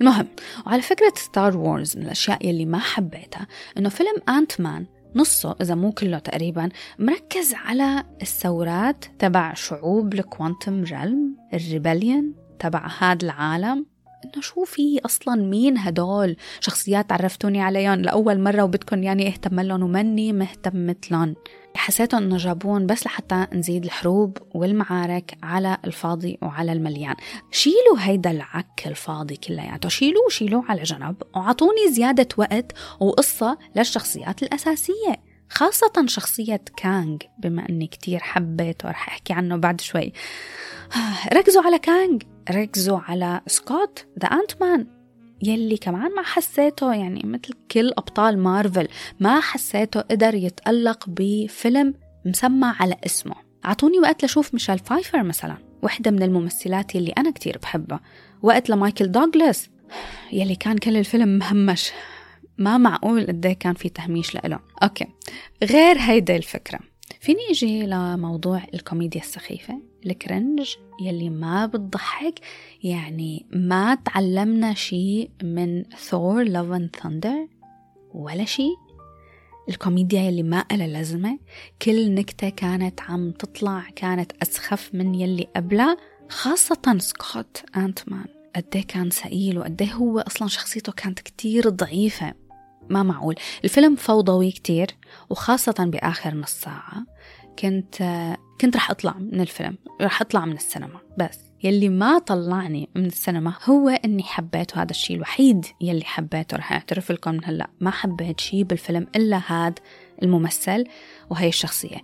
المهم 0.01 0.27
وعلى 0.67 0.81
فكرة 0.81 1.13
Star 1.15 1.57
Wars 1.57 1.97
من 1.97 2.03
الأشياء 2.03 2.47
يلي 2.47 2.65
ما 2.65 2.79
حبيتها 2.79 3.47
إنه 3.77 3.89
فيلم 3.89 4.15
Ant-Man 4.29 4.85
نصه 5.15 5.55
إذا 5.61 5.75
مو 5.75 5.91
كله 5.91 6.19
تقريبا 6.19 6.69
مركز 6.99 7.53
على 7.53 8.03
الثورات 8.21 9.05
تبع 9.19 9.53
شعوب 9.53 10.13
ال 10.13 10.22
Quantum 10.22 10.83
Realm 10.83 11.35
ال 11.53 11.61
rebellion 11.61 12.33
تبع 12.59 12.87
هذا 12.99 13.25
العالم. 13.25 13.85
إنه 14.25 14.41
شو 14.41 14.63
في 14.63 14.99
أصلا؟ 15.05 15.35
مين 15.35 15.77
هدول؟ 15.77 16.35
شخصيات 16.59 17.11
عرفتوني 17.11 17.61
عليهم 17.61 18.01
لأول 18.01 18.39
مرة 18.39 18.63
وبدكم 18.63 19.03
يعني 19.03 19.27
أهتم 19.27 19.59
لهم 19.59 19.83
ومني 19.83 20.33
مهتم 20.33 20.87
فيهم 20.87 21.35
حسيتهم 21.75 22.23
إنه 22.23 22.37
جابوهن 22.37 22.85
بس 22.85 23.05
لحتى 23.05 23.47
نزيد 23.53 23.83
الحروب 23.85 24.37
والمعارك 24.53 25.37
على 25.43 25.77
الفاضي 25.85 26.37
وعلى 26.41 26.71
المليان. 26.71 27.15
شيلوا 27.51 27.97
هيدا 27.99 28.31
العك 28.31 28.83
الفاضي 28.85 29.35
كلياته. 29.35 29.89
شيلوه 29.89 30.29
شيلوه 30.29 30.63
على 30.69 30.83
جنب 30.83 31.15
وعطوني 31.35 31.91
زيادة 31.91 32.27
وقت 32.37 32.71
وقصة 32.99 33.57
للشخصيات 33.75 34.43
الأساسية 34.43 35.15
خاصة 35.49 36.05
شخصية 36.05 36.61
Kang 36.77 37.23
بما 37.39 37.69
أني 37.69 37.87
كتير 37.87 38.19
حبيت 38.19 38.85
ورح 38.85 39.07
أحكي 39.07 39.33
عنه 39.33 39.55
بعد 39.55 39.81
شوي. 39.81 40.13
ركزوا 41.33 41.63
على 41.63 41.79
Kang 41.79 42.23
ركزوا 42.51 42.99
على 42.99 43.41
Scott 43.47 44.05
the 44.21 44.27
Ant-Man 44.27 44.87
يلي 45.43 45.77
كمان 45.77 46.15
ما 46.15 46.21
حسيته 46.21 46.93
يعني 46.93 47.21
مثل 47.23 47.53
كل 47.71 47.91
أبطال 47.97 48.39
مارفل 48.39 48.87
ما 49.19 49.39
حسيته 49.39 50.01
قدر 50.01 50.35
يتألق 50.35 51.05
بفيلم 51.07 51.93
مسمى 52.25 52.73
على 52.79 52.95
اسمه. 53.05 53.35
أعطوني 53.65 53.99
وقت 53.99 54.25
لشوف 54.25 54.53
ميشيل 54.53 54.79
فايفر 54.79 55.23
مثلا 55.23 55.57
وحدة 55.83 56.11
من 56.11 56.23
الممثلات 56.23 56.95
يلي 56.95 57.11
أنا 57.11 57.31
كتير 57.31 57.57
بحبها. 57.57 57.99
وقت 58.41 58.69
لمايكل 58.69 59.11
دوغلاس 59.11 59.69
يلي 60.31 60.55
كان 60.55 60.77
كل 60.77 60.97
الفيلم 60.97 61.37
مهمش. 61.37 61.91
ما 62.57 62.77
معقول 62.77 63.27
قد 63.27 63.47
كان 63.59 63.73
في 63.73 63.89
تهميش 63.89 64.35
لإله. 64.35 64.59
Okay 64.83 65.07
غير 65.63 65.97
هيدا 65.99 66.35
الفكرة. 66.35 66.79
فيني 67.21 67.39
أجي 67.51 67.85
لموضوع 67.85 68.61
الكوميديا 68.73 69.21
السخيفة؟ 69.21 69.81
ال 70.05 70.15
cringe 70.15 70.75
يلي 71.01 71.29
ما 71.29 71.65
بتضحك 71.65 72.39
يعني 72.83 73.45
ما 73.51 73.95
تعلمنا 73.95 74.73
شيء 74.73 75.29
من 75.43 75.83
Thor 75.83 76.43
Love 76.43 76.71
and 76.71 76.95
Thunder 76.95 77.47
ولا 78.13 78.45
شيء 78.45 78.75
الكوميديا 79.69 80.21
يلي 80.21 80.43
ما 80.43 80.65
لها 80.71 80.87
لازمة. 80.87 81.39
كل 81.81 82.13
نكتة 82.13 82.49
كانت 82.49 83.01
عم 83.01 83.31
تطلع 83.31 83.83
كانت 83.95 84.31
أسخف 84.41 84.89
من 84.93 85.15
يلي 85.15 85.47
قبلها 85.55 85.97
خاصة 86.29 86.97
سكوت 86.97 87.63
أنت 87.77 87.99
مان 88.09 88.25
قد 88.55 88.83
كان 88.87 89.09
سئيل 89.09 89.57
وقد 89.57 89.89
هو 89.93 90.19
أصلا 90.19 90.47
شخصيته 90.47 90.91
كانت 90.91 91.19
كتير 91.19 91.69
ضعيفة. 91.69 92.33
ما 92.89 93.03
معقول. 93.03 93.35
الفيلم 93.63 93.95
فوضوي 93.95 94.51
كتير 94.51 94.87
وخاصة 95.29 95.75
بآخر 95.79 96.35
نص 96.35 96.51
ساعة. 96.51 97.05
كنت 97.59 97.95
كنت 98.61 98.75
رح 98.75 98.91
أطلع 98.91 99.13
من 99.17 99.41
الفيلم 99.41 99.77
رح 100.01 100.21
أطلع 100.21 100.45
من 100.45 100.53
السينما. 100.53 100.99
بس 101.17 101.39
يلي 101.63 101.89
ما 101.89 102.19
طلعني 102.19 102.89
من 102.95 103.05
السينما 103.05 103.53
هو 103.65 103.89
إني 103.89 104.23
حبيته 104.23 104.81
هذا 104.81 104.91
الشيء 104.91 105.15
الوحيد 105.15 105.65
يلي 105.81 106.05
حبيته. 106.05 106.57
رح 106.57 106.71
أعترف 106.71 107.11
لكم 107.11 107.31
من 107.31 107.45
هلأ 107.45 107.69
ما 107.79 107.91
حبيت 107.91 108.39
شيء 108.39 108.63
بالفيلم 108.63 109.07
إلا 109.15 109.41
هذا 109.47 109.75
الممثل 110.23 110.83
وهي 111.29 111.47
الشخصية. 111.47 111.97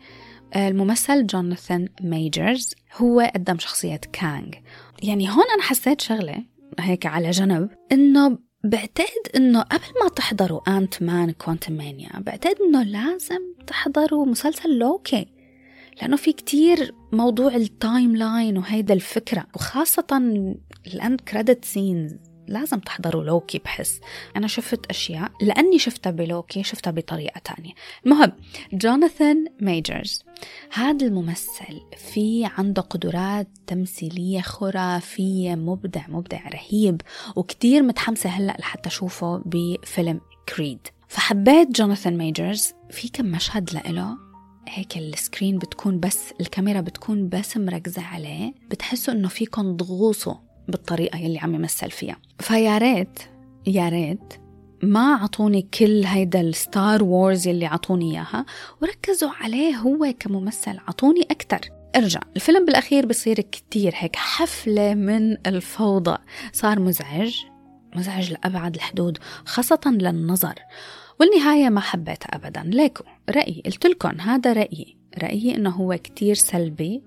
الممثل 0.56 1.28
جوناثان 1.28 1.88
ميجرز 2.02 2.76
هو 2.96 3.32
قدم 3.36 3.60
شخصية 3.60 4.02
كانج 4.14 4.56
يعني 5.04 5.30
هون 5.30 5.46
أنا 5.54 5.64
حسيت 5.64 6.02
شغلة 6.02 6.44
هيك 6.80 7.06
على 7.06 7.32
جنب 7.32 7.70
إنه 7.92 8.38
بعتقد 8.64 9.28
إنه 9.36 9.62
قبل 9.62 9.86
ما 10.04 10.10
تحضروا 10.10 10.78
Ant-Man 10.78 11.32
Quantumania 11.32 12.10
بعتقد 12.20 12.56
إنه 12.62 12.84
لازم 12.84 13.40
تحضروا 13.68 14.26
مسلسل 14.26 14.78
لوكي 14.78 15.28
لأنه 16.02 16.16
في 16.16 16.34
كتير 16.34 16.96
موضوع 17.12 17.56
ال 17.56 18.16
timeline 18.16 18.58
وهيدا 18.58 18.94
الفكرة 18.94 19.46
وخاصة 19.56 20.08
ال 20.88 20.96
end 20.96 21.22
credit 21.22 21.66
scenes 21.66 22.16
لازم 22.48 22.80
تحضروا 22.80 23.24
لوكي 23.24 23.60
بحس. 23.60 24.00
أنا 24.36 24.48
شفت 24.48 24.86
أشياء 24.86 25.32
لأني 25.42 25.80
شفتها 25.80 26.12
بلوكي 26.12 26.64
شفتها 26.64 26.92
بطريقة 26.92 27.40
تانية. 27.40 27.74
المهم 28.06 28.32
جوناثان 28.74 29.46
ميجرز 29.62 30.24
هذا 30.74 31.06
الممثل 31.06 31.82
في 31.98 32.50
عنده 32.58 32.82
قدرات 32.82 33.48
تمثيلية 33.68 34.42
خرافية 34.42 35.56
مبدع 35.56 36.08
مبدع 36.08 36.48
رهيب 36.48 37.02
وكتير 37.36 37.82
متحمسة 37.82 38.30
هلأ 38.30 38.58
لحتى 38.60 38.90
أشوفه 38.90 39.42
بفيلم 39.46 40.22
كريد 40.56 40.88
فحبيت 41.08 41.72
جوناثان 41.72 42.18
ميجرز 42.18 42.74
في 42.90 43.10
كم 43.10 43.26
مشهد 43.26 43.74
لإله؟ 43.74 44.31
هيك 44.68 44.98
ال 44.98 45.06
screen 45.06 45.58
بتكون 45.58 46.00
بس 46.00 46.34
الكاميرا 46.42 46.82
بتكون 46.82 47.30
بس 47.30 47.58
مركزة 47.58 48.02
عليه 48.02 48.54
بتحسوا 48.72 49.14
إنه 49.14 49.28
فيكم 49.28 49.78
تغوصوا 49.78 50.36
بالطريقة 50.68 51.20
يلي 51.20 51.40
عم 51.40 51.56
يمثل 51.56 51.92
فيها. 51.92 52.18
فيا 52.40 52.78
ريت 52.78 53.20
يا 53.68 53.90
ريت 53.90 54.34
ما 54.84 55.14
عطوني 55.14 55.62
كل 55.62 56.04
هيدا 56.06 56.42
الستار 56.42 57.04
وورز 57.04 57.48
يلي 57.48 57.66
عطوني 57.66 58.12
إياها 58.12 58.46
وركزوا 58.82 59.30
عليه 59.30 59.76
هو 59.76 60.14
كممثل 60.20 60.78
عطوني 60.88 61.22
أكثر 61.32 61.60
أرجع 61.96 62.20
الفيلم 62.36 62.66
بالأخير 62.66 63.06
بصير 63.06 63.36
كتير 63.42 63.94
هيك 63.96 64.16
حفلة 64.16 64.94
من 64.94 65.48
الفوضى. 65.48 66.18
صار 66.54 66.80
مزعج 66.80 67.36
مزعج 67.96 68.32
لأبعد 68.32 68.76
الحدود 68.76 69.18
خاصة 69.46 69.82
للنظر. 69.86 70.56
والنهاية 71.22 71.70
ما 71.70 71.82
حبيتها 71.82 72.36
أبدا. 72.36 72.64
ليكو 72.66 73.04
رأيي 73.30 73.64
قلت 73.66 73.86
لكم 73.86 74.20
هذا 74.22 74.54
رأيي. 74.54 74.98
رأيي 75.24 75.56
إنه 75.56 75.70
هو 75.70 75.98
كتير 76.04 76.36
سلبي. 76.36 77.04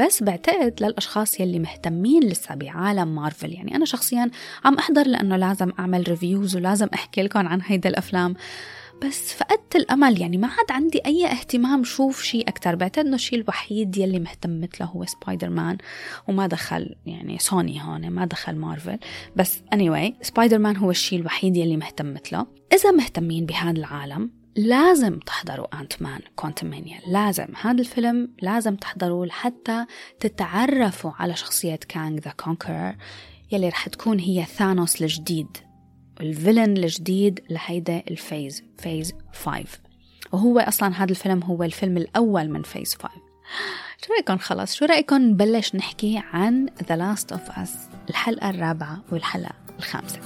بس 0.00 0.22
بعتقد 0.22 0.74
للأشخاص 0.80 1.40
يلي 1.40 1.58
مهتمين 1.58 2.22
لسه 2.22 2.54
بعالم 2.54 3.14
مارفل. 3.14 3.52
يعني 3.52 3.76
أنا 3.76 3.84
شخصيا 3.84 4.30
عم 4.64 4.74
أحضر 4.74 5.06
لأنه 5.06 5.36
لازم 5.36 5.72
أعمل 5.78 6.08
reviews 6.08 6.56
ولازم 6.56 6.88
أحكي 6.94 7.22
لكم 7.22 7.48
عن 7.48 7.60
هيدا 7.64 7.88
الأفلام. 7.88 8.34
بس 9.04 9.32
فقدت 9.32 9.76
الأمل 9.76 10.20
يعني 10.20 10.36
ما 10.36 10.48
عاد 10.48 10.70
عندي 10.70 11.00
أي 11.06 11.26
اهتمام 11.26 11.84
شوف 11.84 12.22
شيء 12.22 12.48
أكتر. 12.48 12.74
بعتقد 12.74 13.06
إنه 13.06 13.14
الشيء 13.14 13.40
الوحيد 13.40 13.96
يلي 13.96 14.18
مهتمت 14.18 14.80
له 14.80 14.86
هو 14.86 15.04
سبايدر 15.04 15.50
مان 15.50 15.78
وما 16.28 16.46
دخل 16.46 16.94
يعني 17.06 17.38
سوني 17.38 17.82
هون 17.82 18.10
ما 18.10 18.24
دخل 18.24 18.56
مارفل. 18.56 18.98
بس 19.36 19.58
anyway 19.74 20.22
سبايدر 20.22 20.58
مان 20.58 20.76
هو 20.76 20.90
الشيء 20.90 21.20
الوحيد 21.20 21.56
يلي 21.56 21.76
مهتمت 21.76 22.32
له 22.32 22.46
إذا 22.72 22.90
مهتمين 22.90 23.46
بهذا 23.46 23.78
العالم 23.78 24.30
لازم 24.56 25.18
تحضروا 25.18 25.80
Ant-Man 25.80 26.20
Quantumania 26.36 27.00
لازم. 27.08 27.46
هذا 27.60 27.80
الفيلم 27.80 28.28
لازم 28.42 28.76
تحضروه 28.76 29.26
لحتى 29.26 29.86
تتعرفوا 30.20 31.10
على 31.18 31.36
شخصية 31.36 31.80
Kang 31.88 32.20
the 32.20 32.30
Conqueror 32.30 32.96
يلي 33.52 33.68
رح 33.68 33.88
تكون 33.88 34.18
هي 34.18 34.44
ثانوس 34.44 35.02
الجديد. 35.02 35.69
ال 36.20 36.27
villain 36.27 36.76
الجديد 36.76 37.40
لهيدا 37.50 38.02
ال 38.10 38.19
phase 38.19 38.62
phase 38.78 39.14
5 39.44 39.64
وهو 40.32 40.58
أصلا 40.58 41.02
هذا 41.02 41.10
الفيلم 41.10 41.42
هو 41.42 41.62
الفيلم 41.62 41.96
الأول 41.96 42.50
من 42.50 42.62
phase 42.62 42.94
5 42.94 43.08
شو 44.06 44.12
رأيكم 44.12 44.38
خلص؟ 44.38 44.74
شو 44.74 44.84
رأيكم 44.84 45.16
نبلش 45.16 45.74
نحكي 45.74 46.22
عن 46.32 46.68
The 46.80 46.96
Last 46.96 47.36
of 47.36 47.52
Us 47.52 47.70
الحلقة 48.08 48.50
الرابعة 48.50 49.02
والحلقة 49.12 49.54
الخامسة؟ 49.78 50.20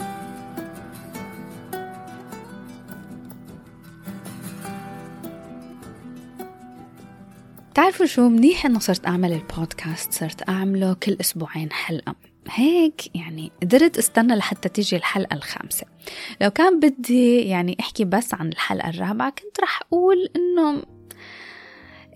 تعرفوا 7.74 8.06
شو؟ 8.06 8.28
منيح 8.28 8.66
إنه 8.66 8.78
صرت 8.78 9.06
أعمل 9.06 9.32
البودكاست 9.32 10.12
صرت 10.12 10.48
أعمله 10.48 10.94
كل 10.94 11.16
أسبوعين 11.20 11.72
حلقة. 11.72 12.14
هيك 12.50 13.16
يعني 13.16 13.52
قدرت 13.62 13.98
استنى 13.98 14.34
لحتى 14.36 14.68
تيجي 14.68 14.96
الحلقة 14.96 15.34
الخامسة. 15.34 15.86
لو 16.40 16.50
كان 16.50 16.80
بدي 16.80 17.40
يعني 17.40 17.76
أحكي 17.80 18.04
بس 18.04 18.34
عن 18.34 18.48
الحلقة 18.48 18.88
الرابعة 18.90 19.30
كنت 19.30 19.60
رح 19.60 19.82
أقول 19.82 20.28
إنه 20.36 20.82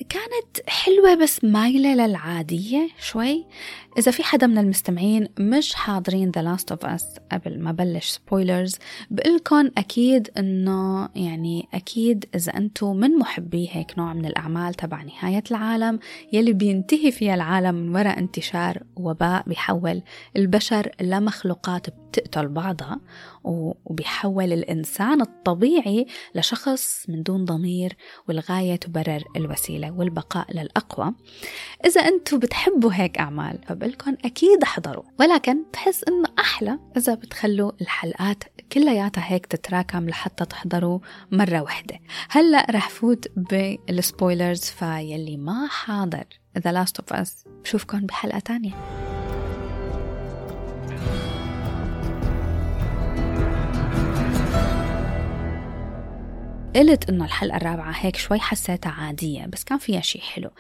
كانت 0.09 0.69
حلوة 0.69 1.15
بس 1.15 1.45
مايلة 1.45 1.95
للعادية 1.95 2.89
شوي. 3.01 3.47
إذا 3.99 4.11
في 4.13 4.23
حدا 4.23 4.47
من 4.47 4.59
المستمعين 4.59 5.29
مش 5.39 5.75
حاضرين 5.75 6.33
The 6.33 6.41
Last 6.41 6.75
of 6.77 6.89
Us 6.89 7.21
قبل 7.33 7.61
ما 7.61 7.73
بلش 7.73 8.09
سبويلرز 8.09 8.77
بقلكن 9.11 9.71
أكيد 9.79 10.31
إنه 10.39 11.09
يعني 11.15 11.69
أكيد 11.75 12.25
إذا 12.35 12.57
أنتم 12.57 12.97
من 12.97 13.11
محبي 13.11 13.69
هيك 13.73 13.99
نوع 13.99 14.13
من 14.15 14.25
الأعمال 14.25 14.75
تبع 14.75 15.03
نهاية 15.03 15.45
العالم 15.51 15.99
يلي 16.33 16.53
بينتهي 16.53 17.13
فيها 17.13 17.35
العالم 17.35 17.75
من 17.75 17.97
وراء 17.97 18.19
انتشار 18.19 18.83
وباء 18.97 19.43
بيحول 19.47 20.03
البشر 20.37 20.93
لمخلوقات 21.01 21.87
بتقتل 21.91 22.49
بعضها 22.49 23.01
وبيحول 23.45 24.53
الإنسان 24.53 25.21
الطبيعي 25.21 26.07
لشخص 26.35 27.05
من 27.09 27.23
دون 27.23 27.45
ضمير 27.45 27.97
والغاية 28.29 28.77
تبرر 28.77 29.25
الوسيلة 29.37 29.91
والبقاء 29.91 30.53
للأقوى. 30.53 31.15
إذا 31.85 32.01
أنتم 32.01 32.39
بتحبوا 32.39 32.93
هيك 32.93 33.19
أعمال 33.19 33.59
أكيد 34.25 34.63
احضروا 34.63 35.05
ولكن 35.21 35.65
بحس 35.73 36.05
إنه 36.05 36.29
أحلى 36.39 36.79
إذا 36.97 37.15
بتخلوا 37.15 37.73
الحلقات 37.81 38.45
كلياتها 38.73 39.25
هيك 39.33 39.47
تتراكم 39.47 40.09
لحتى 40.09 40.45
تحضروا 40.45 40.99
مرة 41.33 41.61
واحدة. 41.61 42.01
هلأ 42.31 42.67
رح 42.71 42.89
فوت 42.89 43.27
بال 43.37 43.62
spoilers 43.62 44.61
فيلي 44.61 45.37
ما 45.37 45.67
حاضر. 45.67 46.25
The 46.59 46.73
Last 46.73 47.03
of 47.03 47.17
Us. 47.17 47.49
بشوفكن 47.65 48.07
بحلقة 48.07 48.39
تانية. 48.39 49.18
قلت 56.79 57.09
إنه 57.09 57.25
الحلقة 57.25 57.57
الرابعة 57.57 57.91
هيك 57.91 58.17
شوي 58.17 58.41
حسيتها 58.41 58.91
عادية 58.93 59.47
بس 59.47 59.65
كان 59.65 59.79
فيها 59.79 60.01
شي 60.01 60.21
حلو. 60.21 60.51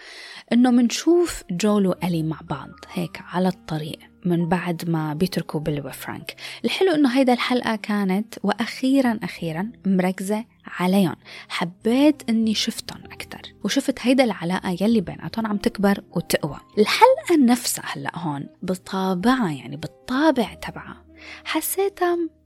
إنه 0.53 0.71
منشوف 0.71 1.43
جول 1.51 1.87
وألي 1.87 2.23
مع 2.23 2.41
بعض 2.51 2.71
هيك 2.93 3.21
على 3.33 3.49
الطريق 3.49 3.99
من 4.25 4.49
بعد 4.49 4.91
ما 4.91 5.15
بيتركوا 5.15 5.61
بيل 5.61 5.87
وفرانك. 5.87 6.37
الحلو 6.65 6.95
إنه 6.95 7.19
هيدا 7.19 7.33
الحلقة 7.33 7.77
كانت 7.77 8.35
وأخيرا 8.43 9.19
أخيرا 9.23 9.73
مركزة 9.87 10.45
عليهم. 10.67 11.17
حبيت 11.49 12.23
إني 12.29 12.55
شفتهم 12.55 13.05
أكثر 13.05 13.43
وشفت 13.65 13.99
هيدا 14.01 14.25
العلاقة 14.25 14.77
يلي 14.81 15.01
بيناتهم 15.01 15.47
عم 15.47 15.57
تكبر 15.57 16.05
وتقوى. 16.11 16.61
الحلقة 16.79 17.45
نفسها 17.45 17.85
هلأ 17.87 18.19
هون 18.19 18.47
بطابعها 18.63 19.51
يعني 19.51 19.77
بالطابع 19.77 20.55
تبعها 20.55 21.05
حسيتها 21.45 22.38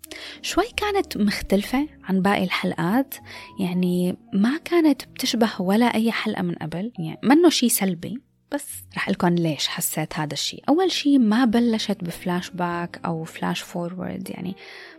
شوي 0.42 0.64
كانت 0.76 1.16
مختلفة 1.16 1.88
عن 2.04 2.22
باقي 2.22 2.44
الحلقات. 2.44 3.14
يعني 3.60 4.16
ما 4.32 4.58
كانت 4.64 5.02
بتشبه 5.04 5.50
ولا 5.60 5.86
أي 5.86 6.12
حلقة 6.12 6.42
من 6.42 6.54
قبل. 6.54 6.92
يعني 6.98 7.20
منه 7.22 7.48
شي 7.48 7.68
سلبي 7.68 8.20
بس 8.52 8.66
رح 8.96 9.10
قلكم 9.10 9.28
ليش 9.28 9.68
حسيت 9.68 10.18
هذا 10.18 10.32
الشيء 10.32 10.64
أول 10.68 10.92
شيء 10.92 11.18
ما 11.18 11.44
بلشت 11.44 12.04
بفلاش 12.04 12.50
باك 12.50 13.00
أو 13.04 13.24
flash 13.24 13.60
forward. 13.60 14.30
يعني 14.30 14.56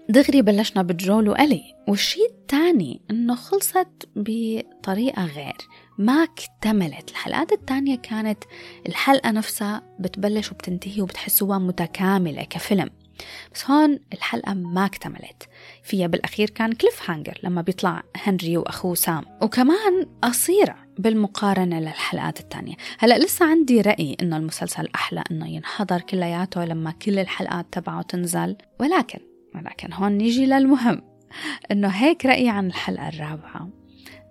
دغري 0.10 0.42
بلشنا 0.42 0.82
بجول 0.82 1.30
وألي. 1.30 1.62
والشيء 1.88 2.30
الثاني 2.30 3.02
إنه 3.12 3.36
خلصت 3.36 4.10
بطريقة 4.16 5.26
غير. 5.26 5.58
ما 5.98 6.24
اكتملت. 6.24 7.10
الحلقات 7.10 7.52
الثانية 7.52 7.96
كانت 7.96 8.44
الحلقة 8.88 9.32
نفسها 9.32 9.82
بتبلش 10.00 10.52
وبتنتهي 10.52 11.02
وبتحسوها 11.02 11.60
متكاملة 11.60 12.44
كفيلم. 12.44 12.90
بس 13.54 13.72
هون 13.72 14.00
الحلقة 14.14 14.54
ما 14.54 14.86
اكتملت. 14.86 15.50
فيها 15.84 16.08
بالأخير 16.08 16.50
كان 16.50 16.72
cliffhanger 16.72 17.40
لما 17.44 17.62
بيطلع 17.62 18.04
هنري 18.16 18.58
وأخوه 18.58 18.96
سام. 18.96 19.26
وكمان 19.42 20.08
قصيرة 20.22 20.76
بالمقارنة 20.98 21.80
للحلقات 21.80 22.40
الثانية 22.40 22.76
هلأ 23.00 23.18
لسه 23.18 23.46
عندي 23.46 23.82
رأي 23.82 24.18
إنه 24.22 24.38
المسلسل 24.38 24.88
أحلى 24.96 25.24
إنه 25.32 25.48
ينحضر 25.48 26.02
كلياته 26.02 26.66
لما 26.66 26.92
كل 26.92 27.20
الحلقات 27.20 27.66
تبعه 27.72 28.02
تنزل. 28.02 28.56
ولكن 28.80 29.20
ولكن 29.56 29.94
هون 29.94 30.12
نيجي 30.12 30.46
للمهم. 30.46 31.02
إنه 31.72 31.88
هيك 31.88 32.26
رأيي 32.26 32.50
عن 32.50 32.68
الحلقة 32.68 33.08
الرابعة. 33.08 33.70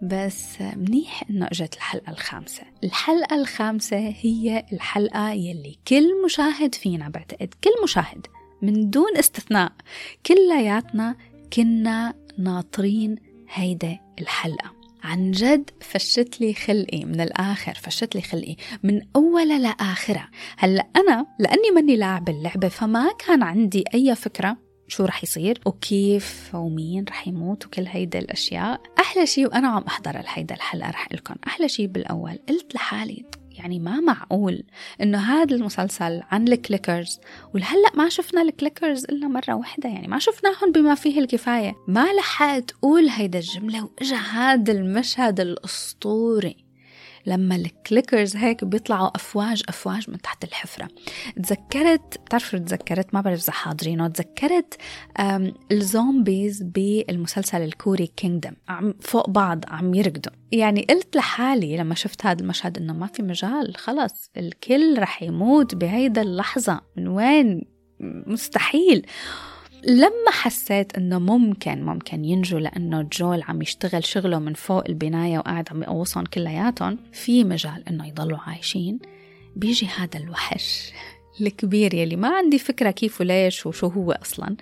بس 0.02 0.60
منيح 0.60 1.24
إنه 1.30 1.46
إجت 1.46 1.74
الحلقة 1.74 2.10
الخامسة. 2.10 2.62
الحلقة 2.84 3.36
الخامسة 3.36 4.14
هي 4.20 4.66
الحلقة 4.72 5.30
يلي 5.30 5.78
كل 5.88 6.24
مشاهد 6.24 6.74
فينا 6.74 7.08
بعتقد 7.08 7.54
كل 7.64 7.70
مشاهد 7.84 8.26
من 8.62 8.90
دون 8.90 9.16
استثناء. 9.18 9.72
كلياتنا 10.26 11.16
كنا 11.52 12.14
ناطرين 12.38 13.16
هيدا 13.48 13.98
الحلقة. 14.20 14.72
عن 15.02 15.30
جد 15.30 15.70
فشت 15.80 16.40
لي 16.40 16.54
خلقي 16.54 17.04
من 17.04 17.20
الآخر 17.20 17.74
فشت 17.74 18.14
لي 18.14 18.22
خلقي 18.22 18.56
من 18.82 19.00
أولها 19.16 19.58
لآخرها 19.58 20.30
هلأ 20.58 20.86
أنا 20.96 21.26
لأني 21.38 21.70
ماني 21.74 21.96
لاعب 21.96 22.28
اللعبة 22.28 22.68
فما 22.68 23.12
كان 23.26 23.42
عندي 23.42 23.84
أي 23.94 24.14
فكرة 24.14 24.56
شو 24.88 25.04
رح 25.04 25.24
يصير 25.24 25.60
وكيف 25.66 26.50
ومين 26.54 27.04
رح 27.08 27.28
يموت 27.28 27.66
وكل 27.66 27.86
هيدا 27.86 28.18
الأشياء. 28.18 28.80
أحلى 29.00 29.26
شيء 29.26 29.46
وأنا 29.46 29.68
عم 29.68 29.82
أحضر 29.82 30.22
هيدا 30.26 30.54
الحلقة 30.54 30.90
رح 30.90 31.12
قلكم. 31.12 31.34
أحلى 31.46 31.68
شيء 31.68 31.86
بالأول. 31.86 32.38
قلت 32.48 32.74
لحالي. 32.74 33.24
يعني 33.58 33.78
ما 33.78 34.00
معقول 34.00 34.62
إنه 35.02 35.18
هذا 35.18 35.54
المسلسل 35.54 36.22
عن 36.30 36.48
ال 36.48 36.55
clickers. 36.55 37.20
ولهلأ 37.54 37.90
ما 37.94 38.08
شفنا 38.08 38.42
ال 38.42 38.49
clickers 38.49 39.04
إلا 39.04 39.28
مرة 39.28 39.54
واحدة 39.54 39.88
يعني 39.88 40.08
ما 40.08 40.18
شفناهم 40.18 40.72
بما 40.72 40.94
فيه 40.94 41.20
الكفاية. 41.20 41.74
ما 41.88 42.12
لحقت 42.12 42.70
أقول 42.70 43.08
هيدا 43.08 43.38
الجملة 43.38 43.84
وإجا 43.84 44.16
هذا 44.16 44.72
المشهد 44.72 45.40
الأسطوري. 45.40 46.71
لما 47.26 47.56
ال 47.56 47.65
clickers 47.65 48.36
هيك 48.36 48.64
بيطلعوا 48.64 49.16
أفواج 49.16 49.62
أفواج 49.68 50.10
من 50.10 50.20
تحت 50.20 50.44
الحفرة. 50.44 50.88
تذكرت 51.36 52.20
بتعرفوا 52.26 52.58
تذكرت؟ 52.58 53.14
ما 53.14 53.20
بعرف 53.20 53.42
إذا 53.42 53.52
حاضرينه. 53.52 54.08
تذكرت 54.08 54.76
ال 55.72 55.83
zombies 55.83 56.62
بالمسلسل 56.62 57.62
الكوري 57.62 58.06
Kingdom 58.06 58.52
عم 58.68 58.94
فوق 59.00 59.30
بعض 59.30 59.64
عم 59.68 59.94
يركضوا 59.94 60.32
يعني 60.52 60.86
قلت 60.90 61.16
لحالي 61.16 61.76
لما 61.76 61.94
شفت 61.94 62.26
هذا 62.26 62.42
المشهد 62.42 62.78
إنه 62.78 62.92
ما 62.92 63.06
في 63.06 63.22
مجال. 63.22 63.76
خلص 63.76 64.30
الكل 64.36 64.98
رح 64.98 65.22
يموت 65.22 65.74
بهيدا 65.74 66.22
اللحظة. 66.22 66.80
من 66.96 67.08
وين؟ 67.08 67.64
مستحيل. 68.26 69.06
لما 69.86 70.30
حسيت 70.30 70.98
إنه 70.98 71.18
ممكن 71.18 71.82
ممكن 71.82 72.24
ينجوا 72.24 72.60
لأنه 72.60 73.02
جول 73.02 73.42
عم 73.42 73.62
يشتغل 73.62 74.04
شغله 74.04 74.38
من 74.38 74.54
فوق 74.54 74.84
البناية 74.88 75.38
وقاعد 75.38 75.68
عم 75.70 75.82
يقوصهم 75.82 76.24
كلياتهم 76.24 76.98
في 77.12 77.44
مجال 77.44 77.88
إنه 77.88 78.08
يضلوا 78.08 78.38
عايشين 78.38 78.98
بيجي 79.56 79.86
هذا 79.86 80.18
الوحش 80.18 80.92
الكبير 81.40 81.94
يلي 81.94 82.16
ما 82.16 82.28
عندي 82.36 82.58
فكرة 82.58 82.90
كيف 82.90 83.20
وليش 83.20 83.66
وشو 83.66 83.86
هو 83.86 84.12
أصلا. 84.12 84.56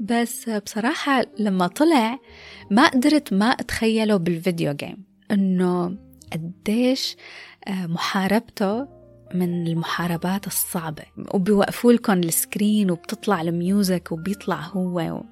بس 0.00 0.48
بصراحة 0.48 1.22
لما 1.38 1.66
طلع 1.66 2.18
ما 2.70 2.88
قدرت 2.88 3.32
ما 3.32 3.46
أتخيله 3.46 4.16
بال 4.16 4.32
video 4.32 4.72
game 4.72 5.04
إنه 5.30 5.96
قديش 6.32 7.16
محاربته 7.68 8.99
من 9.34 9.66
المحاربات 9.66 10.46
الصعبة 10.46 11.02
وبيوقفوا 11.34 11.92
لكم 11.92 12.12
ال 12.12 12.23
screen 12.23 12.90
وبتطلع 12.90 13.40
ال 13.40 13.52
music 13.52 14.12
وبيطلع 14.12 14.60
هو. 14.60 15.22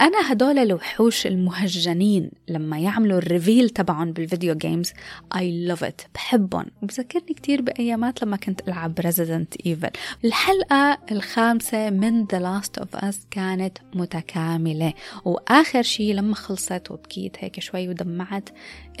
أنا 0.00 0.32
هدول 0.32 0.58
الوحوش 0.58 1.26
المهجنين 1.26 2.30
لما 2.48 2.78
يعملوا 2.78 3.18
ال 3.18 3.25
reveal 3.25 3.70
تبعهم 3.70 4.12
بال 4.12 4.24
video 4.24 4.54
games 4.54 4.92
I 5.34 5.70
love 5.70 5.82
it. 5.82 6.06
بحبهم. 6.14 6.66
وبذكرني 6.82 7.34
كتير 7.34 7.62
بأيامات 7.62 8.22
لما 8.22 8.36
كنت 8.36 8.68
ألعب 8.68 9.00
Resident 9.00 9.66
Evil. 9.66 9.90
الحلقة 10.24 10.98
الخامسة 11.12 11.90
من 11.90 12.26
The 12.26 12.38
Last 12.38 12.82
of 12.82 13.00
Us 13.00 13.16
كانت 13.30 13.78
متكاملة. 13.94 14.94
وآخر 15.24 15.82
شي 15.82 16.12
لما 16.12 16.34
خلصت 16.34 16.90
وبكيت 16.90 17.36
هيك 17.38 17.60
شوي 17.60 17.88
ودمعت 17.88 18.48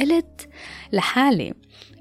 قلت 0.00 0.48
لحالي 0.92 1.54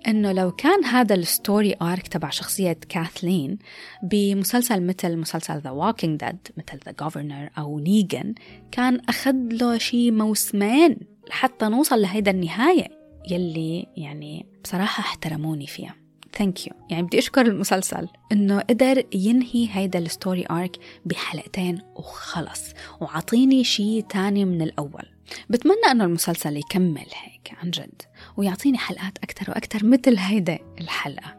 إنه 0.08 0.32
لو 0.32 0.52
كان 0.52 0.86
هذا 0.86 1.16
ال 1.16 1.26
story 1.26 1.76
arc 1.82 2.08
تبع 2.08 2.30
شخصية 2.30 2.78
كاثلين 2.90 3.58
بمسلسل 4.04 4.82
مثل 4.84 5.18
مسلسل 5.18 5.60
The 5.60 5.70
Walking 5.70 6.20
Dead 6.20 6.48
مثل 6.58 6.80
The 6.86 6.92
Governor 7.00 7.50
أو 7.58 7.80
نيجن 7.80 8.34
كان 8.72 8.83
أخذ 8.90 9.36
له 9.52 9.78
شي 9.78 10.12
موسمين 10.12 10.98
لحتى 11.30 11.66
نوصل 11.66 12.02
لهيدا 12.02 12.32
النهاية 12.32 12.88
يلي 13.32 13.88
يعني 13.98 14.46
بصراحة 14.64 15.02
احترموني 15.02 15.68
فيها. 15.68 15.96
thank 16.38 16.68
you 16.68 16.74
يعني 16.90 17.04
بدي 17.04 17.20
أشكر 17.20 17.42
المسلسل 17.42 18.08
إنه 18.32 18.60
قدر 18.60 19.04
ينهي 19.14 19.70
هيدا 19.72 20.00
ال 20.00 20.07
story 20.07 20.46
arc 20.52 20.78
بحلقتين 21.06 21.82
وخلص 21.96 22.64
وعطيني 23.02 23.64
شي 23.64 24.02
تاني 24.02 24.46
من 24.46 24.62
الأول. 24.62 25.06
بتمنى 25.50 25.92
إنه 25.92 26.04
المسلسل 26.04 26.58
يكمل 26.58 27.06
هيك 27.24 27.54
عن 27.62 27.72
جد. 27.72 28.02
ويعطيني 28.38 28.78
حلقات 28.78 29.18
أكثر 29.18 29.52
وأكثر 29.52 29.86
مثل 29.86 30.18
هيدا 30.18 30.60
الحلقة. 30.82 31.38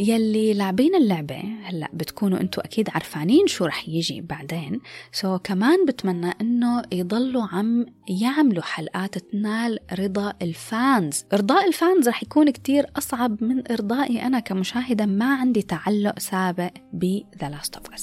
يلي 0.00 0.54
لاعبين 0.54 0.94
اللعبة 0.94 1.42
هلأ 1.62 1.88
بتكونوا 1.92 2.40
أنتوا 2.40 2.64
أكيد 2.64 2.90
عرفانين 2.90 3.46
شو 3.46 3.64
رح 3.64 3.88
يجي 3.88 4.20
بعدين. 4.20 4.80
so 5.12 5.36
so, 5.36 5.40
كمان 5.40 5.86
بتمنى 5.86 6.32
إنه 6.40 6.82
يضلوا 6.92 7.46
عم 7.52 7.86
يعملوا 8.08 8.62
حلقات 8.62 9.18
تنال 9.18 9.78
رضا 9.98 10.32
ال 10.42 10.56
fans. 10.56 11.24
إرضاء 11.32 11.68
ال 11.68 11.76
fans 11.76 12.08
رح 12.08 12.22
يكون 12.22 12.50
كتير 12.50 12.86
أصعب 12.98 13.44
من 13.44 13.70
إرضائي 13.72 14.22
أنا 14.22 14.40
كمشاهدة. 14.40 15.06
ما 15.06 15.34
عندي 15.34 15.62
تعلق 15.62 16.18
سابق 16.18 16.70
ب 16.92 17.20
The 17.36 17.46
Last 17.46 17.80
of 17.80 17.94
Us. 17.94 18.02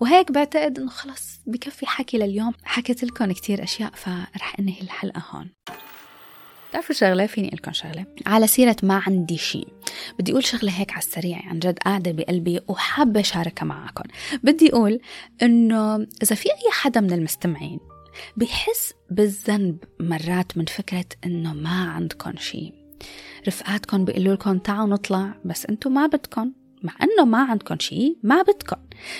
وهيك 0.00 0.32
بعتقد 0.32 0.78
إنه 0.78 0.90
خلص 0.90 1.40
بكفي 1.46 1.86
حكي 1.86 2.18
لليوم. 2.18 2.52
حكيت 2.64 3.04
لكم 3.04 3.32
كتير 3.32 3.62
أشياء 3.62 3.90
فرح 3.94 4.56
أنهي 4.58 4.80
الحلقة 4.80 5.22
هون. 5.30 5.50
بتعرفوا 6.70 6.94
شغلة؟ 6.94 7.26
فيني 7.26 7.50
لكم 7.50 7.72
شغلة. 7.72 8.06
على 8.26 8.46
سيرة 8.46 8.76
ما 8.82 9.02
عندي 9.06 9.36
شيء 9.38 9.68
بدي 10.18 10.32
أقول 10.32 10.44
شغلة 10.44 10.72
هيك 10.72 10.90
على 10.90 10.98
السريع 10.98 11.38
عن 11.46 11.58
جد 11.58 11.78
قاعدة 11.78 12.12
بقلبي 12.12 12.60
وحابة 12.68 13.20
أشاركها 13.20 13.64
معكم. 13.64 14.04
بدي 14.42 14.72
أقول 14.72 15.00
إنه 15.42 15.96
إذا 15.96 16.36
في 16.36 16.48
أي 16.48 16.72
حدا 16.72 17.00
من 17.00 17.12
المستمعين 17.12 17.78
بحس 18.36 18.92
بالذنب 19.10 19.84
مرات 20.00 20.58
من 20.58 20.64
فكرة 20.64 21.04
إنه 21.24 21.54
ما 21.54 21.90
عندكم 21.90 22.32
شيء 22.36 22.74
رفقاتكم 23.48 24.04
بيقولوا 24.04 24.34
لكم 24.34 24.58
تعالوا 24.58 24.86
نطلع 24.86 25.34
بس 25.44 25.66
أنتم 25.66 25.94
ما 25.94 26.06
بدكم. 26.06 26.52
مع 26.82 26.92
إنه 27.02 27.24
ما 27.24 27.38
عندكم 27.38 27.78
شيء 27.78 28.16
ما 28.22 28.42
بدكم 28.42 28.76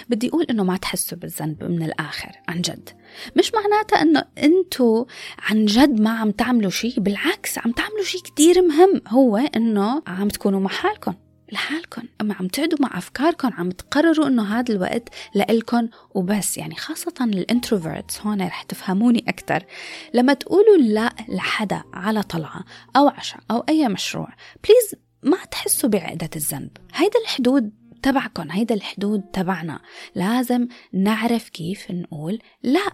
بدي 0.08 0.28
أقول 0.28 0.44
إنه 0.50 0.64
ما 0.64 0.76
تحسوا 0.76 1.18
بالذنب 1.18 1.64
من 1.64 1.82
الآخر 1.82 2.32
عن 2.48 2.60
جد. 2.60 2.90
مش 3.36 3.52
معناتها 3.54 4.02
إنه 4.02 4.24
أنتو 4.38 5.06
عن 5.38 5.64
جد 5.64 6.00
ما 6.00 6.10
عم 6.10 6.30
تعملوا 6.30 6.70
شيء 6.70 7.00
بالعكس 7.00 7.58
عم 7.58 7.72
تعملوا 7.72 8.04
شيء 8.04 8.20
كتير 8.20 8.62
مهم. 8.62 9.02
هو 9.08 9.36
إنه 9.36 10.02
عم 10.06 10.28
تكونوا 10.28 10.60
مع 10.60 10.70
حالكم 10.70 11.14
لحالكم 11.52 12.02
لما 12.20 12.34
عم 12.34 12.48
تعدوا 12.48 12.78
مع 12.80 12.98
أفكاركم 12.98 13.50
عم 13.52 13.70
تقرروا 13.70 14.26
إنه 14.26 14.58
هذا 14.58 14.74
الوقت 14.74 15.08
لإلكم 15.34 15.88
وبس 16.14 16.58
يعني 16.58 16.74
خاصة 16.74 17.14
ال 17.20 17.29
introverts 17.29 18.20
هون 18.20 18.42
رح 18.42 18.62
تفهموني 18.62 19.24
أكثر 19.28 19.64
لما 20.14 20.34
تقولوا 20.34 20.76
لا 20.76 21.12
لحدا 21.28 21.82
على 21.92 22.22
طلعة 22.22 22.64
أو 22.96 23.08
عشاء 23.08 23.40
أو 23.50 23.64
أي 23.68 23.88
مشروع 23.88 24.28
please 24.64 25.05
ما 25.26 25.44
تحسوا 25.50 25.90
بعقدة 25.90 26.30
الذنب. 26.36 26.70
هيدا 26.94 27.20
الحدود 27.24 27.72
تبعكم 28.02 28.50
هيدا 28.50 28.74
الحدود 28.74 29.20
تبعنا. 29.20 29.80
لازم 30.14 30.68
نعرف 30.92 31.48
كيف 31.48 31.90
نقول 31.90 32.38
لا 32.62 32.86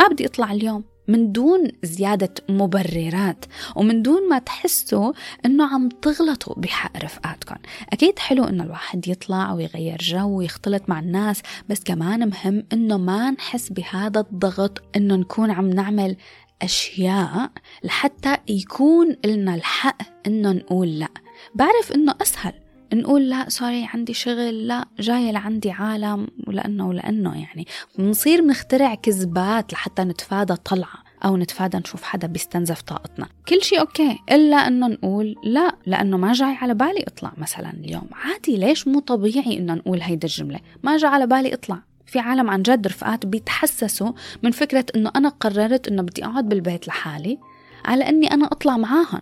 ما 0.00 0.08
بدي 0.08 0.26
اطلع 0.26 0.52
اليوم. 0.52 0.84
من 1.08 1.32
دون 1.32 1.68
زيادة 1.82 2.34
مبررات 2.48 3.44
ومن 3.76 4.02
دون 4.02 4.28
ما 4.28 4.38
تحسوا 4.38 5.12
إنه 5.46 5.74
عم 5.74 5.88
تغلطوا 5.88 6.54
بحق 6.54 7.04
رفقاتكم 7.04 7.56
أكيد 7.92 8.18
حلو 8.18 8.44
إنه 8.44 8.64
الواحد 8.64 9.08
يطلع 9.08 9.52
ويغير 9.52 9.98
جو 10.00 10.38
ويختلط 10.38 10.88
مع 10.88 10.98
الناس 10.98 11.42
بس 11.68 11.80
كمان 11.84 12.28
مهم 12.28 12.66
إنه 12.72 12.96
ما 12.96 13.30
نحس 13.30 13.68
بهذا 13.68 14.20
الضغط 14.20 14.82
إنه 14.96 15.16
نكون 15.16 15.50
عم 15.50 15.70
نعمل 15.70 16.16
أشياء 16.62 17.50
لحتى 17.84 18.36
يكون 18.48 19.16
لنا 19.24 19.54
الحق 19.54 20.02
إنه 20.26 20.52
نقول 20.52 20.98
لا. 20.98 21.08
بعرف 21.54 21.92
إنه 21.94 22.14
أسهل. 22.22 22.52
نقول 22.94 23.28
لا 23.30 23.48
sorry 23.48 23.88
عندي 23.94 24.14
شغل 24.14 24.66
لا 24.66 24.84
جاية 25.00 25.30
لعندي 25.30 25.70
عالم 25.70 26.28
ولأنه 26.46 26.88
ولأنه 26.88 27.42
يعني. 27.42 27.66
بنصير 27.98 28.44
نخترع 28.44 28.94
كذبات 28.94 29.72
لحتى 29.72 30.02
نتفادى 30.02 30.54
طلعة 30.56 31.02
أو 31.24 31.36
نتفادى 31.36 31.78
نشوف 31.78 32.02
حدا 32.02 32.26
بيستنزف 32.26 32.82
طاقتنا. 32.82 33.28
كل 33.48 33.62
شيء 33.62 33.80
okay. 33.80 34.18
إلا 34.32 34.56
أنه 34.56 34.86
نقول 34.86 35.36
لا 35.44 35.76
لأنه 35.86 36.16
ما 36.16 36.32
جاي 36.32 36.54
على 36.54 36.74
بالي 36.74 37.02
أطلع 37.02 37.32
مثلا 37.36 37.70
اليوم. 37.70 38.08
عادي 38.12 38.56
ليش 38.56 38.88
مو 38.88 39.00
طبيعي 39.00 39.58
أنه 39.58 39.74
نقول 39.74 40.00
هيدا 40.00 40.26
الجملة؟ 40.26 40.60
ما 40.82 40.96
جاء 40.96 41.10
على 41.10 41.26
بالي 41.26 41.54
أطلع 41.54 41.78
في 42.06 42.18
عالم 42.18 42.50
عن 42.50 42.62
جد 42.62 42.86
رفقات 42.86 43.26
بيتحسسوا 43.26 44.12
من 44.42 44.50
فكرة 44.50 44.86
أنه 44.96 45.10
أنا 45.16 45.28
قررت 45.28 45.88
أنه 45.88 46.02
بدي 46.02 46.24
أقعد 46.24 46.48
بالبيت 46.48 46.88
لحالي 46.88 47.38
على 47.84 48.08
أني 48.08 48.30
أنا 48.34 48.46
أطلع 48.46 48.76
معاهم 48.76 49.20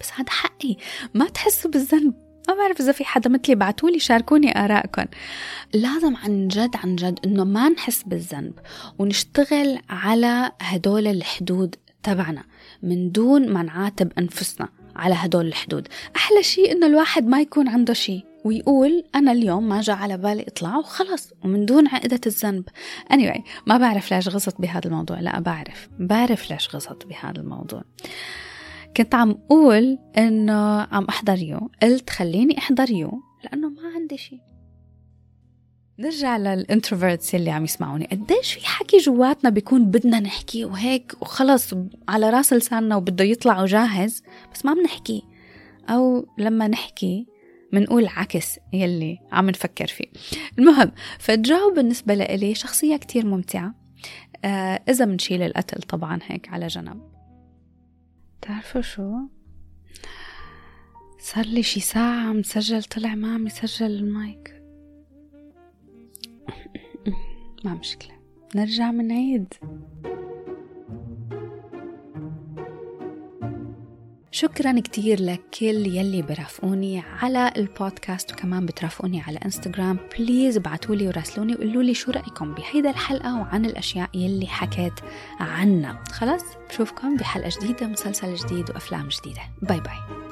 بس 0.00 0.10
هذا 0.14 0.30
حقي. 0.30 0.76
ما 1.14 1.28
تحسوا 1.28 1.70
بالذنب. 1.70 2.14
ما 2.48 2.54
بعرف 2.54 2.80
إذا 2.80 2.92
في 2.92 3.04
حدا 3.04 3.30
مثلي 3.30 3.54
بعتولي 3.54 3.98
شاركوني 3.98 4.64
آرائكم 4.64 5.04
لازم 5.74 6.16
عن 6.16 6.48
جد 6.48 6.76
عن 6.76 6.96
جد 6.96 7.18
إنه 7.24 7.44
ما 7.44 7.68
نحس 7.68 8.02
بالذنب 8.02 8.52
ونشتغل 8.98 9.78
على 9.90 10.52
هدول 10.60 11.06
الحدود 11.06 11.76
تبعنا 12.02 12.44
من 12.82 13.12
دون 13.12 13.52
ما 13.52 13.62
نعاتب 13.62 14.12
أنفسنا 14.18 14.68
على 14.96 15.14
هدول 15.14 15.46
الحدود. 15.46 15.88
أحلى 16.16 16.42
شيء 16.42 16.72
إنه 16.72 16.86
الواحد 16.86 17.26
ما 17.26 17.40
يكون 17.40 17.68
عنده 17.68 17.94
شيء 17.94 18.24
ويقول 18.44 19.04
أنا 19.14 19.32
اليوم 19.32 19.68
ما 19.68 19.80
جاء 19.80 19.96
على 19.96 20.16
بالي 20.18 20.42
إطلع 20.42 20.76
وخلص 20.76 21.32
ومن 21.44 21.66
دون 21.66 21.88
عقدة 21.88 22.20
الذنب. 22.26 22.68
Anyway 23.12 23.40
ما 23.66 23.78
بعرف 23.78 24.12
ليش 24.12 24.28
غصت 24.28 24.60
بهذا 24.60 24.86
الموضوع. 24.86 25.20
لا 25.20 25.40
بعرف. 25.40 25.88
بعرف 25.98 26.50
ليش 26.50 26.74
غصت 26.74 27.06
بهذا 27.06 27.40
الموضوع. 27.40 27.82
كنت 28.96 29.14
عم 29.14 29.30
أقول 29.30 29.98
إنه 30.18 30.80
عم 30.80 31.04
أحضر 31.04 31.38
You. 31.38 31.70
قلت 31.82 32.10
خليني 32.10 32.58
أحضر 32.58 32.90
You. 32.90 33.22
لأنه 33.44 33.68
ما 33.68 33.88
عندي 33.94 34.16
شيء 34.16 34.40
نرجع 35.98 36.36
لل 36.36 36.52
introverts 36.52 37.34
اللي 37.34 37.50
عم 37.50 37.64
يسمعوني. 37.64 38.06
قديش 38.06 38.52
في 38.52 38.66
حكي 38.66 38.98
جواتنا 38.98 39.50
بيكون 39.50 39.84
بدنا 39.84 40.20
نحكي 40.20 40.64
وهيك 40.64 41.12
وخلص 41.20 41.74
على 42.08 42.30
راس 42.30 42.52
لساننا 42.52 42.96
وبده 42.96 43.24
يطلع 43.24 43.62
وجاهز 43.62 44.22
بس 44.54 44.64
ما 44.64 44.74
بنحكي 44.74 45.22
أو 45.88 46.26
لما 46.38 46.68
نحكي 46.68 47.26
منقول 47.72 48.06
عكس 48.06 48.58
يلي 48.72 49.18
عم 49.32 49.50
نفكر 49.50 49.86
فيه. 49.86 50.06
المهم 50.58 50.92
فجاو 51.18 51.74
بالنسبة 51.74 52.14
لإلي 52.14 52.54
شخصية 52.54 52.96
كتير 52.96 53.26
ممتعة. 53.26 53.74
آه 54.44 54.80
إذا 54.88 55.04
منشيل 55.04 55.42
القتل 55.42 55.82
طبعا 55.82 56.18
هيك 56.26 56.48
على 56.48 56.66
جنب. 56.66 57.09
تعرفوا 58.42 58.80
شو؟ 58.80 59.16
صار 61.18 61.44
لي 61.44 61.62
شي 61.62 61.80
ساعة 61.80 62.28
عم 62.28 62.42
سجل 62.42 62.82
طلع 62.82 63.14
ما 63.14 63.34
عم 63.34 63.46
يسجل 63.46 63.86
المايك. 63.86 64.62
ما 67.64 67.74
مشكلة. 67.74 68.20
نرجع 68.54 68.90
من 68.90 69.10
شكرا 74.32 74.80
كتير 74.80 75.20
لكل 75.20 75.86
يلي 75.86 76.22
برافقوني 76.22 77.02
على 77.22 77.52
البودكاست 77.56 78.32
وكمان 78.32 78.66
بترافقوني 78.66 79.20
على 79.20 79.38
إنستغرام. 79.44 79.98
please 80.18 80.56
ابعتولي 80.56 81.08
وراسلوني 81.08 81.54
وقولوا 81.54 81.82
لي 81.82 81.94
شو 81.94 82.10
رأيكم 82.10 82.54
بهيدا 82.54 82.90
الحلقة 82.90 83.40
وعن 83.40 83.64
الأشياء 83.64 84.10
يلي 84.14 84.46
حكيت 84.46 84.92
عنها. 85.40 86.04
خلاص 86.12 86.42
بشوفكم 86.68 87.16
بحلقة 87.16 87.50
جديدة 87.60 87.86
مسلسل 87.86 88.34
جديد 88.34 88.70
وأفلام 88.70 89.08
جديدة. 89.08 89.42
باي 89.62 89.80
باي 89.80 90.29